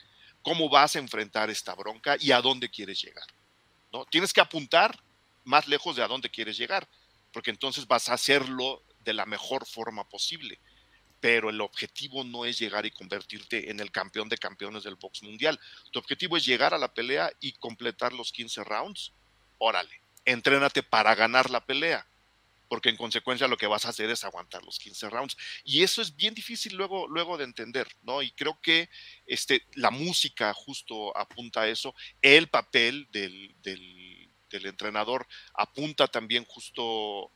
¿cómo 0.42 0.68
vas 0.68 0.96
a 0.96 0.98
enfrentar 0.98 1.50
esta 1.50 1.74
bronca 1.74 2.16
y 2.18 2.32
a 2.32 2.40
dónde 2.40 2.70
quieres 2.70 3.02
llegar? 3.02 3.26
¿No? 3.92 4.06
Tienes 4.06 4.32
que 4.32 4.40
apuntar 4.40 4.96
más 5.44 5.68
lejos 5.68 5.96
de 5.96 6.02
a 6.02 6.08
dónde 6.08 6.30
quieres 6.30 6.56
llegar, 6.56 6.88
porque 7.32 7.50
entonces 7.50 7.86
vas 7.86 8.08
a 8.08 8.14
hacerlo 8.14 8.82
de 9.04 9.14
la 9.14 9.26
mejor 9.26 9.66
forma 9.66 10.08
posible. 10.08 10.58
Pero 11.20 11.50
el 11.50 11.60
objetivo 11.60 12.24
no 12.24 12.46
es 12.46 12.58
llegar 12.58 12.86
y 12.86 12.90
convertirte 12.90 13.70
en 13.70 13.80
el 13.80 13.90
campeón 13.90 14.28
de 14.28 14.38
campeones 14.38 14.84
del 14.84 14.96
box 14.96 15.22
mundial. 15.22 15.60
Tu 15.92 15.98
objetivo 15.98 16.36
es 16.36 16.46
llegar 16.46 16.72
a 16.72 16.78
la 16.78 16.94
pelea 16.94 17.30
y 17.40 17.52
completar 17.52 18.12
los 18.12 18.32
15 18.32 18.64
rounds. 18.64 19.12
Órale, 19.58 20.00
entrénate 20.24 20.82
para 20.82 21.14
ganar 21.14 21.50
la 21.50 21.64
pelea, 21.66 22.06
porque 22.68 22.88
en 22.88 22.96
consecuencia 22.96 23.48
lo 23.48 23.58
que 23.58 23.66
vas 23.66 23.84
a 23.84 23.90
hacer 23.90 24.08
es 24.08 24.24
aguantar 24.24 24.64
los 24.64 24.78
15 24.78 25.10
rounds. 25.10 25.36
Y 25.62 25.82
eso 25.82 26.00
es 26.00 26.16
bien 26.16 26.34
difícil 26.34 26.74
luego, 26.74 27.06
luego 27.06 27.36
de 27.36 27.44
entender, 27.44 27.86
¿no? 28.02 28.22
Y 28.22 28.30
creo 28.30 28.58
que 28.62 28.88
este, 29.26 29.66
la 29.74 29.90
música 29.90 30.54
justo 30.54 31.14
apunta 31.16 31.62
a 31.62 31.68
eso, 31.68 31.94
el 32.22 32.48
papel 32.48 33.08
del 33.10 33.54
del 33.60 33.99
entrenador 34.52 35.26
apunta 35.54 36.08
también 36.08 36.44
justo, 36.44 37.32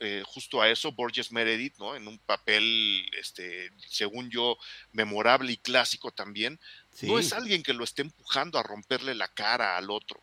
eh, 0.00 0.22
justo 0.26 0.60
a 0.60 0.68
eso, 0.68 0.92
Borges 0.92 1.32
Meredith, 1.32 1.76
¿no? 1.78 1.94
En 1.96 2.08
un 2.08 2.18
papel, 2.18 3.08
este, 3.18 3.70
según 3.88 4.30
yo, 4.30 4.56
memorable 4.92 5.52
y 5.52 5.56
clásico 5.56 6.12
también. 6.12 6.60
No 7.02 7.18
es 7.18 7.32
alguien 7.32 7.62
que 7.62 7.74
lo 7.74 7.84
esté 7.84 8.02
empujando 8.02 8.58
a 8.58 8.62
romperle 8.62 9.14
la 9.14 9.28
cara 9.28 9.76
al 9.76 9.90
otro. 9.90 10.22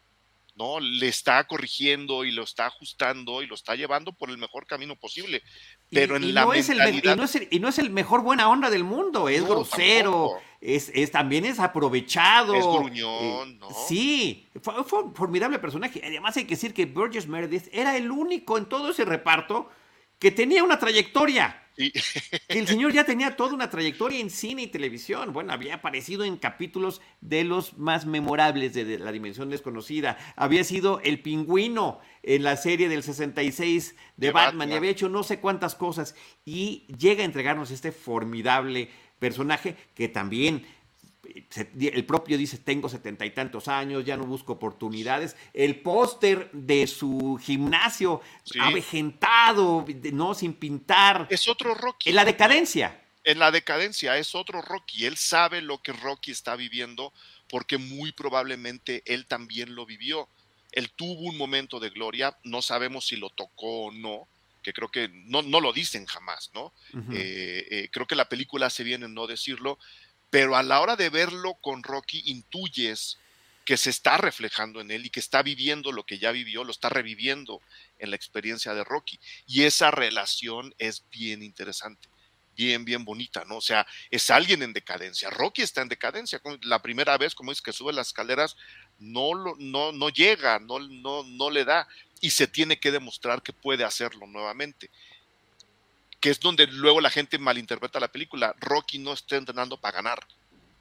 ¿No? 0.55 0.79
Le 0.79 1.07
está 1.07 1.45
corrigiendo 1.45 2.25
y 2.25 2.31
lo 2.31 2.43
está 2.43 2.67
ajustando 2.67 3.41
y 3.41 3.47
lo 3.47 3.55
está 3.55 3.75
llevando 3.75 4.11
por 4.13 4.29
el 4.29 4.37
mejor 4.37 4.65
camino 4.65 4.95
posible. 4.95 5.41
Pero 5.89 6.15
en 6.15 6.33
la 6.33 6.45
no 6.45 6.53
Es 6.53 6.69
el, 6.69 6.77
y, 7.51 7.59
no 7.59 7.69
es 7.69 7.79
el, 7.79 7.89
mejor 7.89 8.21
buena 8.21 8.49
onda 8.49 8.69
del 8.69 8.83
mundo, 8.83 9.29
es 9.29 9.43
grosero, 9.43 10.37
es, 10.61 10.91
es, 10.93 11.11
también 11.11 11.45
es 11.45 11.59
aprovechado. 11.59 12.55
Es 12.55 12.65
gruñón, 12.65 13.49
eh, 13.49 13.57
¿no? 13.59 13.69
Sí, 13.87 14.47
fue, 14.61 15.01
un 15.03 15.15
formidable 15.15 15.59
personaje. 15.59 16.01
Además 16.03 16.37
hay 16.37 16.43
que 16.43 16.55
decir 16.55 16.73
que 16.73 16.85
Burgess 16.85 17.27
Meredith 17.27 17.67
era 17.71 17.97
el 17.97 18.11
único 18.11 18.57
en 18.57 18.65
todo 18.65 18.91
ese 18.91 19.05
reparto 19.05 19.69
que 20.19 20.31
tenía 20.31 20.63
una 20.63 20.77
trayectoria. 20.77 21.63
el 22.49 22.67
señor 22.67 22.91
ya 22.91 23.05
tenía 23.05 23.37
toda 23.37 23.53
una 23.53 23.69
trayectoria 23.69 24.19
en 24.19 24.29
cine 24.29 24.63
y 24.63 24.67
televisión. 24.67 25.31
Bueno, 25.31 25.53
había 25.53 25.75
aparecido 25.75 26.25
en 26.25 26.37
capítulos 26.37 27.01
de 27.21 27.43
los 27.43 27.77
más 27.77 28.05
memorables 28.05 28.73
de, 28.73 28.99
La 28.99 29.11
Dimensión 29.11 29.49
Desconocida. 29.49 30.17
Había 30.35 30.63
sido 30.63 30.99
el 31.01 31.21
pingüino 31.21 32.01
en 32.23 32.43
la 32.43 32.57
serie 32.57 32.89
del 32.89 33.03
66 33.03 33.95
de, 34.17 34.31
Batman, 34.31 34.69
y 34.71 34.73
había 34.73 34.91
hecho 34.91 35.07
no 35.07 35.23
sé 35.23 35.39
cuántas 35.39 35.75
cosas. 35.75 36.15
Y 36.43 36.85
llega 36.97 37.21
a 37.21 37.25
entregarnos 37.25 37.71
este 37.71 37.91
formidable 37.91 38.89
personaje 39.19 39.75
que 39.95 40.09
también 40.09 40.65
el 41.79 42.05
propio 42.05 42.37
dice, 42.37 42.57
tengo 42.57 42.89
setenta 42.89 43.25
y 43.25 43.31
tantos 43.31 43.67
años, 43.67 44.05
ya 44.05 44.17
no 44.17 44.25
busco 44.25 44.53
oportunidades. 44.53 45.35
El 45.53 45.81
póster 45.81 46.49
de 46.51 46.87
su 46.87 47.39
gimnasio 47.41 48.21
avejentado, 48.59 49.85
no 50.13 50.33
sin 50.33 50.53
pintar. 50.53 51.27
Es 51.29 51.47
otro 51.47 51.73
Rocky. 51.73 52.09
En 52.09 52.15
la 52.15 52.25
decadencia. 52.25 53.01
En 53.23 53.39
la 53.39 53.51
decadencia, 53.51 54.17
es 54.17 54.35
otro 54.35 54.61
Rocky. 54.61 55.05
Él 55.05 55.17
sabe 55.17 55.61
lo 55.61 55.81
que 55.81 55.93
Rocky 55.93 56.31
está 56.31 56.55
viviendo 56.55 57.13
porque 57.49 57.77
muy 57.77 58.11
probablemente 58.11 59.03
él 59.05 59.25
también 59.25 59.75
lo 59.75 59.85
vivió. 59.85 60.29
Él 60.71 60.91
tuvo 60.95 61.21
un 61.21 61.37
momento 61.37 61.79
de 61.79 61.89
gloria, 61.89 62.37
no 62.43 62.61
sabemos 62.61 63.07
si 63.07 63.15
lo 63.15 63.29
tocó 63.31 63.85
o 63.85 63.91
no, 63.91 64.27
que 64.61 64.71
creo 64.71 64.89
que 64.89 65.09
no, 65.11 65.41
no 65.41 65.61
lo 65.61 65.73
dicen 65.73 66.05
jamás, 66.05 66.51
¿no? 66.53 66.73
Eh, 67.11 67.65
eh, 67.71 67.89
creo 67.91 68.05
que 68.05 68.15
la 68.15 68.29
película 68.29 68.67
hace 68.67 68.83
bien 68.83 69.03
en 69.03 69.13
no 69.13 69.25
decirlo, 69.25 69.79
pero 70.29 70.55
a 70.55 70.63
la 70.63 70.79
hora 70.81 70.95
de 70.95 71.09
verlo 71.09 71.55
con 71.55 71.83
Rocky 71.83 72.21
intuyes 72.25 73.17
que 73.65 73.77
se 73.77 73.91
está 73.91 74.17
reflejando 74.17 74.81
en 74.81 74.89
él 74.89 75.05
y 75.05 75.09
que 75.09 75.19
está 75.19 75.43
viviendo 75.43 75.91
lo 75.91 76.03
que 76.03 76.17
ya 76.17 76.31
vivió, 76.31 76.63
lo 76.63 76.71
está 76.71 76.89
reviviendo 76.89 77.61
en 77.99 78.09
la 78.09 78.15
experiencia 78.15 78.73
de 78.73 78.83
Rocky. 78.83 79.19
Y 79.45 79.63
esa 79.63 79.91
relación 79.91 80.73
es 80.79 81.07
bien 81.11 81.43
interesante, 81.43 82.09
bien, 82.55 82.83
bien 82.83 83.05
bonita, 83.05 83.45
¿no? 83.45 83.57
O 83.57 83.61
sea, 83.61 83.85
es 84.09 84.31
alguien 84.31 84.63
en 84.63 84.73
decadencia. 84.73 85.29
Rocky 85.29 85.61
está 85.61 85.83
en 85.83 85.89
decadencia. 85.89 86.41
La 86.63 86.81
primera 86.81 87.15
vez, 87.19 87.35
como 87.35 87.51
es 87.51 87.61
que 87.61 87.71
sube 87.71 87.93
las 87.93 88.07
escaleras, 88.07 88.55
no, 88.97 89.55
no, 89.59 89.91
no 89.91 90.09
llega, 90.09 90.57
no, 90.57 90.79
no, 90.79 91.23
no 91.23 91.49
le 91.51 91.63
da. 91.63 91.87
Y 92.21 92.31
se 92.31 92.47
tiene 92.47 92.79
que 92.79 92.91
demostrar 92.91 93.43
que 93.43 93.53
puede 93.53 93.83
hacerlo 93.83 94.25
nuevamente 94.25 94.89
que 96.19 96.29
es 96.29 96.39
donde 96.39 96.67
luego 96.67 97.01
la 97.01 97.09
gente 97.09 97.37
malinterpreta 97.37 97.99
la 97.99 98.11
película. 98.11 98.55
Rocky 98.59 98.99
no 98.99 99.13
está 99.13 99.37
entrenando 99.37 99.77
para 99.77 99.95
ganar. 99.95 100.19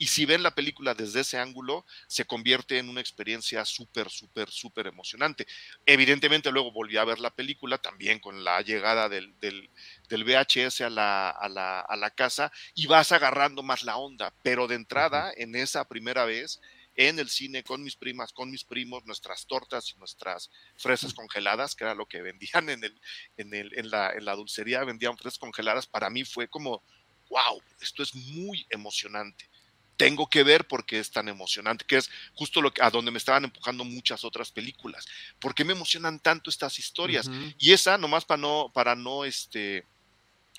Y 0.00 0.06
si 0.06 0.26
ven 0.26 0.44
la 0.44 0.54
película 0.54 0.94
desde 0.94 1.20
ese 1.20 1.38
ángulo, 1.38 1.84
se 2.06 2.24
convierte 2.24 2.78
en 2.78 2.88
una 2.88 3.00
experiencia 3.00 3.64
súper, 3.64 4.08
súper, 4.08 4.48
súper 4.48 4.86
emocionante. 4.86 5.46
Evidentemente 5.86 6.52
luego 6.52 6.70
volví 6.70 6.96
a 6.96 7.04
ver 7.04 7.18
la 7.18 7.30
película 7.30 7.78
también 7.78 8.20
con 8.20 8.44
la 8.44 8.62
llegada 8.62 9.08
del, 9.08 9.34
del, 9.40 9.68
VHS 10.08 10.82
a 10.82 10.90
la, 10.90 11.30
a, 11.30 11.48
la, 11.48 11.80
a 11.80 11.96
la, 11.96 12.10
casa 12.10 12.52
y 12.76 12.86
vas 12.86 13.10
agarrando 13.10 13.64
más 13.64 13.82
la 13.82 13.96
onda. 13.96 14.32
Pero 14.44 14.68
de 14.68 14.76
entrada, 14.76 15.32
en 15.36 15.56
esa 15.56 15.88
primera 15.88 16.24
vez, 16.24 16.60
en 16.98 17.20
el 17.20 17.30
cine 17.30 17.62
con 17.62 17.84
mis 17.84 17.94
primas, 17.94 18.32
con 18.32 18.50
mis 18.50 18.64
primos, 18.64 19.06
nuestras 19.06 19.46
tortas 19.46 19.92
y 19.94 19.98
nuestras 19.98 20.50
fresas 20.76 21.14
congeladas, 21.14 21.76
que 21.76 21.84
era 21.84 21.94
lo 21.94 22.06
que 22.06 22.20
vendían 22.20 22.68
en, 22.68 22.82
el, 22.82 23.00
en, 23.36 23.54
el, 23.54 23.70
en, 23.78 23.88
la, 23.88 24.10
en 24.10 24.24
la 24.24 24.34
dulcería, 24.34 24.82
vendían 24.82 25.16
fresas 25.16 25.38
congeladas, 25.38 25.86
para 25.86 26.10
mí 26.10 26.24
fue 26.24 26.48
como, 26.48 26.82
wow, 27.30 27.62
esto 27.80 28.02
es 28.02 28.16
muy 28.16 28.66
emocionante. 28.68 29.48
Tengo 29.96 30.28
que 30.28 30.42
ver 30.42 30.66
porque 30.66 30.98
es 30.98 31.12
tan 31.12 31.28
emocionante, 31.28 31.84
que 31.86 31.98
es 31.98 32.10
justo 32.34 32.60
lo 32.60 32.72
que, 32.72 32.82
a 32.82 32.90
donde 32.90 33.12
me 33.12 33.18
estaban 33.18 33.44
empujando 33.44 33.84
muchas 33.84 34.24
otras 34.24 34.50
películas. 34.50 35.06
¿Por 35.38 35.54
qué 35.54 35.64
me 35.64 35.74
emocionan 35.74 36.18
tanto 36.18 36.50
estas 36.50 36.80
historias? 36.80 37.30
Y 37.58 37.72
esa, 37.72 37.96
nomás 37.96 38.24
para 38.24 38.40
no, 38.40 38.72
para 38.74 38.96
no, 38.96 39.24
este, 39.24 39.86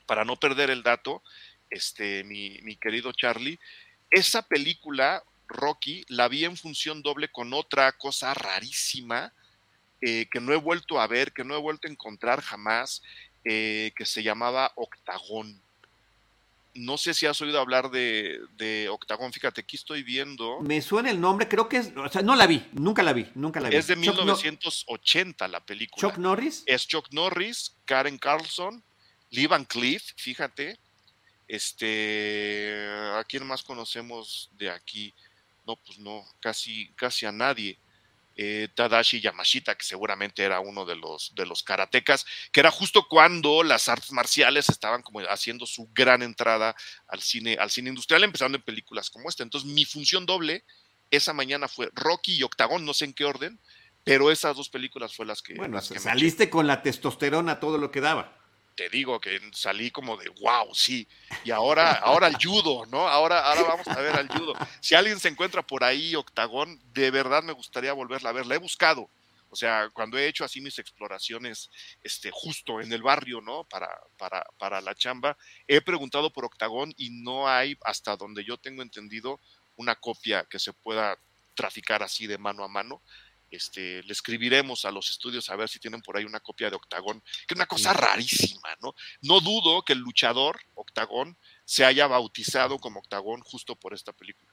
para 0.05 0.23
no 0.23 0.37
perder 0.37 0.69
el 0.69 0.83
dato, 0.83 1.21
este, 1.69 2.23
mi, 2.23 2.59
mi 2.61 2.77
querido 2.77 3.11
Charlie, 3.11 3.59
esa 4.09 4.41
película 4.41 5.21
Rocky, 5.49 6.05
la 6.07 6.27
vi 6.27 6.45
en 6.45 6.55
función 6.55 7.01
doble 7.01 7.29
con 7.29 7.53
otra 7.53 7.91
cosa 7.93 8.33
rarísima 8.33 9.33
eh, 10.01 10.27
que 10.31 10.39
no 10.39 10.53
he 10.53 10.57
vuelto 10.57 10.99
a 10.99 11.07
ver, 11.07 11.33
que 11.33 11.43
no 11.43 11.55
he 11.55 11.59
vuelto 11.59 11.87
a 11.87 11.91
encontrar 11.91 12.41
jamás, 12.41 13.01
eh, 13.43 13.91
que 13.97 14.05
se 14.05 14.23
llamaba 14.23 14.71
Octagón. 14.75 15.61
No 16.73 16.97
sé 16.97 17.13
si 17.13 17.25
has 17.25 17.41
oído 17.41 17.59
hablar 17.59 17.91
de, 17.91 18.39
de, 18.55 18.87
Octagón, 18.87 19.33
fíjate, 19.33 19.61
aquí 19.61 19.75
estoy 19.75 20.03
viendo. 20.03 20.61
Me 20.61 20.81
suena 20.81 21.09
el 21.09 21.19
nombre, 21.19 21.49
creo 21.49 21.67
que 21.67 21.77
es, 21.77 21.91
o 21.97 22.07
sea, 22.07 22.21
no 22.21 22.35
la 22.35 22.47
vi, 22.47 22.65
nunca 22.71 23.03
la 23.03 23.11
vi, 23.11 23.29
nunca 23.35 23.59
la 23.59 23.69
vi. 23.69 23.75
Es 23.75 23.87
de 23.87 23.97
1980 23.97 25.47
la 25.49 25.59
película. 25.59 25.99
¿Chuck 25.99 26.17
Norris? 26.17 26.63
Es 26.65 26.87
Chuck 26.87 27.07
Norris, 27.11 27.75
Karen 27.83 28.17
Carlson, 28.17 28.81
Lee 29.31 29.47
Van 29.47 29.65
Cliff, 29.65 30.13
fíjate. 30.15 30.79
Este, 31.47 32.85
¿a 33.15 33.23
quién 33.27 33.45
más 33.45 33.63
conocemos 33.63 34.49
de 34.53 34.69
aquí? 34.69 35.13
No, 35.69 35.75
pues 35.85 35.99
no, 35.99 36.25
casi, 36.39 36.91
casi 36.95 37.27
a 37.27 37.31
nadie. 37.31 37.77
Eh, 38.35 38.69
Tadashi 38.73 39.19
Yamashita, 39.19 39.75
que 39.75 39.83
seguramente 39.83 40.41
era 40.43 40.61
uno 40.61 40.85
de 40.85 40.95
los, 40.95 41.35
de 41.35 41.45
los 41.45 41.61
karatecas, 41.61 42.25
que 42.51 42.61
era 42.61 42.71
justo 42.71 43.05
cuando 43.07 43.63
las 43.63 43.87
artes 43.89 44.11
marciales 44.11 44.69
estaban 44.69 45.03
como 45.03 45.19
haciendo 45.19 45.65
su 45.65 45.89
gran 45.93 46.23
entrada 46.23 46.75
al 47.07 47.21
cine, 47.21 47.57
al 47.59 47.69
cine 47.69 47.89
industrial, 47.89 48.23
empezando 48.23 48.57
en 48.57 48.63
películas 48.63 49.09
como 49.09 49.29
esta. 49.29 49.43
Entonces, 49.43 49.69
mi 49.69 49.85
función 49.85 50.25
doble 50.25 50.63
esa 51.11 51.33
mañana 51.33 51.67
fue 51.67 51.89
Rocky 51.93 52.37
y 52.37 52.43
Octagón, 52.43 52.85
no 52.85 52.93
sé 52.93 53.05
en 53.05 53.13
qué 53.13 53.25
orden, 53.25 53.59
pero 54.03 54.31
esas 54.31 54.55
dos 54.55 54.69
películas 54.69 55.15
fue 55.15 55.25
las 55.25 55.41
que. 55.43 55.53
Bueno, 55.55 55.81
saliste 55.81 56.49
con 56.49 56.65
la 56.65 56.81
testosterona 56.81 57.59
todo 57.59 57.77
lo 57.77 57.91
que 57.91 58.01
daba 58.01 58.38
te 58.79 58.87
digo 58.87 59.19
que 59.19 59.41
salí 59.51 59.91
como 59.91 60.15
de 60.15 60.29
wow, 60.39 60.73
sí. 60.73 61.05
Y 61.43 61.51
ahora, 61.51 61.95
ahora 61.95 62.27
el 62.27 62.37
judo, 62.41 62.85
¿no? 62.85 63.09
Ahora, 63.09 63.41
ahora 63.41 63.63
vamos 63.63 63.85
a 63.89 63.99
ver 63.99 64.15
al 64.15 64.29
judo. 64.29 64.53
Si 64.79 64.95
alguien 64.95 65.19
se 65.19 65.27
encuentra 65.27 65.61
por 65.61 65.83
ahí, 65.83 66.15
Octagón, 66.15 66.79
de 66.93 67.11
verdad 67.11 67.43
me 67.43 67.51
gustaría 67.51 67.91
volverla 67.91 68.29
a 68.29 68.31
ver. 68.31 68.45
La 68.45 68.55
he 68.55 68.57
buscado. 68.57 69.09
O 69.49 69.55
sea, 69.57 69.89
cuando 69.89 70.17
he 70.17 70.27
hecho 70.27 70.45
así 70.45 70.61
mis 70.61 70.79
exploraciones, 70.79 71.69
este, 72.03 72.31
justo 72.31 72.79
en 72.79 72.93
el 72.93 73.03
barrio, 73.03 73.41
¿no? 73.41 73.65
Para, 73.65 73.89
para, 74.17 74.45
para 74.57 74.79
la 74.79 74.95
chamba, 74.95 75.35
he 75.67 75.81
preguntado 75.81 76.31
por 76.31 76.45
Octagón 76.45 76.93
y 76.95 77.09
no 77.09 77.49
hay, 77.49 77.77
hasta 77.83 78.15
donde 78.15 78.45
yo 78.45 78.55
tengo 78.55 78.81
entendido, 78.81 79.41
una 79.75 79.95
copia 79.95 80.45
que 80.49 80.57
se 80.57 80.71
pueda 80.71 81.17
traficar 81.53 82.01
así 82.01 82.27
de 82.27 82.37
mano 82.37 82.63
a 82.63 82.69
mano. 82.69 83.01
Este, 83.51 84.03
le 84.03 84.11
escribiremos 84.11 84.85
a 84.85 84.91
los 84.91 85.09
estudios 85.09 85.49
a 85.49 85.55
ver 85.55 85.69
si 85.69 85.79
tienen 85.79 86.01
por 86.01 86.17
ahí 86.17 86.25
una 86.25 86.39
copia 86.39 86.69
de 86.69 86.75
Octagón, 86.75 87.21
que 87.21 87.53
es 87.53 87.55
una 87.55 87.65
cosa 87.65 87.93
rarísima, 87.93 88.69
¿no? 88.81 88.95
No 89.21 89.41
dudo 89.41 89.83
que 89.83 89.93
el 89.93 89.99
luchador 89.99 90.59
Octagón 90.75 91.37
se 91.65 91.85
haya 91.85 92.07
bautizado 92.07 92.79
como 92.79 92.99
Octagón 92.99 93.41
justo 93.41 93.75
por 93.75 93.93
esta 93.93 94.13
película. 94.13 94.51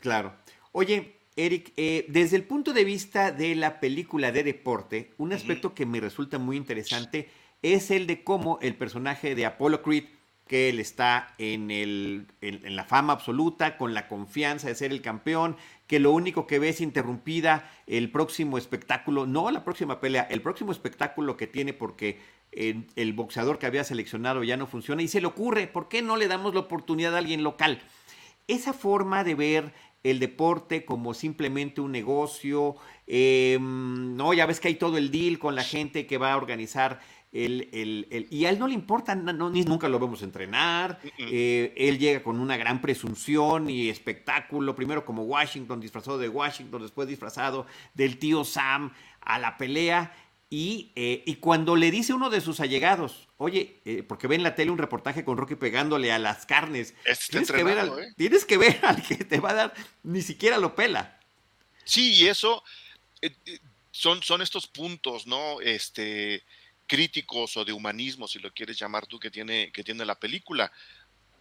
Claro. 0.00 0.36
Oye, 0.72 1.20
Eric, 1.36 1.72
eh, 1.76 2.06
desde 2.08 2.36
el 2.36 2.44
punto 2.44 2.72
de 2.72 2.84
vista 2.84 3.32
de 3.32 3.54
la 3.54 3.80
película 3.80 4.30
de 4.30 4.44
deporte, 4.44 5.14
un 5.18 5.32
aspecto 5.32 5.74
que 5.74 5.86
me 5.86 6.00
resulta 6.00 6.38
muy 6.38 6.56
interesante 6.56 7.30
es 7.62 7.90
el 7.90 8.06
de 8.06 8.22
cómo 8.22 8.58
el 8.60 8.76
personaje 8.76 9.34
de 9.34 9.46
Apollo 9.46 9.82
Creed 9.82 10.04
que 10.46 10.68
él 10.68 10.78
está 10.78 11.34
en, 11.38 11.70
el, 11.70 12.26
en, 12.40 12.76
la 12.76 12.84
fama 12.84 13.14
absoluta, 13.14 13.76
con 13.76 13.94
la 13.94 14.08
confianza 14.08 14.68
de 14.68 14.74
ser 14.74 14.92
el 14.92 15.00
campeón, 15.00 15.56
que 15.86 15.98
lo 15.98 16.12
único 16.12 16.46
que 16.46 16.58
ve 16.58 16.70
es 16.70 16.80
interrumpida 16.80 17.70
el 17.86 18.10
próximo 18.10 18.58
espectáculo, 18.58 19.26
no 19.26 19.50
la 19.50 19.64
próxima 19.64 20.00
pelea, 20.00 20.22
el 20.30 20.42
próximo 20.42 20.72
espectáculo 20.72 21.36
que 21.36 21.46
tiene 21.46 21.72
porque 21.72 22.20
el, 22.52 22.86
el 22.96 23.14
boxeador 23.14 23.58
que 23.58 23.66
había 23.66 23.84
seleccionado 23.84 24.44
ya 24.44 24.56
no 24.56 24.66
funciona 24.66 25.02
y 25.02 25.08
se 25.08 25.20
le 25.20 25.26
ocurre, 25.26 25.66
¿por 25.66 25.88
qué 25.88 26.02
no 26.02 26.16
le 26.16 26.28
damos 26.28 26.54
la 26.54 26.60
oportunidad 26.60 27.14
a 27.14 27.18
alguien 27.18 27.42
local? 27.42 27.80
Esa 28.46 28.74
forma 28.74 29.24
de 29.24 29.34
ver 29.34 29.72
el 30.04 30.18
deporte 30.20 30.84
como 30.84 31.14
simplemente 31.14 31.80
un 31.80 31.90
negocio, 31.90 32.76
em, 33.06 34.14
no, 34.14 34.34
ya 34.34 34.44
ves 34.44 34.60
que 34.60 34.68
hay 34.68 34.74
todo 34.74 34.98
el 34.98 35.10
deal 35.10 35.38
con 35.38 35.54
la 35.54 35.64
gente 35.64 36.06
que 36.06 36.18
va 36.18 36.34
a 36.34 36.36
organizar 36.36 37.00
el, 37.34 38.28
y 38.30 38.44
a 38.44 38.50
él 38.50 38.60
no 38.60 38.68
le 38.68 38.74
importa, 38.74 39.16
no, 39.16 39.50
ni, 39.50 39.62
nunca 39.62 39.88
lo 39.88 39.98
vemos 39.98 40.22
entrenar. 40.22 41.00
Eh, 41.18 41.74
él 41.76 41.98
llega 41.98 42.22
con 42.22 42.38
una 42.38 42.56
gran 42.56 42.80
presunción 42.80 43.68
y 43.68 43.88
espectáculo, 43.88 44.76
primero 44.76 45.04
como 45.04 45.24
Washington, 45.24 45.80
disfrazado 45.80 46.16
de 46.16 46.28
Washington, 46.28 46.82
después 46.82 47.08
disfrazado 47.08 47.66
del 47.94 48.18
tío 48.18 48.44
Sam 48.44 48.92
a 49.20 49.40
la 49.40 49.56
pelea. 49.56 50.14
Y, 50.48 50.92
eh, 50.94 51.24
y 51.26 51.36
cuando 51.36 51.74
le 51.74 51.90
dice 51.90 52.14
uno 52.14 52.30
de 52.30 52.40
sus 52.40 52.60
allegados, 52.60 53.28
oye, 53.38 53.80
eh, 53.84 54.04
porque 54.04 54.28
ve 54.28 54.36
en 54.36 54.44
la 54.44 54.54
tele 54.54 54.70
un 54.70 54.78
reportaje 54.78 55.24
con 55.24 55.36
Rocky 55.36 55.56
pegándole 55.56 56.12
a 56.12 56.20
las 56.20 56.46
carnes, 56.46 56.94
tienes 57.28 57.50
que, 57.50 57.64
ver 57.64 57.80
al, 57.80 58.14
tienes 58.16 58.44
que 58.44 58.58
ver 58.58 58.78
al 58.84 59.02
que 59.02 59.16
te 59.16 59.40
va 59.40 59.50
a 59.50 59.54
dar, 59.54 59.74
ni 60.04 60.22
siquiera 60.22 60.58
lo 60.58 60.76
pela. 60.76 61.18
Sí, 61.84 62.12
y 62.12 62.28
eso 62.28 62.62
son, 63.90 64.22
son 64.22 64.40
estos 64.42 64.68
puntos, 64.68 65.26
¿no? 65.26 65.60
Este, 65.60 66.44
críticos 66.86 67.56
o 67.56 67.64
de 67.64 67.72
humanismo, 67.72 68.28
si 68.28 68.38
lo 68.38 68.52
quieres 68.52 68.78
llamar 68.78 69.06
tú, 69.06 69.18
que 69.18 69.30
tiene, 69.30 69.72
que 69.72 69.84
tiene 69.84 70.04
la 70.04 70.18
película. 70.18 70.70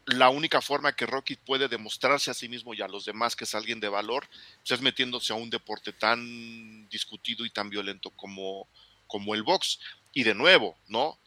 La 0.05 0.29
única 0.29 0.61
forma 0.61 0.95
que 0.95 1.05
Rocky 1.05 1.35
puede 1.35 1.67
demostrarse 1.67 2.29
a 2.29 2.33
sí 2.33 2.49
mismo 2.49 2.73
y 2.73 2.81
a 2.81 2.87
los 2.87 3.05
demás 3.05 3.35
que 3.35 3.45
es 3.45 3.55
alguien 3.55 3.79
de 3.79 3.87
valor 3.87 4.27
pues, 4.57 4.71
es 4.71 4.81
metiéndose 4.81 5.31
a 5.31 5.37
un 5.37 5.49
deporte 5.49 5.93
tan 5.93 6.87
discutido 6.89 7.45
y 7.45 7.49
tan 7.49 7.69
violento 7.69 8.09
como, 8.11 8.67
como 9.07 9.33
el 9.33 9.43
box. 9.43 9.79
Y 10.13 10.23
de 10.23 10.35
nuevo, 10.35 10.77
¿no? 10.87 11.19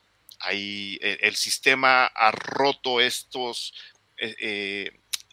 eh, 0.50 1.18
el 1.22 1.36
sistema 1.36 2.04
ha 2.06 2.30
roto 2.30 3.00
estos, 3.00 3.72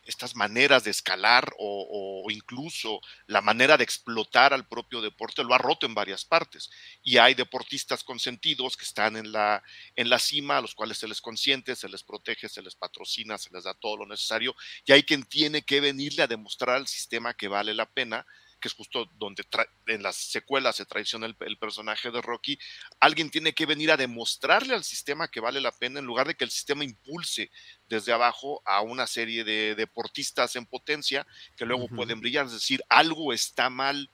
estas 0.05 0.35
maneras 0.35 0.83
de 0.83 0.91
escalar 0.91 1.53
o, 1.57 2.25
incluso 2.29 2.99
la 3.27 3.41
manera 3.41 3.77
de 3.77 3.83
explotar 3.83 4.53
al 4.53 4.67
propio 4.67 5.01
deporte 5.01 5.43
lo 5.43 5.53
ha 5.53 5.57
roto 5.57 5.85
en 5.85 5.93
varias 5.93 6.25
partes. 6.25 6.69
Y 7.03 7.17
hay 7.17 7.33
deportistas 7.33 8.03
consentidos 8.03 8.77
que 8.77 8.85
están 8.85 9.17
en 9.17 9.31
la, 9.31 9.63
en 9.95 10.09
la 10.09 10.19
cima, 10.19 10.57
a 10.57 10.61
los 10.61 10.75
cuales 10.75 10.97
se 10.97 11.07
les 11.07 11.21
consiente, 11.21 11.75
se 11.75 11.89
les 11.89 12.03
protege, 12.03 12.49
se 12.49 12.61
les 12.61 12.75
patrocina, 12.75 13.37
se 13.37 13.49
les 13.51 13.63
da 13.63 13.73
todo 13.73 13.97
lo 13.97 14.05
necesario. 14.05 14.55
Y 14.85 14.91
hay 14.91 15.03
quien 15.03 15.23
tiene 15.23 15.61
que 15.63 15.81
venirle 15.81 16.23
a 16.23 16.27
demostrar 16.27 16.75
al 16.75 16.87
sistema 16.87 17.33
que 17.33 17.47
vale 17.47 17.73
la 17.73 17.89
pena 17.89 18.25
que 18.63 18.69
es 18.69 18.73
justo 18.75 19.09
donde 19.19 19.43
en 19.87 20.01
las 20.01 20.15
secuelas 20.15 20.77
se 20.77 20.85
traiciona 20.85 21.25
el, 21.25 21.57
personaje 21.57 22.11
de 22.11 22.21
Rocky, 22.21 22.57
alguien 23.01 23.29
tiene 23.29 23.51
que 23.51 23.65
venir 23.65 23.91
a 23.91 23.97
demostrarle 23.97 24.73
al 24.73 24.85
sistema 24.85 25.27
que 25.27 25.41
vale 25.41 25.59
la 25.59 25.73
pena 25.73 25.99
en 25.99 26.05
lugar 26.05 26.27
de 26.27 26.35
que 26.35 26.45
el 26.45 26.49
sistema 26.49 26.85
impulse 26.85 27.51
desde 27.89 28.13
abajo 28.13 28.61
a 28.63 28.79
una 28.79 29.05
serie 29.05 29.43
de 29.43 29.75
deportistas 29.75 30.55
en 30.55 30.65
potencia 30.65 31.27
que 31.57 31.65
luego 31.65 31.89
pueden 31.89 32.21
brillar. 32.21 32.45
Es 32.45 32.53
decir, 32.53 32.81
algo 32.87 33.33
está 33.33 33.69
mal 33.69 34.09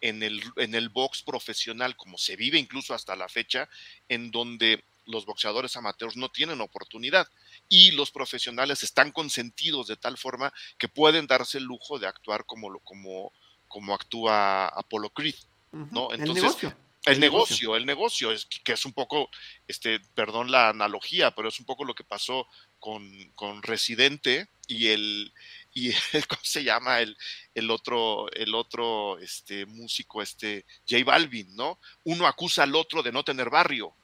en 0.00 0.24
el, 0.24 0.42
en 0.56 0.74
el 0.74 0.88
box 0.88 1.22
profesional, 1.22 1.94
como 1.94 2.18
se 2.18 2.34
vive 2.34 2.58
incluso 2.58 2.94
hasta 2.94 3.14
la 3.14 3.28
fecha, 3.28 3.68
en 4.08 4.32
donde 4.32 4.82
los 5.06 5.26
boxeadores 5.26 5.76
amateurs 5.76 6.16
no 6.16 6.28
tienen 6.28 6.60
oportunidad 6.60 7.28
y 7.68 7.92
los 7.92 8.10
profesionales 8.10 8.82
están 8.82 9.12
consentidos 9.12 9.86
de 9.86 9.96
tal 9.96 10.18
forma 10.18 10.52
que 10.76 10.88
pueden 10.88 11.28
darse 11.28 11.58
el 11.58 11.64
lujo 11.64 12.00
de 12.00 12.08
actuar 12.08 12.44
como, 12.46 12.80
como, 12.80 13.32
como 13.72 13.94
actúa 13.94 14.66
Apollo 14.68 15.08
Creed, 15.10 15.34
¿no? 15.72 16.12
Entonces, 16.12 16.18
el 16.20 16.34
negocio. 16.34 16.76
El, 17.06 17.20
negocio, 17.20 17.74
el 17.74 17.86
negocio, 17.86 18.30
es 18.30 18.44
que 18.44 18.74
es 18.74 18.84
un 18.84 18.92
poco, 18.92 19.30
este, 19.66 19.98
perdón 20.14 20.52
la 20.52 20.68
analogía, 20.68 21.32
pero 21.32 21.48
es 21.48 21.58
un 21.58 21.64
poco 21.64 21.84
lo 21.84 21.94
que 21.94 22.04
pasó 22.04 22.46
con, 22.78 23.10
con 23.34 23.62
Residente 23.62 24.48
y 24.68 24.88
el, 24.88 25.32
y 25.72 25.90
¿cómo 26.28 26.42
se 26.42 26.62
llama? 26.62 27.00
El, 27.00 27.16
el 27.54 27.70
otro, 27.70 28.30
el 28.32 28.54
otro 28.54 29.18
este, 29.18 29.64
músico, 29.64 30.20
este, 30.20 30.66
J 30.88 31.02
Balvin, 31.02 31.56
¿no? 31.56 31.78
Uno 32.04 32.26
acusa 32.26 32.64
al 32.64 32.74
otro 32.74 33.02
de 33.02 33.10
no 33.10 33.24
tener 33.24 33.48
barrio, 33.48 33.94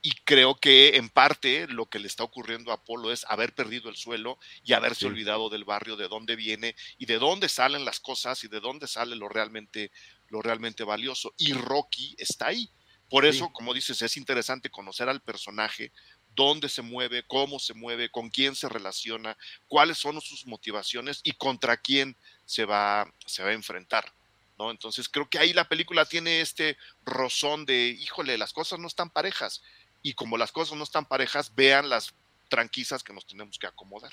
y 0.00 0.12
creo 0.24 0.54
que 0.54 0.96
en 0.96 1.08
parte 1.08 1.66
lo 1.68 1.86
que 1.86 1.98
le 1.98 2.06
está 2.06 2.22
ocurriendo 2.22 2.70
a 2.70 2.74
Apolo 2.74 3.12
es 3.12 3.24
haber 3.28 3.54
perdido 3.54 3.90
el 3.90 3.96
suelo 3.96 4.38
y 4.62 4.72
haberse 4.72 5.06
olvidado 5.06 5.50
del 5.50 5.64
barrio, 5.64 5.96
de 5.96 6.08
dónde 6.08 6.36
viene 6.36 6.76
y 6.98 7.06
de 7.06 7.18
dónde 7.18 7.48
salen 7.48 7.84
las 7.84 7.98
cosas 7.98 8.44
y 8.44 8.48
de 8.48 8.60
dónde 8.60 8.86
sale 8.86 9.16
lo 9.16 9.28
realmente, 9.28 9.90
lo 10.28 10.40
realmente 10.40 10.84
valioso. 10.84 11.34
Y 11.36 11.52
Rocky 11.52 12.14
está 12.18 12.48
ahí. 12.48 12.70
Por 13.10 13.24
eso, 13.24 13.50
como 13.52 13.72
dices, 13.72 14.02
es 14.02 14.16
interesante 14.18 14.70
conocer 14.70 15.08
al 15.08 15.22
personaje, 15.22 15.92
dónde 16.34 16.68
se 16.68 16.82
mueve, 16.82 17.24
cómo 17.26 17.58
se 17.58 17.72
mueve, 17.72 18.10
con 18.10 18.28
quién 18.28 18.54
se 18.54 18.68
relaciona, 18.68 19.36
cuáles 19.66 19.98
son 19.98 20.20
sus 20.20 20.46
motivaciones 20.46 21.20
y 21.24 21.32
contra 21.32 21.78
quién 21.78 22.16
se 22.44 22.66
va, 22.66 23.10
se 23.26 23.42
va 23.42 23.48
a 23.48 23.54
enfrentar. 23.54 24.12
¿no? 24.58 24.70
Entonces 24.70 25.08
creo 25.08 25.28
que 25.28 25.38
ahí 25.38 25.52
la 25.54 25.68
película 25.68 26.04
tiene 26.04 26.40
este 26.42 26.76
rozón 27.04 27.64
de, 27.64 27.88
híjole, 27.98 28.36
las 28.36 28.52
cosas 28.52 28.78
no 28.78 28.88
están 28.88 29.08
parejas 29.08 29.62
y 30.02 30.14
como 30.14 30.36
las 30.36 30.52
cosas 30.52 30.76
no 30.76 30.84
están 30.84 31.06
parejas, 31.06 31.54
vean 31.54 31.88
las 31.88 32.14
tranquisas 32.48 33.02
que 33.02 33.12
nos 33.12 33.26
tenemos 33.26 33.58
que 33.58 33.66
acomodar. 33.66 34.12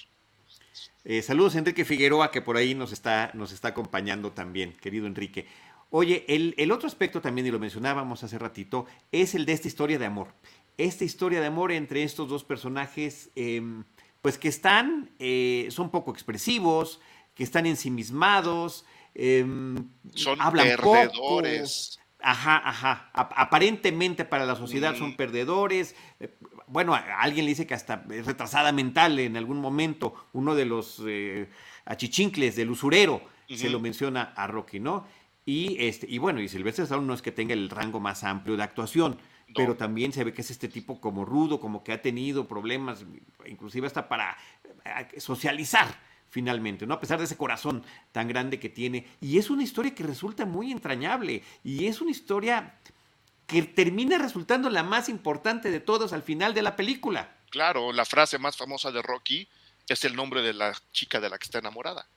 Eh, 1.04 1.22
saludos 1.22 1.56
Enrique 1.56 1.86
Figueroa, 1.86 2.32
que 2.32 2.42
por 2.42 2.58
ahí 2.58 2.74
nos 2.74 2.92
está, 2.92 3.32
nos 3.34 3.52
está 3.52 3.70
acompañando 3.70 4.32
también, 4.32 4.74
querido 4.74 5.06
Enrique. 5.08 5.48
Oye, 5.92 6.26
el, 6.28 6.72
otro 6.72 6.88
aspecto 6.88 7.22
también, 7.22 7.48
y 7.48 7.52
lo 7.52 7.60
mencionábamos 7.60 8.24
hace 8.24 8.38
ratito, 8.40 8.86
es 9.12 9.36
el 9.36 9.46
de 9.46 9.54
esta 9.54 9.68
historia 9.68 10.00
de 10.00 10.06
amor. 10.06 10.34
Esta 10.78 11.06
historia 11.06 11.40
de 11.40 11.46
amor 11.46 11.72
entre 11.72 12.04
estos 12.04 12.28
dos 12.28 12.44
personajes, 12.44 13.30
em, 13.36 13.84
pues 14.22 14.38
que 14.38 14.48
están, 14.48 15.12
eh, 15.20 15.68
son 15.70 15.92
poco 15.92 16.12
expresivos, 16.12 17.00
que 17.36 17.44
están 17.44 17.66
ensimismados, 17.66 18.84
em, 19.14 19.88
son 20.16 20.42
hablan 20.42 20.68
perdedores. 20.68 22.00
Ajá, 22.22 22.62
ajá. 22.68 23.10
Aparentemente 23.14 24.26
para 24.26 24.46
la 24.46 24.56
sociedad 24.56 24.96
son 24.96 25.16
perdedores. 25.16 25.96
Eh, 26.20 26.36
bueno, 26.68 26.96
alguien 26.96 27.46
le 27.46 27.50
dice 27.50 27.68
que 27.68 27.74
hasta 27.74 28.04
es 28.10 28.26
retrasada 28.26 28.72
mental 28.72 29.20
en 29.20 29.38
algún 29.38 29.60
momento. 29.60 30.16
Uno 30.34 30.56
de 30.56 30.66
los 30.66 31.02
eh, 31.06 31.50
achichincles 31.86 32.56
del 32.56 32.72
usurero 32.72 33.22
se 33.48 33.70
lo 33.70 33.80
menciona 33.80 34.34
a 34.36 34.48
Rocky, 34.48 34.80
¿no? 34.80 35.06
Y, 35.46 35.78
este, 35.80 36.08
y 36.10 36.18
bueno, 36.18 36.42
y 36.42 36.48
Silvestre 36.48 36.86
Stallone 36.86 37.06
no 37.06 37.14
es 37.14 37.22
que 37.22 37.32
tenga 37.32 37.54
el 37.54 37.70
rango 37.70 38.00
más 38.00 38.24
amplio 38.24 38.58
de 38.58 38.64
actuación, 38.64 39.20
pero 39.54 39.76
también 39.76 40.12
se 40.12 40.24
ve 40.24 40.34
que 40.34 40.42
es 40.42 40.50
este 40.50 40.68
tipo 40.68 41.00
como 41.00 41.24
rudo, 41.24 41.60
como 41.60 41.84
que 41.84 41.94
ha 41.94 42.02
tenido 42.02 42.48
problemas, 42.48 43.06
inclusive 43.46 43.86
hasta 43.86 44.10
para 44.10 44.36
eh, 44.84 45.20
socializar 45.20 45.88
finalmente, 46.30 46.86
¿no? 46.86 46.94
A 46.94 47.00
pesar 47.00 47.20
de 47.20 47.26
ese 47.26 47.38
corazón 47.38 47.84
tan 48.12 48.28
grande 48.28 48.60
que 48.60 48.70
tiene. 48.70 49.08
Y 49.22 49.38
es 49.38 49.50
una 49.50 49.64
historia 49.64 49.96
que 49.96 50.04
resulta 50.04 50.46
muy 50.46 50.72
entrañable 50.72 51.44
y 51.64 51.88
es 51.88 52.02
una 52.02 52.12
historia 52.12 52.80
que 53.48 53.62
termina 53.64 54.18
resultando 54.18 54.70
la 54.70 54.84
más 54.84 55.08
importante 55.10 55.72
de 55.72 55.80
todas 55.80 56.14
al 56.14 56.24
final 56.24 56.54
de 56.54 56.62
la 56.62 56.76
película. 56.76 57.36
Claro, 57.50 57.94
la 57.94 58.06
frase 58.06 58.38
más 58.38 58.58
famosa 58.58 58.92
de 58.92 59.02
Rocky 59.02 59.48
es 59.88 60.04
el 60.04 60.16
nombre 60.16 60.42
de 60.42 60.54
la 60.54 60.74
chica 60.92 61.20
de 61.20 61.30
la 61.30 61.38
que 61.38 61.46
está 61.46 61.60
enamorada. 61.60 62.08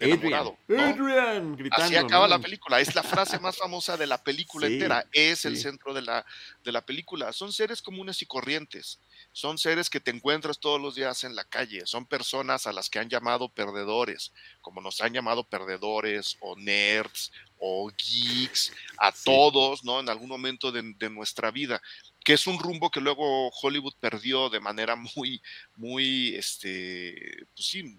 Adrian, 0.00 0.56
Adrian, 0.68 1.56
gritando, 1.56 1.84
Así 1.84 1.96
acaba 1.96 2.28
la 2.28 2.38
película. 2.38 2.80
Es 2.80 2.94
la 2.94 3.02
frase 3.02 3.38
más 3.40 3.56
famosa 3.56 3.96
de 3.96 4.06
la 4.06 4.22
película 4.22 4.68
entera. 4.68 5.04
Es 5.12 5.44
el 5.44 5.56
centro 5.56 5.92
de 5.92 6.02
la, 6.02 6.24
de 6.62 6.70
la 6.70 6.82
película. 6.82 7.32
Son 7.32 7.52
seres 7.52 7.82
comunes 7.82 8.22
y 8.22 8.26
corrientes. 8.26 9.00
Son 9.32 9.58
seres 9.58 9.90
que 9.90 9.98
te 9.98 10.12
encuentras 10.12 10.60
todos 10.60 10.80
los 10.80 10.94
días 10.94 11.24
en 11.24 11.34
la 11.34 11.44
calle. 11.44 11.84
Son 11.86 12.06
personas 12.06 12.68
a 12.68 12.72
las 12.72 12.88
que 12.88 13.00
han 13.00 13.08
llamado 13.08 13.48
perdedores, 13.48 14.32
como 14.60 14.80
nos 14.80 15.00
han 15.00 15.12
llamado 15.12 15.42
perdedores 15.44 16.36
o 16.40 16.54
nerds 16.54 17.32
o 17.58 17.90
geeks, 17.90 18.72
a 18.98 19.10
todos, 19.10 19.82
¿no? 19.82 19.98
En 19.98 20.08
algún 20.08 20.28
momento 20.28 20.70
de, 20.70 20.94
de 20.96 21.10
nuestra 21.10 21.50
vida 21.50 21.82
que 22.24 22.34
es 22.34 22.46
un 22.46 22.58
rumbo 22.58 22.90
que 22.90 23.00
luego 23.00 23.48
Hollywood 23.48 23.94
perdió 23.98 24.50
de 24.50 24.60
manera 24.60 24.96
muy, 24.96 25.40
muy, 25.76 26.36
este, 26.36 27.46
pues 27.54 27.66
sí, 27.66 27.98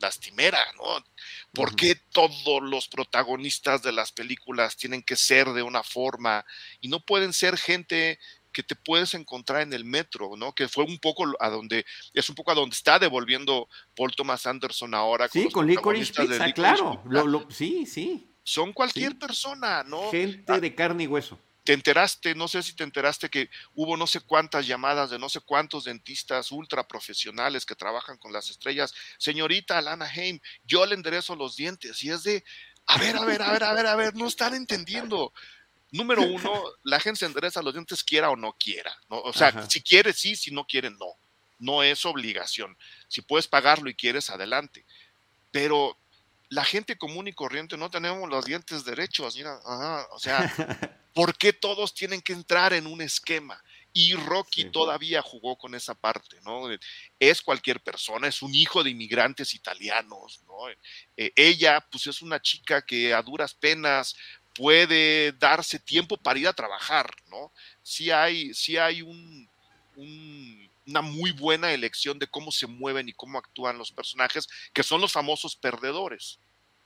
lastimera, 0.00 0.60
¿no? 0.76 1.04
¿Por 1.52 1.76
qué 1.76 1.94
todos 2.12 2.62
los 2.62 2.88
protagonistas 2.88 3.82
de 3.82 3.92
las 3.92 4.12
películas 4.12 4.76
tienen 4.76 5.02
que 5.02 5.16
ser 5.16 5.48
de 5.48 5.62
una 5.62 5.82
forma 5.82 6.44
y 6.80 6.88
no 6.88 7.00
pueden 7.00 7.32
ser 7.32 7.56
gente 7.56 8.18
que 8.52 8.62
te 8.62 8.74
puedes 8.74 9.14
encontrar 9.14 9.62
en 9.62 9.72
el 9.72 9.84
metro, 9.84 10.36
¿no? 10.36 10.52
Que 10.52 10.68
fue 10.68 10.84
un 10.84 10.98
poco 10.98 11.24
a 11.38 11.48
donde, 11.48 11.84
es 12.14 12.28
un 12.28 12.34
poco 12.34 12.50
a 12.50 12.54
donde 12.54 12.74
está 12.74 12.98
devolviendo 12.98 13.68
Paul 13.94 14.12
Thomas 14.16 14.46
Anderson 14.46 14.94
ahora. 14.94 15.28
Sí, 15.28 15.48
con, 15.50 15.66
Licorice 15.66 16.12
Pizza, 16.12 16.52
claro. 16.52 17.02
sí, 17.50 17.86
sí. 17.86 18.26
Son 18.42 18.72
cualquier 18.72 19.18
persona, 19.18 19.84
¿no? 19.84 20.10
Gente 20.10 20.60
de 20.60 20.74
carne 20.74 21.04
y 21.04 21.06
hueso 21.06 21.38
te 21.64 21.72
enteraste, 21.72 22.34
no 22.34 22.48
sé 22.48 22.62
si 22.62 22.74
te 22.74 22.84
enteraste 22.84 23.28
que 23.28 23.50
hubo 23.74 23.96
no 23.96 24.06
sé 24.06 24.20
cuántas 24.20 24.66
llamadas 24.66 25.10
de 25.10 25.18
no 25.18 25.28
sé 25.28 25.40
cuántos 25.40 25.84
dentistas 25.84 26.52
ultra 26.52 26.86
profesionales 26.88 27.66
que 27.66 27.74
trabajan 27.74 28.18
con 28.18 28.32
las 28.32 28.50
estrellas. 28.50 28.94
Señorita 29.18 29.78
Alana 29.78 30.06
Haim, 30.06 30.40
yo 30.64 30.86
le 30.86 30.94
enderezo 30.94 31.36
los 31.36 31.56
dientes 31.56 32.02
y 32.02 32.10
es 32.10 32.22
de, 32.22 32.44
a 32.86 32.98
ver, 32.98 33.16
a 33.16 33.24
ver, 33.24 33.42
a 33.42 33.52
ver, 33.52 33.64
a 33.64 33.72
ver, 33.74 33.86
a 33.86 33.96
ver, 33.96 34.14
no 34.14 34.26
están 34.26 34.54
entendiendo. 34.54 35.32
Número 35.92 36.22
uno, 36.22 36.62
la 36.82 37.00
gente 37.00 37.20
se 37.20 37.26
endereza 37.26 37.62
los 37.62 37.74
dientes 37.74 38.02
quiera 38.02 38.30
o 38.30 38.36
no 38.36 38.52
quiera. 38.54 38.96
¿no? 39.08 39.20
O 39.20 39.32
sea, 39.32 39.68
si 39.68 39.82
quiere, 39.82 40.12
sí, 40.12 40.36
si 40.36 40.50
no 40.50 40.66
quiere, 40.66 40.90
no. 40.90 41.18
No 41.58 41.82
es 41.82 42.06
obligación. 42.06 42.76
Si 43.06 43.20
puedes 43.20 43.46
pagarlo 43.46 43.90
y 43.90 43.94
quieres, 43.94 44.30
adelante. 44.30 44.86
Pero 45.50 45.98
la 46.48 46.64
gente 46.64 46.96
común 46.96 47.28
y 47.28 47.32
corriente 47.32 47.76
no 47.76 47.90
tenemos 47.90 48.28
los 48.30 48.46
dientes 48.46 48.84
derechos. 48.84 49.36
Mira, 49.36 49.60
o 50.10 50.18
sea, 50.18 50.50
¿por 51.14 51.36
qué 51.36 51.52
todos 51.52 51.94
tienen 51.94 52.20
que 52.20 52.32
entrar 52.32 52.72
en 52.72 52.86
un 52.86 53.00
esquema? 53.00 53.62
Y 53.92 54.14
Rocky 54.14 54.66
todavía 54.66 55.20
jugó 55.20 55.56
con 55.56 55.74
esa 55.74 55.94
parte, 55.94 56.40
¿no? 56.42 56.68
Es 57.18 57.42
cualquier 57.42 57.80
persona, 57.80 58.28
es 58.28 58.40
un 58.40 58.54
hijo 58.54 58.84
de 58.84 58.90
inmigrantes 58.90 59.52
italianos, 59.52 60.42
¿no? 60.46 60.68
Eh, 61.16 61.32
ella, 61.34 61.84
pues 61.90 62.06
es 62.06 62.22
una 62.22 62.40
chica 62.40 62.82
que 62.82 63.12
a 63.12 63.20
duras 63.20 63.52
penas 63.52 64.14
puede 64.54 65.32
darse 65.32 65.80
tiempo 65.80 66.16
para 66.16 66.38
ir 66.38 66.46
a 66.46 66.52
trabajar, 66.52 67.10
¿no? 67.26 67.52
Sí 67.82 68.12
hay, 68.12 68.54
sí 68.54 68.76
hay 68.76 69.02
un, 69.02 69.48
una 70.86 71.02
muy 71.02 71.32
buena 71.32 71.72
elección 71.72 72.18
de 72.18 72.28
cómo 72.28 72.52
se 72.52 72.66
mueven 72.66 73.08
y 73.08 73.12
cómo 73.12 73.38
actúan 73.38 73.78
los 73.78 73.90
personajes, 73.90 74.48
que 74.72 74.82
son 74.82 75.00
los 75.00 75.12
famosos 75.12 75.56
perdedores, 75.56 76.38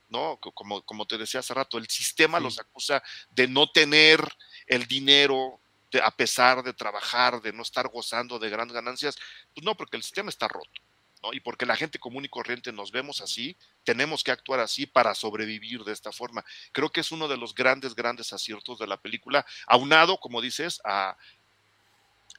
¿no? 0.09 0.39
Como, 0.39 0.81
como 0.83 1.05
te 1.05 1.17
decía 1.17 1.39
hace 1.39 1.53
rato, 1.53 1.77
el 1.77 1.87
sistema 1.87 2.39
los 2.39 2.59
acusa 2.59 3.01
de 3.29 3.47
no 3.47 3.71
tener 3.71 4.19
el 4.67 4.85
dinero 4.85 5.59
a 6.03 6.11
pesar 6.11 6.63
de 6.63 6.73
trabajar, 6.73 7.41
de 7.41 7.53
no 7.53 7.61
estar 7.61 7.87
gozando 7.89 8.39
de 8.39 8.49
grandes 8.49 8.75
ganancias. 8.75 9.17
Pues 9.53 9.63
no, 9.65 9.75
porque 9.75 9.97
el 9.97 10.03
sistema 10.03 10.29
está 10.29 10.47
roto. 10.47 10.81
¿no? 11.23 11.33
Y 11.33 11.39
porque 11.39 11.65
la 11.65 11.75
gente 11.75 11.99
común 11.99 12.25
y 12.25 12.29
corriente 12.29 12.71
nos 12.71 12.91
vemos 12.91 13.21
así, 13.21 13.57
tenemos 13.83 14.23
que 14.23 14.31
actuar 14.31 14.59
así 14.59 14.85
para 14.85 15.15
sobrevivir 15.15 15.83
de 15.83 15.93
esta 15.93 16.11
forma. 16.11 16.43
Creo 16.71 16.91
que 16.91 17.01
es 17.01 17.11
uno 17.11 17.27
de 17.27 17.37
los 17.37 17.55
grandes, 17.55 17.95
grandes 17.95 18.33
aciertos 18.33 18.79
de 18.79 18.87
la 18.87 18.97
película, 18.97 19.45
aunado, 19.67 20.19
como 20.19 20.41
dices, 20.41 20.81
a, 20.83 21.17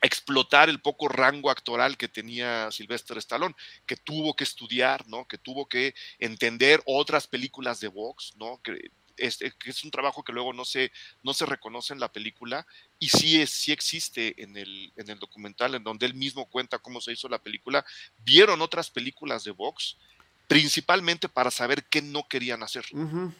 explotar 0.02 0.68
el 0.68 0.80
poco 0.80 1.08
rango 1.08 1.50
actoral 1.50 1.96
que 1.96 2.08
tenía 2.08 2.70
Sylvester 2.70 3.18
Stallone, 3.18 3.54
que 3.86 3.96
tuvo 3.96 4.34
que 4.34 4.44
estudiar, 4.44 5.06
¿no? 5.08 5.26
Que 5.26 5.38
tuvo 5.38 5.68
que 5.68 5.94
entender 6.18 6.82
otras 6.86 7.26
películas 7.26 7.80
de 7.80 7.88
box, 7.88 8.34
¿no? 8.36 8.60
Que 8.62 8.90
es, 9.16 9.40
es 9.40 9.84
un 9.84 9.90
trabajo 9.90 10.22
que 10.22 10.32
luego 10.32 10.52
no 10.52 10.64
se, 10.64 10.92
no 11.22 11.32
se 11.34 11.46
reconoce 11.46 11.92
en 11.92 12.00
la 12.00 12.12
película 12.12 12.66
y 12.98 13.08
sí, 13.08 13.40
es, 13.40 13.50
sí 13.50 13.72
existe 13.72 14.42
en 14.42 14.56
el, 14.56 14.92
en 14.96 15.10
el 15.10 15.18
documental, 15.18 15.74
en 15.74 15.84
donde 15.84 16.06
él 16.06 16.14
mismo 16.14 16.48
cuenta 16.50 16.78
cómo 16.78 17.00
se 17.00 17.12
hizo 17.12 17.28
la 17.28 17.42
película. 17.42 17.84
Vieron 18.18 18.60
otras 18.60 18.90
películas 18.90 19.44
de 19.44 19.52
box 19.52 19.96
principalmente 20.46 21.28
para 21.28 21.50
saber 21.50 21.84
qué 21.84 22.02
no 22.02 22.28
querían 22.28 22.62
hacer. 22.62 22.86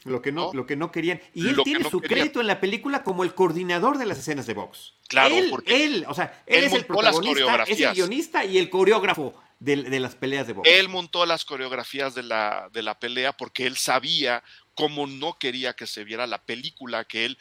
lo, 0.04 0.22
que 0.22 0.32
no, 0.32 0.52
lo 0.52 0.66
que 0.66 0.76
no 0.76 0.90
querían. 0.90 1.20
Y 1.34 1.48
él 1.48 1.56
tiene 1.62 1.88
su 1.88 2.00
crédito 2.00 2.40
en 2.40 2.46
la 2.46 2.60
película 2.60 3.04
como 3.04 3.24
el 3.24 3.34
coordinador 3.34 3.98
de 3.98 4.06
las 4.06 4.18
escenas 4.18 4.46
de 4.46 4.54
box. 4.54 4.94
Claro, 5.08 5.34
él, 5.34 5.48
porque 5.50 5.84
él, 5.84 6.04
o 6.08 6.14
sea, 6.14 6.42
él, 6.46 6.64
es 6.64 6.72
el 6.72 6.84
protagonista, 6.84 7.62
es 7.64 7.80
el 7.80 7.94
guionista 7.94 8.44
y 8.44 8.58
el 8.58 8.68
coreógrafo 8.70 9.34
de, 9.60 9.76
de, 9.84 10.00
las 10.00 10.16
peleas 10.16 10.46
de 10.46 10.54
box. 10.54 10.68
Él 10.68 10.88
montó 10.88 11.24
las 11.26 11.44
coreografías 11.44 12.14
de 12.14 12.24
la, 12.24 12.68
de 12.72 12.82
la 12.82 12.98
pelea 12.98 13.32
porque 13.32 13.66
él 13.66 13.76
sabía 13.76 14.42
cómo 14.74 15.06
no 15.06 15.38
quería 15.38 15.74
que 15.74 15.86
se 15.86 16.04
viera 16.04 16.26
la 16.26 16.42
película 16.42 17.04
que 17.04 17.24
él 17.24 17.38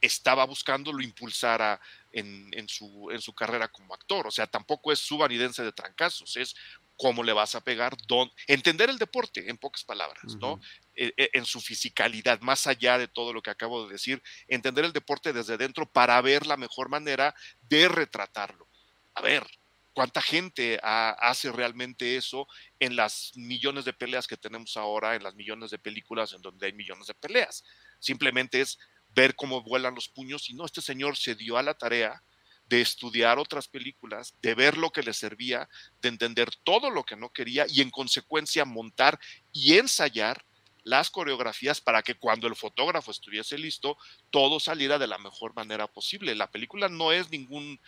estaba 0.00 0.46
buscando 0.46 0.92
lo 0.92 1.02
impulsara 1.02 1.80
en, 2.12 2.48
en, 2.52 2.68
su, 2.68 3.10
en 3.10 3.20
su 3.20 3.34
carrera 3.34 3.68
como 3.68 3.94
actor. 3.94 4.26
O 4.26 4.30
sea, 4.30 4.46
tampoco 4.46 4.92
es 4.92 4.98
su 4.98 5.18
vanidense 5.18 5.62
de 5.62 5.72
trancazos, 5.72 6.36
es 6.36 6.56
cómo 7.00 7.22
le 7.22 7.32
vas 7.32 7.54
a 7.54 7.62
pegar, 7.62 7.96
don, 8.06 8.30
entender 8.46 8.90
el 8.90 8.98
deporte, 8.98 9.48
en 9.48 9.56
pocas 9.56 9.84
palabras, 9.84 10.34
¿no? 10.38 10.60
E, 10.94 11.14
e, 11.16 11.30
en 11.32 11.46
su 11.46 11.58
fisicalidad, 11.58 12.42
más 12.42 12.66
allá 12.66 12.98
de 12.98 13.08
todo 13.08 13.32
lo 13.32 13.40
que 13.40 13.48
acabo 13.48 13.86
de 13.86 13.92
decir, 13.94 14.22
entender 14.48 14.84
el 14.84 14.92
deporte 14.92 15.32
desde 15.32 15.56
dentro 15.56 15.90
para 15.90 16.20
ver 16.20 16.46
la 16.46 16.58
mejor 16.58 16.90
manera 16.90 17.34
de 17.62 17.88
retratarlo. 17.88 18.68
A 19.14 19.22
ver, 19.22 19.46
¿cuánta 19.94 20.20
gente 20.20 20.78
hace 20.82 21.50
realmente 21.50 22.16
eso 22.16 22.46
en 22.78 22.96
las 22.96 23.32
millones 23.34 23.86
de 23.86 23.94
peleas 23.94 24.26
que 24.26 24.36
tenemos 24.36 24.76
ahora, 24.76 25.16
en 25.16 25.22
las 25.22 25.34
millones 25.34 25.70
de 25.70 25.78
películas 25.78 26.34
en 26.34 26.42
donde 26.42 26.66
hay 26.66 26.74
millones 26.74 27.06
de 27.06 27.14
peleas? 27.14 27.64
Simplemente 27.98 28.60
es 28.60 28.78
ver 29.08 29.34
cómo 29.36 29.62
vuelan 29.62 29.94
los 29.94 30.10
puños 30.10 30.50
y 30.50 30.54
no, 30.54 30.66
este 30.66 30.82
señor 30.82 31.16
se 31.16 31.34
dio 31.34 31.56
a 31.56 31.62
la 31.62 31.72
tarea 31.72 32.22
de 32.70 32.80
estudiar 32.80 33.40
otras 33.40 33.66
películas, 33.66 34.32
de 34.40 34.54
ver 34.54 34.78
lo 34.78 34.90
que 34.90 35.02
le 35.02 35.12
servía, 35.12 35.68
de 36.00 36.08
entender 36.08 36.50
todo 36.62 36.88
lo 36.88 37.02
que 37.02 37.16
no 37.16 37.30
quería 37.30 37.66
y 37.68 37.80
en 37.80 37.90
consecuencia 37.90 38.64
montar 38.64 39.18
y 39.52 39.76
ensayar 39.76 40.46
las 40.84 41.10
coreografías 41.10 41.80
para 41.80 42.02
que 42.02 42.14
cuando 42.14 42.46
el 42.46 42.54
fotógrafo 42.54 43.10
estuviese 43.10 43.58
listo, 43.58 43.98
todo 44.30 44.60
saliera 44.60 44.98
de 44.98 45.08
la 45.08 45.18
mejor 45.18 45.52
manera 45.54 45.88
posible. 45.88 46.34
La 46.36 46.50
película 46.50 46.88
no 46.88 47.10
es 47.10 47.28
ningún, 47.30 47.80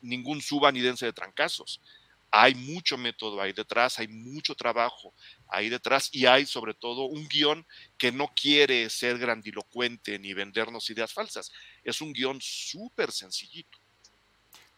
ningún 0.00 0.40
subanidense 0.40 1.04
de 1.04 1.12
trancazos. 1.12 1.82
Hay 2.30 2.54
mucho 2.54 2.96
método 2.96 3.42
ahí 3.42 3.52
detrás, 3.52 3.98
hay 3.98 4.08
mucho 4.08 4.54
trabajo 4.54 5.12
ahí 5.46 5.68
detrás 5.68 6.08
y 6.10 6.24
hay 6.24 6.46
sobre 6.46 6.72
todo 6.72 7.04
un 7.04 7.28
guion 7.28 7.66
que 7.98 8.10
no 8.10 8.32
quiere 8.34 8.88
ser 8.88 9.18
grandilocuente 9.18 10.18
ni 10.18 10.32
vendernos 10.32 10.88
ideas 10.88 11.12
falsas. 11.12 11.52
Es 11.84 12.00
un 12.00 12.14
guion 12.14 12.40
súper 12.40 13.12
sencillito 13.12 13.81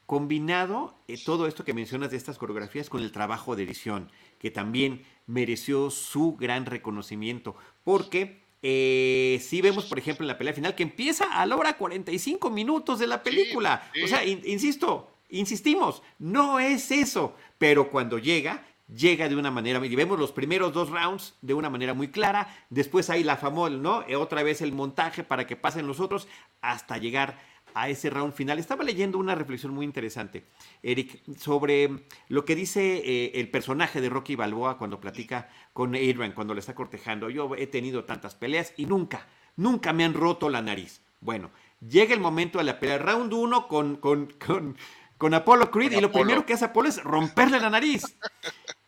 combinado 0.07 0.95
eh, 1.09 1.19
todo 1.25 1.47
esto 1.47 1.65
que 1.65 1.75
mencionas 1.75 2.11
de 2.11 2.17
estas 2.17 2.39
coreografías 2.39 2.91
con 2.91 3.03
el 3.03 3.13
trabajo 3.13 3.57
de 3.57 3.65
edición, 3.65 4.11
que 4.39 4.51
también 4.51 5.05
mereció 5.27 5.91
su 5.91 6.37
gran 6.37 6.67
reconocimiento, 6.67 7.55
porque 7.83 8.45
eh, 8.67 9.41
si 9.43 9.61
vemos, 9.61 9.85
por 9.85 9.99
ejemplo, 9.99 10.25
en 10.25 10.29
la 10.29 10.39
pelea 10.39 10.55
final 10.55 10.75
que 10.75 10.83
empieza 10.83 11.25
a 11.25 11.45
la 11.45 11.55
hora 11.57 11.77
45 11.77 12.49
minutos 12.51 12.99
de 12.99 13.07
la 13.07 13.23
película. 13.23 13.91
O 14.03 14.09
sea, 14.09 14.25
insisto, 14.25 15.19
insistimos, 15.29 16.03
no 16.19 16.59
es 16.59 16.91
eso, 16.91 17.37
pero 17.59 17.91
cuando 17.91 18.19
llega, 18.19 18.65
llega 18.89 19.29
de 19.29 19.37
una 19.37 19.51
manera, 19.51 19.85
y 19.85 19.97
vemos 19.97 20.19
los 20.19 20.33
primeros 20.33 20.73
dos 20.73 20.89
rounds 20.89 21.35
de 21.43 21.53
una 21.53 21.69
manera 21.69 21.93
muy 21.93 22.09
clara, 22.09 22.57
después 22.71 23.11
hay 23.11 23.23
la 23.23 23.37
famosa, 23.37 23.77
¿no? 23.77 24.03
Eh, 24.09 24.17
otra 24.17 24.43
vez 24.43 24.63
el 24.63 24.73
montaje 24.73 25.25
para 25.25 25.47
que 25.47 25.57
pasen 25.57 25.87
los 25.87 26.01
otros 26.01 26.27
hasta 26.63 26.97
llegar 26.99 27.39
a 27.75 27.89
ese 27.89 28.09
round 28.09 28.33
final. 28.33 28.59
Estaba 28.59 28.85
leyendo 28.85 29.19
una 29.19 29.35
reflexión 29.35 29.75
muy 29.75 29.85
interesante, 29.85 30.45
Eric, 30.83 31.23
sobre 31.37 32.07
lo 32.29 32.45
que 32.45 32.55
dice 32.55 33.03
eh, 33.05 33.33
el 33.35 33.51
personaje 33.51 34.01
de 34.01 34.09
Rocky 34.09 34.37
Balboa 34.37 34.79
cuando 34.79 35.01
platica 35.01 35.51
con 35.73 35.95
Adrian, 35.95 36.33
cuando 36.33 36.55
le 36.55 36.61
está 36.61 36.75
cortejando. 36.75 37.29
Yo 37.29 37.55
he 37.57 37.67
tenido 37.67 38.05
tantas 38.05 38.35
peleas 38.35 38.73
y 38.77 38.87
nunca, 38.87 39.27
nunca 39.57 39.93
me 39.93 40.05
han 40.05 40.15
roto 40.15 40.49
la 40.49 40.63
nariz. 40.63 41.03
Bueno, 41.21 41.51
llega 41.81 42.15
el 42.15 42.21
momento 42.21 42.59
de 42.59 42.65
la 42.65 42.79
pelea, 42.79 42.99
round 42.99 43.33
uno 43.33 43.67
con, 43.67 43.97
con, 43.97 44.33
con, 44.45 44.77
con 45.19 45.35
Apollo 45.35 45.71
Creed 45.71 45.93
y 45.93 46.01
lo 46.01 46.13
primero 46.13 46.47
que 46.47 46.55
hace 46.55 46.67
Apollo 46.67 46.89
es 46.89 47.03
romperle 47.03 47.61
la 47.61 47.71
nariz. 47.71 48.03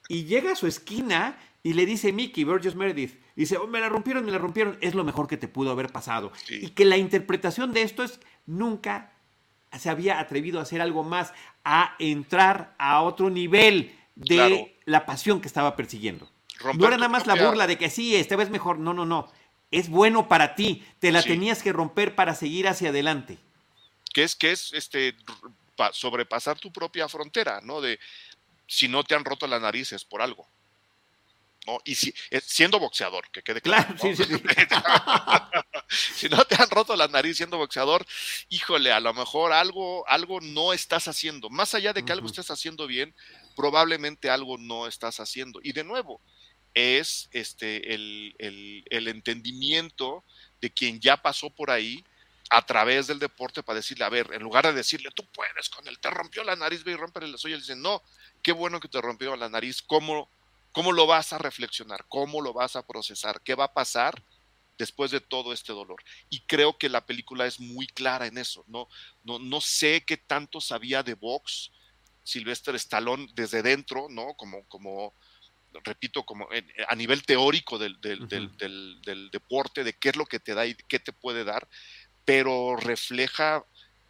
Y 0.09 0.24
llega 0.24 0.53
a 0.53 0.57
su 0.57 0.66
esquina 0.66 1.37
y 1.66 1.72
le 1.72 1.84
dice 1.84 2.12
Mickey, 2.12 2.45
Burgess 2.45 2.76
Meredith, 2.76 3.18
dice, 3.34 3.57
oh, 3.57 3.66
me 3.66 3.80
la 3.80 3.89
rompieron, 3.89 4.24
me 4.24 4.30
la 4.30 4.39
rompieron, 4.39 4.78
es 4.80 4.95
lo 4.95 5.03
mejor 5.03 5.26
que 5.26 5.37
te 5.37 5.49
pudo 5.49 5.72
haber 5.72 5.91
pasado. 5.91 6.30
Y 6.49 6.68
que 6.68 6.84
la 6.84 6.97
interpretación 6.97 7.72
de 7.72 7.82
esto 7.82 8.05
es, 8.05 8.20
nunca 8.47 9.12
se 9.78 9.90
había 9.90 10.20
atrevido 10.20 10.59
a 10.59 10.62
hacer 10.62 10.80
algo 10.80 11.03
más, 11.03 11.32
a 11.64 11.94
entrar 11.99 12.74
a 12.78 13.03
otro 13.03 13.30
nivel 13.30 13.94
de 14.14 14.78
la 14.84 15.05
pasión 15.05 15.40
que 15.40 15.49
estaba 15.49 15.76
persiguiendo. 15.76 16.30
no 16.74 16.86
era 16.86 16.97
nada 16.97 17.09
más 17.09 17.26
la 17.26 17.34
burla 17.34 17.66
de 17.66 17.76
que 17.76 17.90
sí, 17.90 18.16
esta 18.16 18.36
vez 18.36 18.51
mejor, 18.51 18.78
no, 18.78 18.94
no, 18.94 19.05
no. 19.05 19.30
Es 19.70 19.88
bueno 19.88 20.28
para 20.28 20.55
ti, 20.55 20.86
te 21.01 21.12
la 21.12 21.22
tenías 21.22 21.62
que 21.62 21.72
romper 21.72 22.14
para 22.14 22.34
seguir 22.34 22.68
hacia 22.68 22.90
adelante. 22.90 23.38
Que 24.14 24.22
es, 24.22 24.36
que 24.36 24.53
es 24.53 24.72
este, 24.72 25.14
sobrepasar 25.92 26.59
tu 26.59 26.72
propia 26.72 27.09
frontera, 27.09 27.61
¿no? 27.62 27.80
De 27.80 27.99
si 28.66 28.88
no 28.88 29.05
te 29.05 29.14
han 29.14 29.24
roto 29.24 29.47
las 29.47 29.61
narices 29.61 30.05
por 30.05 30.22
algo. 30.22 30.49
Y 31.84 31.94
si, 31.94 32.14
eh, 32.30 32.40
siendo 32.44 32.78
boxeador, 32.78 33.28
que 33.30 33.42
quede 33.42 33.60
claro. 33.60 33.94
si 35.88 36.28
no 36.28 36.44
te 36.44 36.54
han 36.60 36.70
roto 36.70 36.96
la 36.96 37.08
nariz 37.08 37.36
siendo 37.36 37.58
boxeador, 37.58 38.06
híjole, 38.48 38.92
a 38.92 39.00
lo 39.00 39.12
mejor 39.14 39.52
algo, 39.52 40.06
algo 40.08 40.40
no 40.40 40.72
estás 40.72 41.08
haciendo. 41.08 41.50
Más 41.50 41.74
allá 41.74 41.92
de 41.92 42.04
que 42.04 42.12
algo 42.12 42.26
estés 42.26 42.50
haciendo 42.50 42.86
bien, 42.86 43.14
probablemente 43.54 44.30
algo 44.30 44.58
no 44.58 44.86
estás 44.86 45.20
haciendo. 45.20 45.60
Y 45.62 45.72
de 45.72 45.84
nuevo, 45.84 46.20
es 46.74 47.28
este 47.32 47.94
el, 47.94 48.34
el, 48.38 48.84
el 48.90 49.08
entendimiento 49.08 50.22
de 50.60 50.70
quien 50.70 51.00
ya 51.00 51.16
pasó 51.16 51.50
por 51.50 51.70
ahí 51.70 52.04
a 52.50 52.64
través 52.64 53.06
del 53.06 53.18
deporte 53.18 53.62
para 53.62 53.78
decirle, 53.78 54.04
a 54.04 54.08
ver, 54.08 54.28
en 54.32 54.42
lugar 54.42 54.66
de 54.66 54.72
decirle, 54.72 55.10
tú 55.14 55.26
puedes, 55.32 55.68
con 55.68 55.86
él 55.88 55.98
te 55.98 56.10
rompió 56.10 56.44
la 56.44 56.54
nariz, 56.54 56.84
ve 56.84 56.92
y 56.92 56.96
romperle 56.96 57.30
la 57.30 57.38
suya, 57.38 57.56
le 57.56 57.62
dicen, 57.62 57.82
no, 57.82 58.02
qué 58.42 58.52
bueno 58.52 58.78
que 58.78 58.88
te 58.88 59.00
rompió 59.00 59.34
la 59.36 59.48
nariz, 59.48 59.82
¿cómo 59.82 60.28
¿Cómo 60.76 60.92
lo 60.92 61.06
vas 61.06 61.32
a 61.32 61.38
reflexionar? 61.38 62.04
¿Cómo 62.06 62.42
lo 62.42 62.52
vas 62.52 62.76
a 62.76 62.86
procesar? 62.86 63.40
¿Qué 63.40 63.54
va 63.54 63.64
a 63.64 63.72
pasar 63.72 64.22
después 64.76 65.10
de 65.10 65.22
todo 65.22 65.54
este 65.54 65.72
dolor? 65.72 66.04
Y 66.28 66.40
creo 66.40 66.76
que 66.76 66.90
la 66.90 67.06
película 67.06 67.46
es 67.46 67.58
muy 67.58 67.86
clara 67.86 68.26
en 68.26 68.36
eso. 68.36 68.62
No, 68.66 68.86
no, 69.24 69.38
no 69.38 69.62
sé 69.62 70.04
qué 70.06 70.18
tanto 70.18 70.60
sabía 70.60 71.02
de 71.02 71.14
box 71.14 71.72
Sylvester 72.24 72.74
Stallone 72.74 73.26
desde 73.32 73.62
dentro, 73.62 74.08
¿no? 74.10 74.34
Como, 74.34 74.64
como 74.68 75.14
repito, 75.82 76.24
como 76.24 76.46
a 76.86 76.94
nivel 76.94 77.24
teórico 77.24 77.78
del, 77.78 77.98
del, 78.02 78.28
del, 78.28 79.00
del, 79.00 79.30
deporte, 79.30 79.82
de 79.82 79.94
qué 79.94 80.10
es 80.10 80.16
lo 80.16 80.26
que 80.26 80.40
te 80.40 80.52
da 80.52 80.66
y 80.66 80.74
qué 80.74 80.98
te 80.98 81.14
puede 81.14 81.44
dar, 81.44 81.66
pero 82.26 82.76
refleja, 82.76 83.64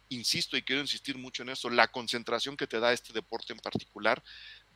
insisto 0.09 0.57
y 0.57 0.63
quiero 0.63 0.81
insistir 0.81 1.17
mucho 1.17 1.43
en 1.43 1.49
eso, 1.49 1.69
la 1.69 1.87
concentración 1.87 2.57
que 2.57 2.67
te 2.67 2.81
da 2.81 2.91
este 2.91 3.13
deporte 3.13 3.53
en 3.53 3.59
particular 3.59 4.21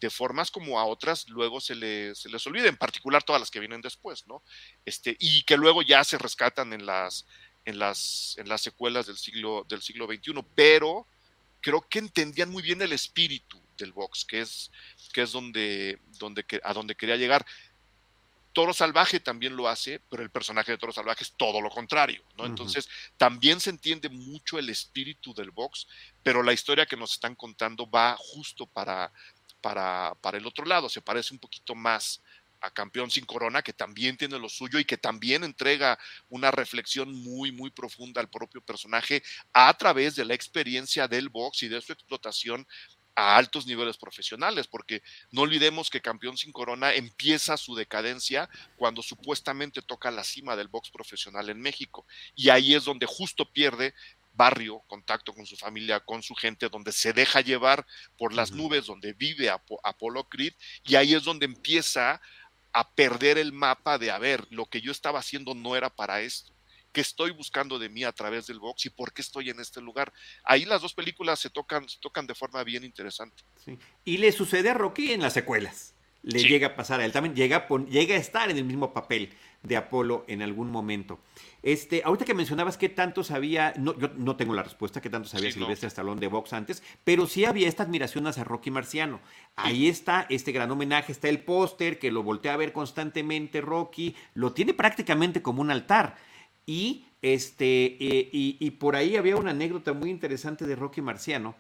de 0.02 0.10
formas 0.10 0.50
como 0.50 0.80
a 0.80 0.86
otras 0.86 1.30
luego 1.30 1.62
se, 1.62 1.76
se 2.16 2.30
les 2.30 2.48
olvida, 2.48 2.68
en 2.68 2.76
particular 2.76 3.22
todas 3.22 3.40
las 3.40 3.52
que 3.52 3.60
vienen 3.60 3.82
después, 3.82 4.28
¿no? 4.28 4.42
Este, 4.84 5.16
y 5.20 5.44
que 5.44 5.56
luego 5.56 5.84
ya 5.84 6.04
se 6.04 6.18
rescatan 6.18 6.74
en 6.74 6.88
las, 6.88 7.28
en 7.66 7.78
las, 7.78 8.36
en 8.40 8.50
las 8.50 8.62
secuelas 8.62 9.06
del 9.06 9.18
siglo, 9.18 9.64
del 9.70 9.84
siglo 9.84 10.08
XXI, 10.08 10.44
pero 10.56 11.06
creo 11.62 11.82
que 11.88 12.00
entendían 12.00 12.50
muy 12.50 12.64
bien 12.64 12.82
el 12.82 12.94
espíritu 12.94 13.62
del 13.78 13.94
box, 13.94 14.26
que 14.26 14.42
es, 14.42 14.72
que 15.14 15.22
es 15.22 15.32
donde, 15.32 16.00
donde, 16.18 16.44
a 16.64 16.74
donde 16.74 16.96
quería 16.96 17.16
llegar. 17.16 17.46
Toro 18.54 18.74
Salvaje 18.74 19.20
también 19.20 19.56
lo 19.56 19.70
hace, 19.70 20.02
pero 20.10 20.24
el 20.24 20.30
personaje 20.30 20.72
de 20.72 20.78
Toro 20.78 20.92
Salvaje 20.92 21.24
es 21.24 21.34
todo 21.38 21.62
lo 21.62 21.70
contrario, 21.70 22.22
¿no? 22.38 22.46
Entonces, 22.46 22.90
también 23.18 23.62
se 23.62 23.70
entiende 23.70 24.10
mucho 24.10 24.60
el 24.60 24.70
espíritu 24.70 25.34
del 25.34 25.52
box, 25.52 25.88
pero 26.22 26.44
la 26.44 26.52
historia 26.52 26.86
que 26.86 26.98
nos 26.98 27.14
están 27.14 27.36
contando 27.36 27.90
va 27.90 28.18
justo 28.18 28.66
para, 28.66 29.14
para, 29.62 30.14
para 30.22 30.38
el 30.38 30.46
otro 30.46 30.66
lado, 30.66 30.90
se 30.90 31.02
parece 31.02 31.34
un 31.34 31.40
poquito 31.40 31.76
más 31.76 32.22
a 32.62 32.72
Campeón 32.72 33.10
sin 33.10 33.26
Corona, 33.26 33.62
que 33.62 33.74
también 33.74 34.18
tiene 34.18 34.38
lo 34.38 34.48
suyo 34.48 34.80
y 34.80 34.86
que 34.86 34.98
también 34.98 35.44
entrega 35.44 35.98
una 36.30 36.52
reflexión 36.52 37.12
muy, 37.12 37.52
muy 37.52 37.72
profunda 37.72 38.22
al 38.22 38.30
propio 38.30 38.62
personaje 38.62 39.24
a 39.52 39.74
través 39.74 40.16
de 40.16 40.26
la 40.26 40.36
experiencia 40.36 41.08
del 41.08 41.30
box 41.30 41.64
y 41.64 41.68
de 41.68 41.82
su 41.82 41.92
explotación 41.92 42.68
a 43.16 43.36
altos 43.36 43.66
niveles 43.66 43.98
profesionales, 43.98 44.68
porque 44.68 45.04
no 45.32 45.42
olvidemos 45.42 45.90
que 45.90 46.02
Campeón 46.02 46.38
sin 46.38 46.54
Corona 46.54 46.94
empieza 46.94 47.58
su 47.58 47.76
decadencia 47.76 48.50
cuando 48.78 49.02
supuestamente 49.02 49.82
toca 49.82 50.12
la 50.12 50.24
cima 50.24 50.56
del 50.56 50.70
box 50.70 50.92
profesional 50.92 51.50
en 51.50 51.60
México. 51.60 52.06
Y 52.36 52.50
ahí 52.50 52.74
es 52.74 52.86
donde 52.86 53.06
justo 53.06 53.52
pierde 53.52 53.94
barrio, 54.42 54.82
contacto 54.88 55.36
con 55.36 55.46
su 55.46 55.56
familia, 55.56 56.00
con 56.00 56.24
su 56.24 56.34
gente, 56.34 56.68
donde 56.68 56.92
se 56.92 57.14
deja 57.14 57.42
llevar 57.42 57.86
por 58.18 58.34
las 58.34 58.52
nubes, 58.52 58.88
donde 58.88 59.14
vive 59.14 59.52
Apolo 59.52 60.24
Creed, 60.30 60.54
y 60.84 60.96
ahí 60.96 61.14
es 61.14 61.24
donde 61.24 61.46
empieza 61.46 62.20
a 62.74 62.90
perder 62.96 63.38
el 63.38 63.54
mapa 63.54 64.00
de, 64.00 64.10
a 64.10 64.18
ver, 64.18 64.48
lo 64.50 64.66
que 64.66 64.82
yo 64.82 64.92
estaba 64.92 65.20
haciendo 65.20 65.54
no 65.54 65.76
era 65.76 65.92
para 65.92 66.22
esto. 66.22 66.54
¿Qué 66.92 67.02
estoy 67.02 67.30
buscando 67.30 67.78
de 67.78 67.88
mí 67.90 68.04
a 68.04 68.14
través 68.14 68.48
del 68.48 68.58
box 68.58 68.88
y 68.88 68.90
por 68.90 69.14
qué 69.14 69.22
estoy 69.22 69.52
en 69.52 69.60
este 69.60 69.80
lugar? 69.80 70.12
Ahí 70.44 70.66
las 70.66 70.82
dos 70.82 70.96
películas 70.96 71.40
se 71.40 71.52
tocan, 71.52 71.88
se 71.88 72.00
tocan 72.00 72.26
de 72.26 72.34
forma 72.34 72.64
bien 72.64 72.84
interesante. 72.84 73.44
Y 74.04 74.18
le 74.18 74.32
sucede 74.32 74.72
a 74.72 74.74
Rocky 74.74 75.12
en 75.12 75.22
las 75.22 75.34
secuelas. 75.34 75.94
Le 76.24 76.42
llega 76.44 76.68
a 76.68 76.76
pasar 76.76 77.00
a 77.00 77.06
él 77.06 77.12
también, 77.12 77.36
llega 77.36 77.58
a, 77.58 77.86
llega 77.86 78.16
a 78.16 78.18
estar 78.18 78.50
en 78.50 78.58
el 78.58 78.66
mismo 78.66 78.92
papel 78.92 79.34
de 79.64 79.78
Apolo 79.78 80.26
en 80.28 80.42
algún 80.42 80.72
momento. 80.72 81.20
Este, 81.64 82.02
ahorita 82.04 82.26
que 82.26 82.34
mencionabas 82.34 82.78
qué 82.78 82.90
tanto 82.90 83.24
sabía, 83.24 83.74
no, 83.78 83.98
yo 83.98 84.10
no 84.18 84.36
tengo 84.36 84.54
la 84.54 84.64
respuesta, 84.64 85.02
qué 85.02 85.10
tanto 85.10 85.30
sabía 85.30 85.52
Silvestre 85.52 85.88
Stallone 85.88 86.20
de 86.20 86.28
box 86.28 86.54
antes, 86.54 86.82
pero 87.04 87.28
sí 87.28 87.46
había 87.46 87.68
esta 87.68 87.84
admiración 87.84 88.26
hacia 88.26 88.44
Rocky 88.44 88.72
Marciano. 88.72 89.20
Ahí 89.56 89.88
está 89.88 90.26
este 90.30 90.52
gran 90.52 90.72
homenaje, 90.72 91.12
está 91.12 91.30
el 91.30 91.42
póster 91.42 92.00
que 92.00 92.12
lo 92.12 92.24
voltea 92.24 92.56
a 92.56 92.58
ver 92.58 92.74
constantemente 92.74 93.62
Rocky, 93.62 94.16
lo 94.34 94.54
tiene 94.54 94.74
prácticamente 94.74 95.42
como 95.42 95.62
un 95.62 95.70
altar. 95.70 96.16
Y, 96.66 97.06
este, 97.22 97.98
eh, 98.00 98.30
y, 98.32 98.72
por 98.72 98.96
ahí 98.96 99.16
había 99.16 99.36
una 99.36 99.52
anécdota 99.52 99.94
muy 99.94 100.10
interesante 100.10 100.66
de 100.66 100.76
Rocky 100.76 101.02
Marciano. 101.02 101.56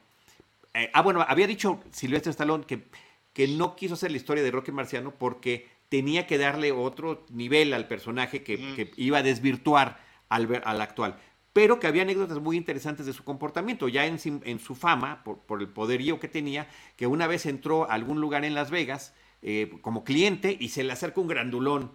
Eh, 0.74 0.89
ah, 0.93 1.02
bueno, 1.02 1.24
había 1.28 1.47
dicho 1.47 1.82
Silvestre 1.91 2.32
Stallone 2.32 2.66
que, 2.66 2.86
que 3.34 3.47
no 3.47 3.76
quiso 3.76 3.93
hacer 3.95 4.10
la 4.12 4.18
historia 4.18 4.43
de 4.43 4.52
Rocky 4.52 4.72
Marciano 4.72 5.12
porque 5.12 5.68
tenía 5.92 6.26
que 6.26 6.39
darle 6.39 6.72
otro 6.72 7.28
nivel 7.30 7.76
al 7.76 7.88
personaje 7.88 8.42
que, 8.42 8.92
iba 8.96 9.20
a 9.20 9.24
desvirtuar 9.24 10.00
al, 10.30 10.62
al 10.64 10.82
actual 10.82 11.20
pero 11.54 11.82
que 11.82 11.88
había 11.88 12.04
anécdotas 12.04 12.39
muy 12.39 12.56
interesantes 12.56 13.06
de 13.06 13.12
su 13.12 13.26
comportamiento, 13.26 13.89
ya 13.89 14.06
en, 14.06 14.18
en 14.24 14.60
su 14.60 14.74
fama, 14.74 15.22
por, 15.26 15.39
por, 15.39 15.60
el 15.60 15.68
poderío 15.68 16.18
que 16.18 16.30
tenía, 16.30 16.70
que 16.96 17.08
una 17.08 17.28
vez 17.28 17.46
entró 17.46 17.92
a 17.92 17.94
algún 17.94 18.22
lugar 18.22 18.46
en 18.46 18.54
Las 18.54 18.72
Vegas 18.72 19.14
eh, 19.42 19.70
como 19.82 20.06
cliente 20.06 20.56
y 20.58 20.70
se 20.70 20.82
le 20.82 20.94
acerca 20.94 21.20
un 21.20 21.28
grandulón 21.28 21.92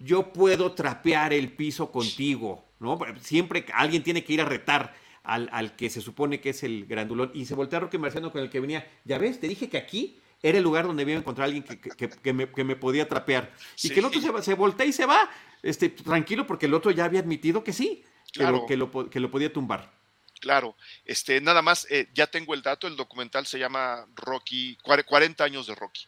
yo 0.00 0.32
puedo 0.32 0.72
trapear 0.72 1.32
el 1.32 1.52
piso 1.52 1.92
contigo, 1.92 2.64
¿no? 2.80 2.98
Siempre 3.20 3.66
alguien 3.74 4.02
tiene 4.02 4.24
que 4.24 4.32
ir 4.32 4.40
a 4.40 4.46
retar 4.46 4.94
al, 5.22 5.76
que 5.76 5.90
se 5.90 6.00
supone 6.00 6.40
que 6.40 6.50
es 6.50 6.62
el 6.62 6.86
grandulón. 6.86 7.30
Y 7.34 7.44
se 7.44 7.54
voltea 7.54 7.80
Roque 7.80 7.98
Marciano 7.98 8.32
con 8.32 8.40
el 8.40 8.50
que 8.50 8.60
venía, 8.60 8.90
ya 9.04 9.18
ves, 9.18 9.38
te 9.38 9.46
dije 9.46 9.68
que 9.68 9.76
aquí 9.76 10.18
era 10.42 10.58
el 10.58 10.64
lugar 10.64 10.86
donde 10.86 11.02
iba 11.02 11.12
a 11.12 11.16
encontrar 11.16 11.44
a 11.44 11.52
alguien 11.52 11.64
que, 11.64 12.32
me, 12.32 12.76
podía 12.76 13.08
trapear. 13.08 13.52
Y 13.82 13.90
que 13.90 14.00
el 14.00 14.06
otro 14.06 14.20
se, 14.20 14.42
se, 14.42 14.54
voltea 14.54 14.86
y 14.86 14.92
se 14.92 15.06
va, 15.06 15.30
este, 15.62 15.90
tranquilo, 15.90 16.46
porque 16.46 16.66
el 16.66 16.74
otro 16.74 16.90
ya 16.90 17.04
había 17.04 17.20
admitido 17.20 17.62
que 17.62 17.72
sí, 17.72 18.04
claro. 18.32 18.64
que, 18.66 18.76
lo, 18.76 19.10
que 19.10 19.20
lo 19.20 19.30
podía 19.30 19.52
tumbar. 19.52 19.92
Claro, 20.40 20.74
este, 21.04 21.40
nada 21.42 21.60
más, 21.60 21.86
eh, 21.90 22.08
ya 22.14 22.26
tengo 22.26 22.54
el 22.54 22.62
dato, 22.62 22.86
el 22.86 22.96
documental 22.96 23.46
se 23.46 23.58
llama 23.58 24.06
Rocky, 24.14 24.78
40 24.82 25.44
años 25.44 25.66
de 25.66 25.74
Rocky 25.74 26.06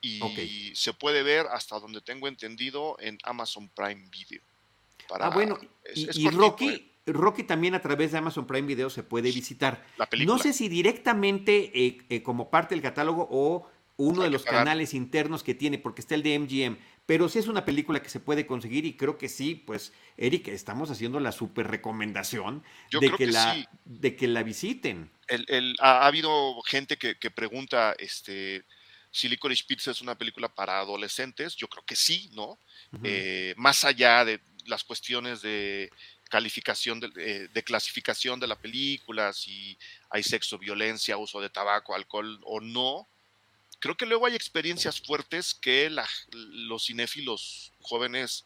y 0.00 0.72
se 0.74 0.92
puede 0.92 1.22
ver 1.22 1.46
hasta 1.50 1.78
donde 1.78 2.00
tengo 2.00 2.28
entendido 2.28 2.96
en 3.00 3.18
Amazon 3.24 3.68
Prime 3.68 4.08
Video. 4.10 4.42
ah, 5.10 5.30
bueno, 5.30 5.58
y, 5.94 6.28
Rocky, 6.30 6.68
¿eh? 6.68 6.92
Rocky 7.12 7.42
también 7.42 7.74
a 7.74 7.80
través 7.80 8.12
de 8.12 8.18
Amazon 8.18 8.46
Prime 8.46 8.66
Video 8.66 8.90
se 8.90 9.02
puede 9.02 9.30
visitar. 9.32 9.84
No 10.24 10.38
sé 10.38 10.52
si 10.52 10.68
directamente 10.68 11.70
eh, 11.74 11.98
eh, 12.08 12.22
como 12.22 12.50
parte 12.50 12.74
del 12.74 12.82
catálogo 12.82 13.28
o 13.30 13.68
uno 13.96 14.22
de 14.22 14.30
los 14.30 14.44
canales 14.44 14.94
internos 14.94 15.42
que 15.42 15.54
tiene, 15.54 15.78
porque 15.78 16.00
está 16.00 16.14
el 16.14 16.22
de 16.22 16.38
MGM, 16.38 16.78
pero 17.04 17.28
sí 17.28 17.40
es 17.40 17.48
una 17.48 17.64
película 17.64 18.00
que 18.00 18.08
se 18.08 18.20
puede 18.20 18.46
conseguir 18.46 18.84
y 18.84 18.96
creo 18.96 19.18
que 19.18 19.28
sí, 19.28 19.56
pues, 19.56 19.92
Eric, 20.16 20.46
estamos 20.48 20.90
haciendo 20.90 21.18
la 21.18 21.32
super 21.32 21.66
recomendación 21.66 22.62
de 22.92 23.10
que, 23.10 23.26
la, 23.26 23.68
de 23.84 24.14
que 24.14 24.28
la 24.28 24.44
visiten. 24.44 25.10
El, 25.26 25.74
ha, 25.80 26.06
habido 26.06 26.62
gente 26.62 26.96
que, 26.96 27.18
que 27.18 27.32
pregunta, 27.32 27.94
este, 27.98 28.64
si 29.10 29.28
Licorice 29.28 29.64
Pizza 29.66 29.90
es 29.90 30.00
una 30.00 30.16
película 30.16 30.48
para 30.48 30.78
adolescentes, 30.78 31.56
yo 31.56 31.68
creo 31.68 31.84
que 31.84 31.96
sí, 31.96 32.30
¿no? 32.34 32.58
Eh, 33.02 33.54
más 33.56 33.84
allá 33.84 34.24
de 34.24 34.40
las 34.66 34.84
cuestiones 34.84 35.42
de 35.42 35.90
calificación, 36.28 37.00
eh, 37.16 37.48
de, 37.52 37.64
clasificación 37.64 38.38
de 38.38 38.46
la 38.46 38.56
película, 38.56 39.32
si 39.32 39.76
hay 40.10 40.22
sexo, 40.22 40.58
violencia, 40.58 41.16
uso 41.16 41.40
de 41.40 41.50
tabaco, 41.50 41.94
alcohol 41.94 42.40
o 42.44 42.60
no, 42.60 43.08
creo 43.80 43.96
que 43.96 44.06
luego 44.06 44.26
hay 44.26 44.34
experiencias 44.34 45.00
fuertes 45.00 45.54
que 45.54 45.90
los 46.30 46.86
cinéfilos 46.86 47.72
jóvenes 47.80 48.44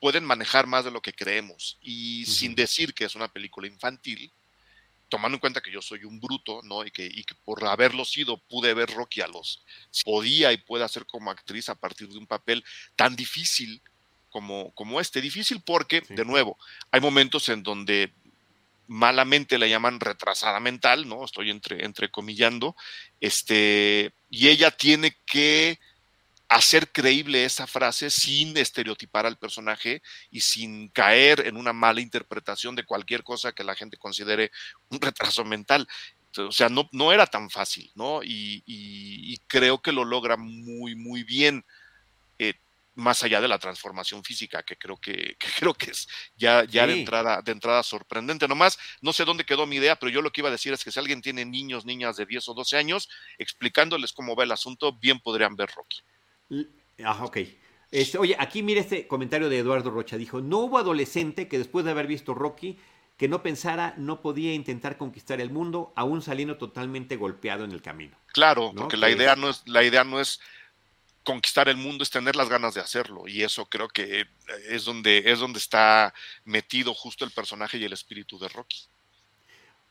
pueden 0.00 0.24
manejar 0.24 0.66
más 0.66 0.84
de 0.84 0.90
lo 0.90 1.00
que 1.00 1.12
creemos. 1.12 1.78
Y 1.80 2.26
sin 2.26 2.54
decir 2.54 2.94
que 2.94 3.04
es 3.04 3.14
una 3.14 3.28
película 3.28 3.66
infantil, 3.66 4.30
tomando 5.08 5.36
en 5.36 5.40
cuenta 5.40 5.60
que 5.60 5.70
yo 5.70 5.80
soy 5.82 6.04
un 6.04 6.20
bruto, 6.20 6.60
¿no? 6.62 6.84
Y 6.84 6.90
que, 6.90 7.24
por 7.44 7.64
haberlo 7.64 8.04
sido 8.04 8.38
pude 8.38 8.74
ver 8.74 8.90
Rocky 8.90 9.20
a 9.20 9.28
los... 9.28 9.62
Podía 10.04 10.52
y 10.52 10.58
puede 10.58 10.84
hacer 10.84 11.06
como 11.06 11.30
actriz 11.30 11.68
a 11.68 11.74
partir 11.74 12.08
de 12.08 12.18
un 12.18 12.26
papel 12.26 12.64
tan 12.96 13.16
difícil 13.16 13.80
como, 14.36 14.70
como 14.74 15.00
este. 15.00 15.22
Difícil 15.22 15.62
porque, 15.64 16.02
de 16.10 16.26
nuevo, 16.26 16.58
hay 16.90 17.00
momentos 17.00 17.48
en 17.48 17.62
donde 17.62 18.12
malamente 18.86 19.56
la 19.56 19.66
llaman 19.66 19.98
retrasada 19.98 20.60
mental, 20.60 21.08
¿no? 21.08 21.24
Estoy 21.24 21.48
entre, 21.48 21.86
entrecomillando, 21.86 22.76
este, 23.18 24.12
y 24.28 24.48
ella 24.48 24.70
tiene 24.70 25.16
que 25.24 25.78
hacer 26.50 26.92
creíble 26.92 27.46
esa 27.46 27.66
frase 27.66 28.10
sin 28.10 28.54
estereotipar 28.58 29.24
al 29.24 29.38
personaje 29.38 30.02
y 30.30 30.40
sin 30.40 30.90
caer 30.90 31.46
en 31.46 31.56
una 31.56 31.72
mala 31.72 32.02
interpretación 32.02 32.76
de 32.76 32.84
cualquier 32.84 33.22
cosa 33.22 33.52
que 33.52 33.64
la 33.64 33.74
gente 33.74 33.96
considere 33.96 34.52
un 34.90 35.00
retraso 35.00 35.46
mental. 35.46 35.88
O 36.36 36.52
sea, 36.52 36.68
no, 36.68 36.90
no 36.92 37.10
era 37.10 37.26
tan 37.26 37.48
fácil, 37.48 37.90
¿no? 37.94 38.20
Y, 38.22 39.40
creo 39.46 39.80
que 39.80 39.92
lo 39.92 40.04
logra 40.04 40.36
muy, 40.36 40.94
muy 40.94 41.22
bien, 41.22 41.64
más 42.96 43.22
allá 43.22 43.40
de 43.40 43.48
la 43.48 43.58
transformación 43.58 44.24
física, 44.24 44.62
que 44.62 44.76
creo 44.76 44.96
que, 44.96 45.36
creo 45.58 45.74
que 45.74 45.92
es 45.92 46.08
ya, 46.36 46.64
ya 46.64 46.86
de, 46.86 46.98
entrada, 46.98 47.42
de 47.42 47.52
entrada 47.52 47.82
sorprendente. 47.82 48.48
Nomás, 48.48 48.78
no 49.00 49.12
sé 49.12 49.24
dónde 49.24 49.44
quedó 49.44 49.66
mi 49.66 49.76
idea, 49.76 49.96
pero 49.96 50.10
yo 50.10 50.22
lo 50.22 50.32
que 50.32 50.40
iba 50.40 50.48
a 50.48 50.52
decir 50.52 50.72
es 50.72 50.82
que 50.82 50.90
si 50.90 50.98
alguien 50.98 51.22
tiene 51.22 51.44
niños, 51.44 51.84
niñas 51.84 52.16
de 52.16 52.26
10 52.26 52.48
o 52.48 52.54
12 52.54 52.76
años, 52.76 53.08
explicándoles 53.38 54.12
cómo 54.12 54.34
va 54.34 54.44
el 54.44 54.52
asunto, 54.52 54.92
bien 54.92 55.20
podrían 55.20 55.56
ver 55.56 55.70
Rocky. 55.74 55.98
Ah, 57.04 57.24
ok. 57.24 57.38
Este, 57.90 58.18
oye, 58.18 58.36
aquí 58.38 58.62
mira 58.62 58.80
este 58.80 59.06
comentario 59.06 59.48
de 59.48 59.58
Eduardo 59.58 59.90
Rocha. 59.90 60.16
Dijo, 60.16 60.40
no 60.40 60.58
hubo 60.58 60.78
adolescente 60.78 61.48
que 61.48 61.58
después 61.58 61.84
de 61.84 61.92
haber 61.92 62.06
visto 62.06 62.34
Rocky, 62.34 62.78
que 63.16 63.28
no 63.28 63.42
pensara 63.42 63.94
no 63.96 64.20
podía 64.20 64.52
intentar 64.52 64.98
conquistar 64.98 65.40
el 65.40 65.50
mundo, 65.50 65.92
aún 65.96 66.20
saliendo 66.22 66.58
totalmente 66.58 67.16
golpeado 67.16 67.64
en 67.64 67.72
el 67.72 67.82
camino. 67.82 68.16
Claro, 68.32 68.72
porque 68.76 68.96
la 68.96 69.10
idea, 69.10 69.36
no 69.36 69.48
es, 69.50 69.62
la 69.66 69.82
idea 69.82 70.04
no 70.04 70.20
es 70.20 70.40
conquistar 71.26 71.68
el 71.68 71.76
mundo, 71.76 72.04
es 72.04 72.10
tener 72.10 72.36
las 72.36 72.48
ganas 72.48 72.72
de 72.72 72.80
hacerlo. 72.80 73.28
Y 73.28 73.42
eso 73.42 73.66
creo 73.66 73.88
que 73.88 74.26
es 74.70 74.84
donde, 74.84 75.24
es 75.26 75.40
donde 75.40 75.58
está 75.58 76.14
metido 76.44 76.94
justo 76.94 77.24
el 77.24 77.32
personaje 77.32 77.76
y 77.76 77.84
el 77.84 77.92
espíritu 77.92 78.38
de 78.38 78.48
Rocky. 78.48 78.88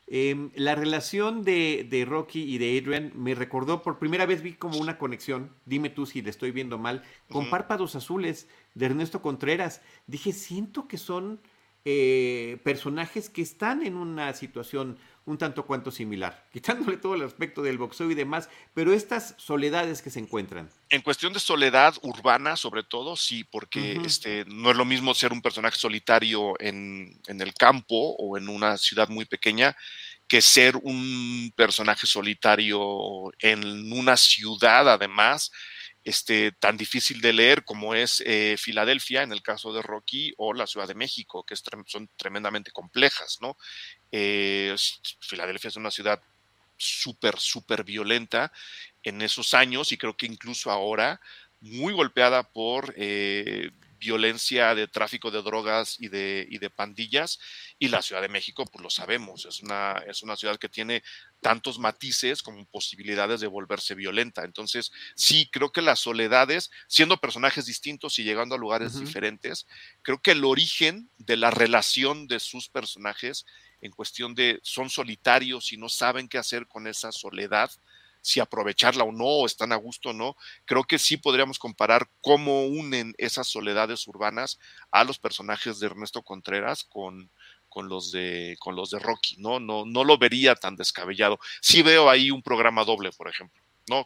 Em, 0.08 0.50
la 0.54 0.76
relación 0.76 1.42
de, 1.42 2.04
Rocky 2.08 2.42
y 2.42 2.58
de 2.58 2.78
Adrian 2.78 3.12
me 3.14 3.34
recordó, 3.34 3.82
por 3.82 3.98
primera 3.98 4.24
vez 4.24 4.40
vi 4.40 4.54
como 4.54 4.78
una 4.78 4.98
conexión, 4.98 5.52
dime 5.64 5.90
tú 5.90 6.06
si 6.06 6.22
le 6.22 6.30
estoy 6.30 6.52
viendo 6.52 6.78
mal, 6.78 7.02
con 7.28 7.50
Párpados 7.50 7.96
Azules 7.96 8.48
de 8.74 8.86
Ernesto 8.86 9.20
Contreras. 9.20 9.82
Dije, 10.06 10.32
siento 10.32 10.88
que 10.88 10.96
son 10.96 11.40
eh, 11.88 12.58
personajes 12.64 13.30
que 13.30 13.42
están 13.42 13.86
en 13.86 13.94
una 13.94 14.34
situación 14.34 14.98
un 15.24 15.38
tanto 15.38 15.66
cuanto 15.66 15.92
similar, 15.92 16.44
quitándole 16.52 16.96
todo 16.96 17.14
el 17.14 17.22
aspecto 17.22 17.62
del 17.62 17.78
boxeo 17.78 18.10
y 18.10 18.16
demás, 18.16 18.48
pero 18.74 18.92
estas 18.92 19.36
soledades 19.38 20.02
que 20.02 20.10
se 20.10 20.18
encuentran. 20.18 20.68
En 20.88 21.02
cuestión 21.02 21.32
de 21.32 21.38
soledad 21.38 21.94
urbana, 22.02 22.56
sobre 22.56 22.82
todo, 22.82 23.14
sí, 23.14 23.44
porque 23.44 24.00
este, 24.04 24.44
no 24.46 24.72
es 24.72 24.76
lo 24.76 24.84
mismo 24.84 25.14
ser 25.14 25.32
un 25.32 25.40
personaje 25.40 25.78
solitario 25.78 26.54
en, 26.58 27.20
en, 27.28 27.40
el 27.40 27.54
campo 27.54 28.16
o 28.18 28.36
en 28.36 28.48
una 28.48 28.76
ciudad 28.78 29.08
muy 29.08 29.24
pequeña 29.24 29.76
que 30.26 30.42
ser 30.42 30.74
un 30.82 31.52
personaje 31.54 32.08
solitario 32.08 33.32
en 33.38 33.92
una 33.92 34.16
ciudad, 34.16 34.88
además, 34.88 35.52
este, 36.06 36.52
tan 36.52 36.76
difícil 36.76 37.20
de 37.20 37.32
leer 37.32 37.64
como 37.64 37.92
es 37.92 38.22
eh, 38.24 38.54
Filadelfia 38.56 39.24
en 39.24 39.32
el 39.32 39.42
caso 39.42 39.72
de 39.72 39.82
Rocky 39.82 40.32
o 40.36 40.54
la 40.54 40.68
Ciudad 40.68 40.86
de 40.86 40.94
México, 40.94 41.44
que 41.44 41.56
son 41.56 42.08
tremendamente 42.16 42.70
complejas, 42.70 43.38
¿no? 43.40 43.56
Eh, 44.12 44.72
Filadelfia 45.18 45.66
es 45.66 45.74
una 45.74 45.90
ciudad 45.90 46.22
súper, 46.76 47.40
súper 47.40 47.82
violenta 47.82 48.52
en 49.02 49.20
esos 49.20 49.52
años 49.52 49.90
y 49.90 49.98
creo 49.98 50.16
que 50.16 50.26
incluso 50.26 50.70
ahora 50.70 51.20
muy 51.60 51.92
golpeada 51.92 52.44
por 52.52 52.94
eh, 52.96 53.72
violencia, 54.06 54.74
de 54.74 54.86
tráfico 54.86 55.30
de 55.30 55.42
drogas 55.42 55.96
y 55.98 56.08
de, 56.08 56.46
y 56.48 56.58
de 56.58 56.70
pandillas. 56.70 57.38
Y 57.78 57.88
la 57.88 58.02
Ciudad 58.02 58.22
de 58.22 58.28
México, 58.28 58.64
pues 58.64 58.82
lo 58.82 58.90
sabemos, 58.90 59.44
es 59.44 59.60
una, 59.62 60.02
es 60.06 60.22
una 60.22 60.36
ciudad 60.36 60.58
que 60.58 60.68
tiene 60.68 61.02
tantos 61.40 61.78
matices 61.78 62.42
como 62.42 62.64
posibilidades 62.66 63.40
de 63.40 63.46
volverse 63.46 63.94
violenta. 63.94 64.44
Entonces, 64.44 64.92
sí, 65.14 65.48
creo 65.52 65.70
que 65.70 65.82
las 65.82 66.00
soledades, 66.00 66.70
siendo 66.88 67.18
personajes 67.18 67.66
distintos 67.66 68.18
y 68.18 68.24
llegando 68.24 68.54
a 68.54 68.58
lugares 68.58 68.98
diferentes, 68.98 69.66
creo 70.02 70.20
que 70.22 70.32
el 70.32 70.44
origen 70.44 71.10
de 71.18 71.36
la 71.36 71.50
relación 71.50 72.28
de 72.28 72.40
sus 72.40 72.68
personajes 72.68 73.44
en 73.80 73.90
cuestión 73.90 74.34
de 74.34 74.58
son 74.62 74.88
solitarios 74.88 75.72
y 75.72 75.76
no 75.76 75.88
saben 75.88 76.28
qué 76.28 76.38
hacer 76.38 76.66
con 76.66 76.86
esa 76.86 77.12
soledad, 77.12 77.70
si 78.26 78.40
aprovecharla 78.40 79.04
o 79.04 79.12
no, 79.12 79.24
o 79.24 79.46
están 79.46 79.72
a 79.72 79.76
gusto 79.76 80.10
o 80.10 80.12
no, 80.12 80.36
creo 80.64 80.82
que 80.82 80.98
sí 80.98 81.16
podríamos 81.16 81.60
comparar 81.60 82.08
cómo 82.20 82.66
unen 82.66 83.14
esas 83.18 83.46
soledades 83.46 84.06
urbanas 84.08 84.58
a 84.90 85.04
los 85.04 85.20
personajes 85.20 85.78
de 85.78 85.86
Ernesto 85.86 86.22
Contreras 86.22 86.82
con, 86.82 87.30
con 87.68 87.88
los 87.88 88.10
de 88.10 88.56
con 88.58 88.74
los 88.74 88.90
de 88.90 88.98
Rocky, 88.98 89.36
¿no? 89.38 89.60
No, 89.60 89.84
no 89.86 90.02
lo 90.02 90.18
vería 90.18 90.56
tan 90.56 90.74
descabellado. 90.74 91.38
Sí 91.60 91.82
veo 91.82 92.10
ahí 92.10 92.32
un 92.32 92.42
programa 92.42 92.84
doble, 92.84 93.12
por 93.12 93.28
ejemplo. 93.28 93.62
¿no? 93.88 94.04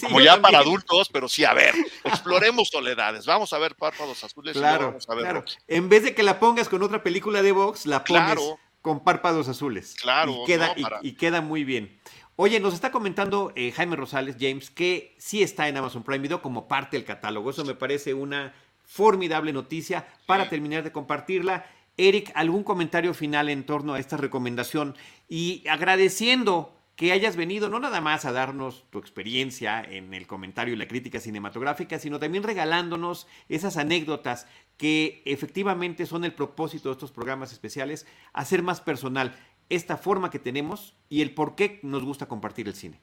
Como 0.00 0.20
ya, 0.20 0.40
para 0.40 0.60
adultos, 0.60 1.08
pero 1.12 1.28
sí, 1.28 1.44
a 1.44 1.52
ver, 1.52 1.74
exploremos 2.04 2.68
soledades, 2.68 3.26
vamos 3.26 3.52
a 3.52 3.58
ver 3.58 3.74
párpados 3.74 4.22
azules 4.22 4.56
claro, 4.56 4.84
y 4.84 4.86
vamos 4.86 5.08
a 5.08 5.14
ver 5.16 5.24
claro. 5.24 5.44
En 5.66 5.88
vez 5.88 6.04
de 6.04 6.14
que 6.14 6.22
la 6.22 6.38
pongas 6.38 6.68
con 6.68 6.80
otra 6.84 7.02
película 7.02 7.42
de 7.42 7.50
box, 7.50 7.86
la 7.86 8.04
pones 8.04 8.38
con 8.82 9.02
párpados 9.04 9.48
azules. 9.48 9.94
Claro, 10.00 10.42
y 10.42 10.44
queda, 10.44 10.74
y 11.02 11.12
queda 11.12 11.40
muy 11.40 11.64
bien. 11.64 12.00
Oye, 12.36 12.60
nos 12.60 12.72
está 12.72 12.90
comentando 12.90 13.52
eh, 13.56 13.72
Jaime 13.72 13.94
Rosales, 13.94 14.36
James, 14.40 14.70
que 14.70 15.14
sí 15.18 15.42
está 15.42 15.68
en 15.68 15.76
Amazon 15.76 16.02
Prime 16.02 16.22
Video 16.22 16.40
como 16.40 16.66
parte 16.66 16.96
del 16.96 17.04
catálogo. 17.04 17.50
Eso 17.50 17.62
me 17.64 17.74
parece 17.74 18.14
una 18.14 18.54
formidable 18.84 19.52
noticia 19.52 20.08
para 20.24 20.48
terminar 20.48 20.82
de 20.82 20.92
compartirla. 20.92 21.66
Eric, 21.98 22.32
¿algún 22.34 22.64
comentario 22.64 23.12
final 23.12 23.50
en 23.50 23.64
torno 23.66 23.92
a 23.92 24.00
esta 24.00 24.16
recomendación? 24.16 24.96
Y 25.28 25.62
agradeciendo 25.68 26.74
que 26.96 27.12
hayas 27.12 27.36
venido 27.36 27.68
no 27.68 27.80
nada 27.80 28.00
más 28.00 28.24
a 28.24 28.32
darnos 28.32 28.84
tu 28.90 28.98
experiencia 28.98 29.82
en 29.82 30.14
el 30.14 30.26
comentario 30.26 30.72
y 30.72 30.76
la 30.76 30.88
crítica 30.88 31.20
cinematográfica, 31.20 31.98
sino 31.98 32.18
también 32.18 32.44
regalándonos 32.44 33.26
esas 33.48 33.76
anécdotas 33.76 34.46
que 34.78 35.22
efectivamente 35.26 36.06
son 36.06 36.24
el 36.24 36.32
propósito 36.32 36.88
de 36.88 36.94
estos 36.94 37.12
programas 37.12 37.52
especiales, 37.52 38.06
hacer 38.32 38.62
más 38.62 38.80
personal 38.80 39.34
esta 39.74 39.96
forma 39.96 40.30
que 40.30 40.38
tenemos 40.38 40.94
y 41.08 41.22
el 41.22 41.34
por 41.34 41.56
qué 41.56 41.80
nos 41.82 42.04
gusta 42.04 42.26
compartir 42.26 42.68
el 42.68 42.74
cine. 42.74 43.00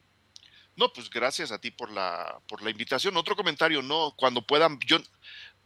No, 0.76 0.94
pues 0.94 1.10
gracias 1.10 1.52
a 1.52 1.60
ti 1.60 1.72
por 1.72 1.92
la, 1.92 2.40
por 2.48 2.62
la 2.62 2.70
invitación. 2.70 3.18
Otro 3.18 3.36
comentario, 3.36 3.82
no, 3.82 4.14
cuando 4.16 4.46
puedan, 4.46 4.80
yo 4.86 5.00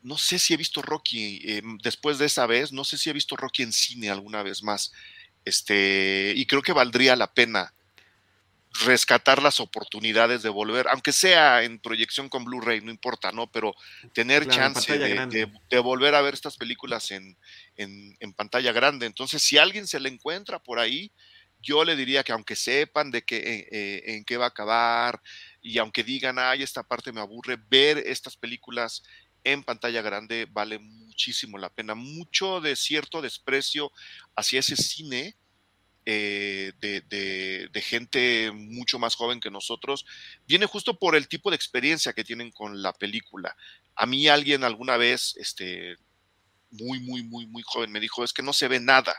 no 0.02 0.18
sé 0.18 0.40
si 0.40 0.54
he 0.54 0.58
visto 0.58 0.82
Rocky 0.82 1.42
eh, 1.44 1.62
después 1.84 2.18
de 2.18 2.26
esa 2.26 2.48
vez, 2.48 2.72
no 2.72 2.84
sé 2.84 2.98
si 2.98 3.10
he 3.10 3.14
visto 3.14 3.36
Rocky 3.36 3.64
en 3.64 3.74
cine 3.74 4.10
alguna 4.10 4.44
vez 4.44 4.64
más. 4.64 4.92
Este, 5.46 6.34
y 6.36 6.46
creo 6.46 6.62
que 6.62 6.74
valdría 6.74 7.16
la 7.16 7.34
pena 7.34 7.74
rescatar 8.82 9.42
las 9.42 9.60
oportunidades 9.60 10.42
de 10.42 10.50
volver, 10.50 10.88
aunque 10.88 11.12
sea 11.12 11.64
en 11.64 11.80
proyección 11.80 12.28
con 12.28 12.44
Blu-ray, 12.44 12.82
no 12.82 12.92
importa, 12.92 13.32
¿no? 13.32 13.52
Pero 13.52 13.76
tener 14.14 14.48
chance 14.48 14.98
de, 14.98 15.80
volver 15.80 16.16
a 16.16 16.22
ver 16.22 16.34
estas 16.34 16.58
películas 16.58 17.12
en, 17.12 17.38
en, 17.76 18.34
pantalla 18.34 18.72
grande. 18.72 19.06
Entonces, 19.06 19.42
si 19.44 19.58
alguien 19.58 19.88
se 19.88 20.00
le 20.00 20.10
encuentra 20.10 20.60
por 20.60 20.80
ahí, 20.80 21.12
yo 21.62 21.86
le 21.86 21.96
diría 21.96 22.24
que 22.24 22.32
aunque 22.32 22.56
sepan 22.56 23.12
de 23.12 23.24
qué, 23.24 23.38
eh, 23.38 23.68
eh, 23.72 24.04
en 24.16 24.26
qué 24.26 24.38
va 24.38 24.46
a 24.46 24.50
acabar 24.50 25.22
y 25.62 25.78
aunque 25.78 26.04
digan, 26.04 26.38
ay, 26.40 26.64
esta 26.64 26.84
parte 26.84 27.14
me 27.14 27.22
aburre, 27.22 27.58
ver 27.70 28.00
estas 28.00 28.36
películas 28.36 29.04
en 29.46 29.64
pantalla 29.64 30.02
grande 30.02 30.48
vale 30.50 30.80
muchísimo 30.80 31.58
la 31.58 31.70
pena. 31.70 31.96
Mucho 31.96 32.60
de 32.60 32.76
cierto 32.76 33.22
desprecio 33.22 33.92
hacia 34.36 34.60
ese 34.60 34.76
cine 34.76 35.36
eh, 36.06 36.74
de, 36.82 37.82
gente 37.82 38.52
mucho 38.52 39.00
más 39.00 39.16
joven 39.16 39.40
que 39.40 39.52
nosotros, 39.52 40.06
viene 40.48 40.66
justo 40.66 41.00
por 41.00 41.16
el 41.16 41.28
tipo 41.28 41.50
de 41.50 41.56
experiencia 41.56 42.14
que 42.14 42.24
tienen 42.24 42.52
con 42.52 42.82
la 42.82 42.94
película. 42.94 43.56
A 43.96 44.06
mí 44.06 44.28
alguien 44.28 44.64
alguna 44.64 44.98
vez, 44.98 45.36
este, 45.38 45.96
muy, 46.72 47.00
muy, 47.00 47.24
muy, 47.24 47.46
muy 47.48 47.64
joven, 47.66 47.92
me 47.92 48.00
dijo, 48.00 48.24
es 48.24 48.34
que 48.34 48.44
no 48.44 48.54
se 48.54 48.68
ve 48.68 48.80
nada. 48.80 49.16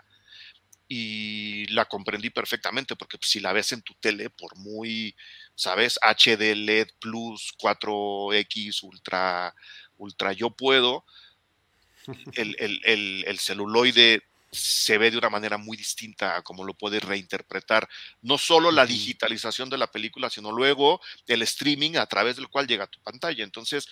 Y 0.87 1.66
la 1.68 1.87
comprendí 1.87 2.28
perfectamente, 2.28 2.97
porque 2.97 3.16
pues, 3.16 3.30
si 3.30 3.41
la 3.41 3.55
ves 3.55 3.72
en 3.72 3.82
tu 3.82 3.95
tele, 3.95 4.28
por 4.28 4.57
muy, 4.59 5.16
¿sabes? 5.55 5.99
HD, 6.03 6.55
LED, 6.55 6.89
Plus, 7.01 7.55
4X, 7.59 8.82
Ultra, 8.82 9.55
Ultra, 9.97 10.32
yo 10.35 10.51
puedo, 10.51 11.05
el, 12.35 12.57
el, 12.59 13.24
el 13.26 13.39
celuloide 13.39 14.22
se 14.55 14.98
ve 14.98 15.11
de 15.11 15.18
una 15.18 15.30
manera 15.30 15.59
muy 15.59 15.76
distinta 15.76 16.36
a 16.36 16.42
cómo 16.42 16.64
lo 16.64 16.74
puedes 16.74 17.02
reinterpretar. 17.02 17.88
No 18.22 18.38
solo 18.38 18.70
la 18.70 18.86
digitalización 18.86 19.68
de 19.68 19.78
la 19.78 19.90
película, 19.90 20.30
sino 20.30 20.52
luego 20.52 21.00
el 21.26 21.42
streaming 21.42 21.96
a 21.96 22.07
través 22.07 22.36
del 22.36 22.48
cual 22.48 22.66
llega 22.66 22.84
a 22.84 22.88
tu 22.88 23.00
pantalla. 23.00 23.44
Entonces, 23.44 23.88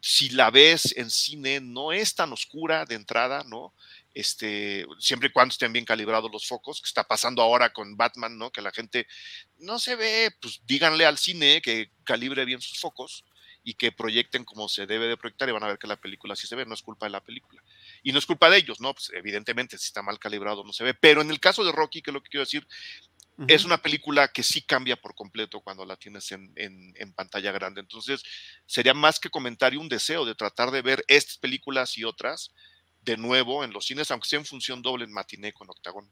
si 0.00 0.30
la 0.30 0.50
ves 0.50 0.96
en 0.96 1.10
cine, 1.10 1.60
no 1.60 1.92
es 1.92 2.14
tan 2.14 2.32
oscura 2.32 2.84
de 2.84 2.94
entrada, 2.94 3.44
¿no? 3.44 3.74
Este, 4.14 4.86
siempre 4.98 5.28
y 5.28 5.32
cuando 5.32 5.52
estén 5.52 5.72
bien 5.72 5.84
calibrados 5.84 6.30
los 6.30 6.46
focos, 6.46 6.80
que 6.80 6.86
está 6.86 7.04
pasando 7.04 7.42
ahora 7.42 7.72
con 7.72 7.96
Batman, 7.96 8.38
¿no? 8.38 8.50
Que 8.50 8.62
la 8.62 8.72
gente 8.72 9.06
no 9.58 9.78
se 9.78 9.96
ve, 9.96 10.30
pues 10.40 10.60
díganle 10.66 11.04
al 11.06 11.18
cine 11.18 11.60
que 11.62 11.90
calibre 12.04 12.44
bien 12.44 12.60
sus 12.60 12.78
focos 12.78 13.24
y 13.64 13.74
que 13.74 13.92
proyecten 13.92 14.44
como 14.44 14.68
se 14.68 14.86
debe 14.86 15.08
de 15.08 15.16
proyectar 15.16 15.48
y 15.48 15.52
van 15.52 15.64
a 15.64 15.68
ver 15.68 15.78
que 15.78 15.86
la 15.86 16.00
película 16.00 16.36
sí 16.36 16.46
se 16.46 16.56
ve, 16.56 16.64
no 16.64 16.74
es 16.74 16.82
culpa 16.82 17.06
de 17.06 17.10
la 17.10 17.22
película. 17.22 17.62
Y 18.02 18.12
no 18.12 18.18
es 18.18 18.26
culpa 18.26 18.50
de 18.50 18.58
ellos, 18.58 18.80
¿no? 18.80 18.94
Pues 18.94 19.10
evidentemente 19.14 19.78
si 19.78 19.86
está 19.86 20.02
mal 20.02 20.18
calibrado 20.18 20.64
no 20.64 20.72
se 20.72 20.84
ve, 20.84 20.94
pero 20.94 21.20
en 21.20 21.30
el 21.30 21.40
caso 21.40 21.64
de 21.64 21.72
Rocky, 21.72 22.02
que 22.02 22.10
es 22.10 22.14
lo 22.14 22.22
que 22.22 22.30
quiero 22.30 22.44
decir, 22.44 22.66
es 23.46 23.64
una 23.64 23.80
película 23.80 24.26
que 24.28 24.42
sí 24.42 24.62
cambia 24.62 24.96
por 24.96 25.14
completo 25.14 25.60
cuando 25.60 25.84
la 25.84 25.96
tienes 25.96 26.32
en, 26.32 26.52
en, 26.56 27.12
pantalla 27.12 27.52
grande. 27.52 27.80
Entonces, 27.80 28.24
sería 28.66 28.94
más 28.94 29.20
que 29.20 29.30
comentario 29.30 29.80
un 29.80 29.88
deseo 29.88 30.24
de 30.24 30.34
tratar 30.34 30.72
de 30.72 30.82
ver 30.82 31.04
estas 31.06 31.38
películas 31.38 31.96
y 31.96 32.04
otras 32.04 32.52
de 33.02 33.16
nuevo 33.16 33.62
en 33.62 33.72
los 33.72 33.86
cines, 33.86 34.10
aunque 34.10 34.28
sea 34.28 34.40
en 34.40 34.44
función 34.44 34.82
doble 34.82 35.04
en 35.04 35.12
matiné 35.12 35.52
con 35.52 35.70
Octagón. 35.70 36.10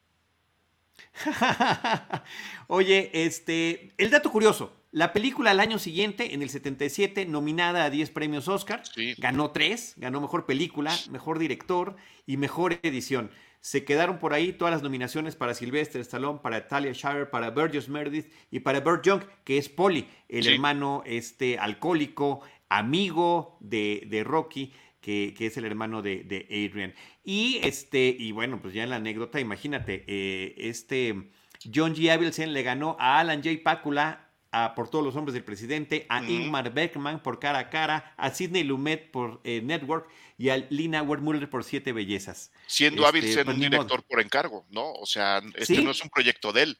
Oye, 2.69 3.11
este, 3.13 3.93
el 3.99 4.11
dato 4.11 4.31
curioso, 4.31 4.86
la 4.97 5.13
película 5.13 5.51
al 5.51 5.61
año 5.61 5.79
siguiente, 5.79 6.33
en 6.33 6.41
el 6.41 6.49
77, 6.49 7.27
nominada 7.27 7.85
a 7.85 7.91
10 7.91 8.09
premios 8.13 8.49
Oscar, 8.49 8.83
ganó 9.19 9.51
3, 9.51 9.97
ganó 9.99 10.23
mejor 10.23 10.47
película, 10.47 10.91
mejor 11.11 11.39
director 11.39 11.97
y 12.25 12.39
mejor 12.39 12.79
edición. 12.83 13.31
Se 13.61 13.85
quedaron 13.85 14.19
por 14.19 14.33
ahí 14.33 14.55
todas 14.55 14.73
las 14.73 14.83
nominaciones 14.83 15.37
para 15.37 15.53
Sylvester 15.53 16.01
Stallone, 16.01 16.39
para 16.43 16.67
Talia 16.67 16.93
Shire, 16.95 17.27
para 17.27 17.51
Burgess 17.51 17.91
Meredith 17.91 18.33
y 18.51 18.61
para 18.61 18.81
Burt 18.81 19.05
Young, 19.05 19.21
que 19.45 19.59
es 19.59 19.69
Polly, 19.69 20.09
el 20.31 20.47
hermano 20.47 21.03
este, 21.05 21.59
alcohólico, 21.59 22.41
amigo 22.71 23.59
de, 23.61 24.07
de 24.09 24.25
Rocky 24.25 24.73
que, 25.03 25.35
es 25.39 25.59
el 25.59 25.67
hermano 25.67 26.01
de, 26.01 26.47
Adrian. 26.49 26.95
Y 27.23 27.61
este, 27.63 28.17
y 28.19 28.33
bueno, 28.33 28.63
pues 28.63 28.73
ya 28.73 28.85
en 28.85 28.89
la 28.89 28.97
anécdota, 28.97 29.41
imagínate, 29.41 30.05
eh, 30.07 30.55
este 30.57 31.29
John 31.73 31.95
G. 31.95 32.11
Avildsen 32.11 32.55
le 32.55 32.63
ganó 32.63 32.97
a 32.99 33.19
Alan 33.19 33.43
J. 33.43 33.59
Pakula 33.63 34.26
a 34.57 34.75
Por 34.75 34.89
todos 34.89 35.05
los 35.05 35.15
hombres 35.17 35.35
del 35.35 35.45
presidente, 35.45 36.07
a 36.09 36.23
Ingmar 36.23 36.73
Bergman 36.73 37.23
por 37.23 37.39
Cara 37.39 37.59
a 37.59 37.69
Cara, 37.69 38.15
a 38.17 38.31
Sidney 38.31 38.65
Lumet 38.65 39.11
por 39.11 39.41
eh, 39.45 39.61
Network 39.63 40.09
y 40.39 40.49
a 40.49 40.57
Lina 40.57 41.03
Wermuller 41.03 41.51
por 41.51 41.63
Siete 41.63 41.93
Bellezas. 41.93 42.51
Siendo 42.67 43.07
este, 43.07 43.45
pues 43.45 43.55
un 43.55 43.61
director 43.61 44.03
por 44.05 44.21
encargo, 44.21 44.65
¿no? 44.71 44.93
O 44.95 45.05
sea, 45.05 45.43
este 45.57 45.83
no 45.83 45.91
es 45.91 46.03
un 46.03 46.09
proyecto 46.09 46.55
de 46.55 46.63
él. 46.63 46.79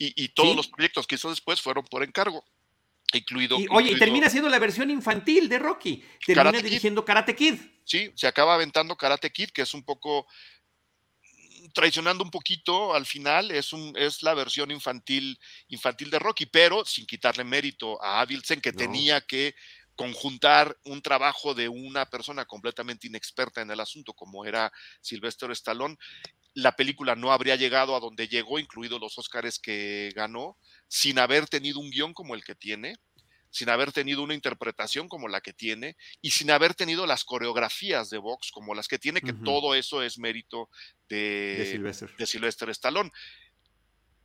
Y, 0.00 0.28
todos 0.28 0.54
los 0.54 0.68
proyectos 0.68 1.08
que 1.08 1.16
hizo 1.16 1.28
después 1.28 1.60
fueron 1.60 1.84
por 1.84 2.04
encargo. 2.04 2.44
Incluido, 3.12 3.56
oye, 3.70 3.92
y 3.92 3.98
termina 3.98 4.30
siendo 4.30 4.48
la 4.48 4.60
versión 4.60 4.88
infantil 4.90 5.48
de 5.48 5.58
Rocky. 5.58 6.04
Termina 6.24 6.62
dirigiendo 6.62 7.04
Karate 7.04 7.34
Kid. 7.34 7.54
Sí, 7.84 8.12
se 8.14 8.28
acaba 8.28 8.54
aventando 8.54 8.94
Karate 8.96 9.32
Kid, 9.32 9.48
que 9.48 9.62
es 9.62 9.74
un 9.74 9.82
poco 9.82 10.28
traicionando 11.74 12.24
un 12.24 12.30
poquito 12.30 12.94
al 12.94 13.06
final, 13.06 13.50
es, 13.50 13.72
un, 13.72 13.92
es 13.96 14.22
la 14.22 14.34
versión 14.34 14.70
infantil, 14.70 15.38
infantil 15.68 16.10
de 16.10 16.18
Rocky, 16.18 16.46
pero 16.46 16.84
sin 16.84 17.06
quitarle 17.06 17.44
mérito 17.44 18.02
a 18.02 18.20
Avilsen, 18.20 18.60
que 18.60 18.72
tenía 18.72 19.20
que 19.20 19.54
conjuntar 19.98 20.78
un 20.84 21.02
trabajo 21.02 21.54
de 21.54 21.68
una 21.68 22.06
persona 22.06 22.44
completamente 22.44 23.08
inexperta 23.08 23.62
en 23.62 23.70
el 23.72 23.80
asunto, 23.80 24.14
como 24.14 24.44
era 24.44 24.72
Sylvester 25.00 25.50
Stallone. 25.50 25.96
La 26.54 26.72
película 26.72 27.16
no 27.16 27.32
habría 27.32 27.56
llegado 27.56 27.96
a 27.96 28.00
donde 28.00 28.28
llegó, 28.28 28.60
incluidos 28.60 29.00
los 29.00 29.18
Óscares 29.18 29.58
que 29.58 30.12
ganó, 30.14 30.56
sin 30.86 31.18
haber 31.18 31.48
tenido 31.48 31.80
un 31.80 31.90
guion 31.90 32.14
como 32.14 32.36
el 32.36 32.44
que 32.44 32.54
tiene, 32.54 32.94
sin 33.50 33.70
haber 33.70 33.92
tenido 33.92 34.22
una 34.22 34.34
interpretación 34.34 35.08
como 35.08 35.28
la 35.28 35.40
que 35.40 35.52
tiene 35.52 35.96
y 36.20 36.30
sin 36.30 36.50
haber 36.50 36.74
tenido 36.74 37.06
las 37.06 37.24
coreografías 37.24 38.10
de 38.10 38.18
box 38.18 38.50
como 38.52 38.74
las 38.74 38.88
que 38.88 38.98
tiene, 38.98 39.20
que 39.20 39.32
todo 39.32 39.74
eso 39.74 40.02
es 40.02 40.18
mérito 40.18 40.68
de, 41.08 41.80
de, 42.18 42.26
Sylvester. 42.26 42.70
Stallone. 42.70 43.10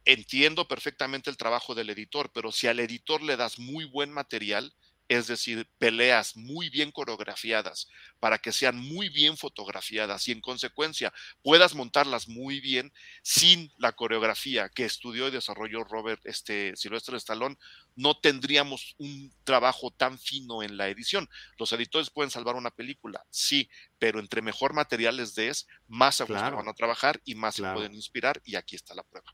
Entiendo 0.05 0.67
perfectamente 0.67 1.29
el 1.29 1.37
trabajo 1.37 1.75
del 1.75 1.89
editor, 1.89 2.31
pero 2.33 2.51
si 2.51 2.67
al 2.67 2.79
editor 2.79 3.21
le 3.21 3.37
das 3.37 3.57
muy 3.57 3.85
buen 3.85 4.11
material, 4.11 4.73
es 5.07 5.27
decir, 5.27 5.69
peleas 5.77 6.35
muy 6.35 6.69
bien 6.69 6.91
coreografiadas 6.91 7.87
para 8.19 8.37
que 8.37 8.51
sean 8.51 8.77
muy 8.77 9.09
bien 9.09 9.37
fotografiadas 9.37 10.27
y 10.27 10.31
en 10.31 10.41
consecuencia 10.41 11.13
puedas 11.41 11.75
montarlas 11.75 12.27
muy 12.27 12.61
bien 12.61 12.93
sin 13.21 13.71
la 13.77 13.91
coreografía 13.91 14.69
que 14.69 14.85
estudió 14.85 15.27
y 15.27 15.31
desarrolló 15.31 15.83
Robert 15.83 16.21
este, 16.25 16.75
Silvestre 16.75 17.17
Stallone, 17.17 17.57
no 17.95 18.17
tendríamos 18.17 18.95
un 18.97 19.33
trabajo 19.43 19.91
tan 19.91 20.17
fino 20.17 20.63
en 20.63 20.77
la 20.77 20.87
edición. 20.87 21.29
Los 21.57 21.71
editores 21.73 22.09
pueden 22.09 22.31
salvar 22.31 22.55
una 22.55 22.71
película, 22.71 23.25
sí, 23.29 23.69
pero 23.99 24.19
entre 24.19 24.41
mejor 24.41 24.73
material 24.73 25.17
les 25.17 25.35
des, 25.35 25.67
más 25.87 26.21
a 26.21 26.25
gusto 26.25 26.55
van 26.55 26.67
a 26.67 26.73
trabajar 26.73 27.21
y 27.25 27.35
más 27.35 27.55
se 27.55 27.63
pueden 27.63 27.93
inspirar 27.93 28.41
y 28.45 28.55
aquí 28.55 28.75
está 28.75 28.95
la 28.95 29.03
prueba. 29.03 29.33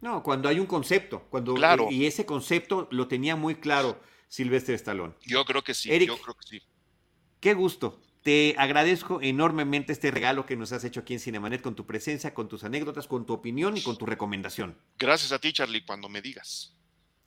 No, 0.00 0.22
cuando 0.22 0.48
hay 0.48 0.60
un 0.60 0.66
concepto, 0.66 1.26
cuando 1.28 1.54
claro. 1.54 1.88
y 1.90 2.06
ese 2.06 2.24
concepto 2.24 2.86
lo 2.92 3.08
tenía 3.08 3.34
muy 3.34 3.56
claro 3.56 4.00
Silvestre 4.28 4.74
Stallone. 4.74 5.14
Yo 5.22 5.44
creo 5.44 5.62
que 5.62 5.74
sí, 5.74 5.88
yo 6.06 6.18
creo 6.18 6.34
que 6.34 6.46
sí. 6.46 6.62
Qué 7.40 7.54
gusto. 7.54 8.00
Te 8.22 8.54
agradezco 8.58 9.22
enormemente 9.22 9.92
este 9.92 10.10
regalo 10.10 10.44
que 10.44 10.56
nos 10.56 10.72
has 10.72 10.84
hecho 10.84 11.00
aquí 11.00 11.14
en 11.14 11.20
Cinemanet 11.20 11.62
con 11.62 11.74
tu 11.74 11.86
presencia, 11.86 12.34
con 12.34 12.48
tus 12.48 12.64
anécdotas, 12.64 13.06
con 13.06 13.24
tu 13.24 13.32
opinión 13.32 13.76
y 13.76 13.82
con 13.82 13.96
tu 13.96 14.06
recomendación. 14.06 14.76
Gracias 14.98 15.32
a 15.32 15.38
ti, 15.38 15.52
Charlie, 15.52 15.84
cuando 15.84 16.08
me 16.08 16.20
digas. 16.20 16.78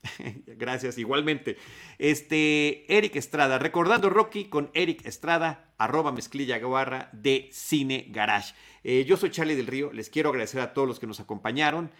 Gracias, 0.46 0.98
igualmente. 0.98 1.58
Este, 1.98 2.86
Eric 2.96 3.16
Estrada, 3.16 3.58
recordando 3.60 4.10
Rocky 4.10 4.46
con 4.46 4.70
Eric 4.74 5.06
Estrada, 5.06 5.74
arroba 5.78 6.12
mezclilla 6.12 6.60
guarra 6.60 7.10
de 7.14 7.50
Cine 7.52 8.08
Garage. 8.10 8.54
Eh, 8.84 9.06
yo 9.08 9.18
soy 9.18 9.32
Charlie 9.32 9.56
del 9.56 9.68
Río, 9.68 9.92
les 9.94 10.10
quiero 10.10 10.30
agradecer 10.30 10.62
a 10.62 10.74
todos 10.74 10.88
los 10.88 11.00
que 11.00 11.08
nos 11.08 11.20
acompañaron. 11.20 11.92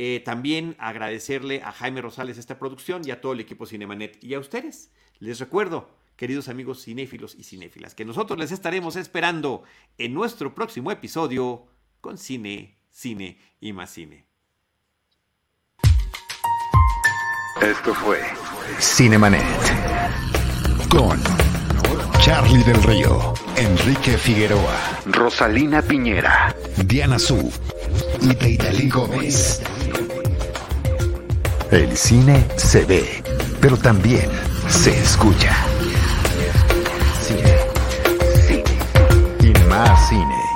Eh, 0.00 0.22
también 0.24 0.76
agradecerle 0.78 1.60
a 1.60 1.72
Jaime 1.72 2.00
Rosales 2.00 2.38
esta 2.38 2.56
producción 2.56 3.02
y 3.04 3.10
a 3.10 3.20
todo 3.20 3.32
el 3.32 3.40
equipo 3.40 3.66
Cinemanet 3.66 4.22
y 4.22 4.34
a 4.34 4.38
ustedes. 4.38 4.92
Les 5.18 5.40
recuerdo, 5.40 5.90
queridos 6.14 6.48
amigos 6.48 6.84
cinéfilos 6.84 7.34
y 7.34 7.42
cinéfilas, 7.42 7.96
que 7.96 8.04
nosotros 8.04 8.38
les 8.38 8.52
estaremos 8.52 8.94
esperando 8.94 9.64
en 9.98 10.14
nuestro 10.14 10.54
próximo 10.54 10.92
episodio 10.92 11.66
con 12.00 12.16
Cine, 12.16 12.78
Cine 12.92 13.40
y 13.60 13.72
más 13.72 13.90
Cine. 13.90 14.24
Esto 17.60 17.92
fue 17.92 18.20
Cinemanet 18.78 19.42
con 20.88 21.18
Charlie 22.20 22.62
del 22.62 22.80
Río, 22.84 23.34
Enrique 23.56 24.16
Figueroa, 24.16 25.00
Rosalina 25.06 25.82
Piñera, 25.82 26.54
Diana 26.84 27.18
Su 27.18 27.52
y 28.20 28.34
Teitali 28.36 28.88
Gómez. 28.88 29.60
El 31.70 31.98
cine 31.98 32.46
se 32.56 32.86
ve, 32.86 33.22
pero 33.60 33.76
también 33.76 34.30
se 34.70 34.98
escucha. 34.98 35.54
Cine. 37.22 37.56
Cine. 38.46 38.64
Y 39.40 39.68
más 39.68 40.08
cine. 40.08 40.47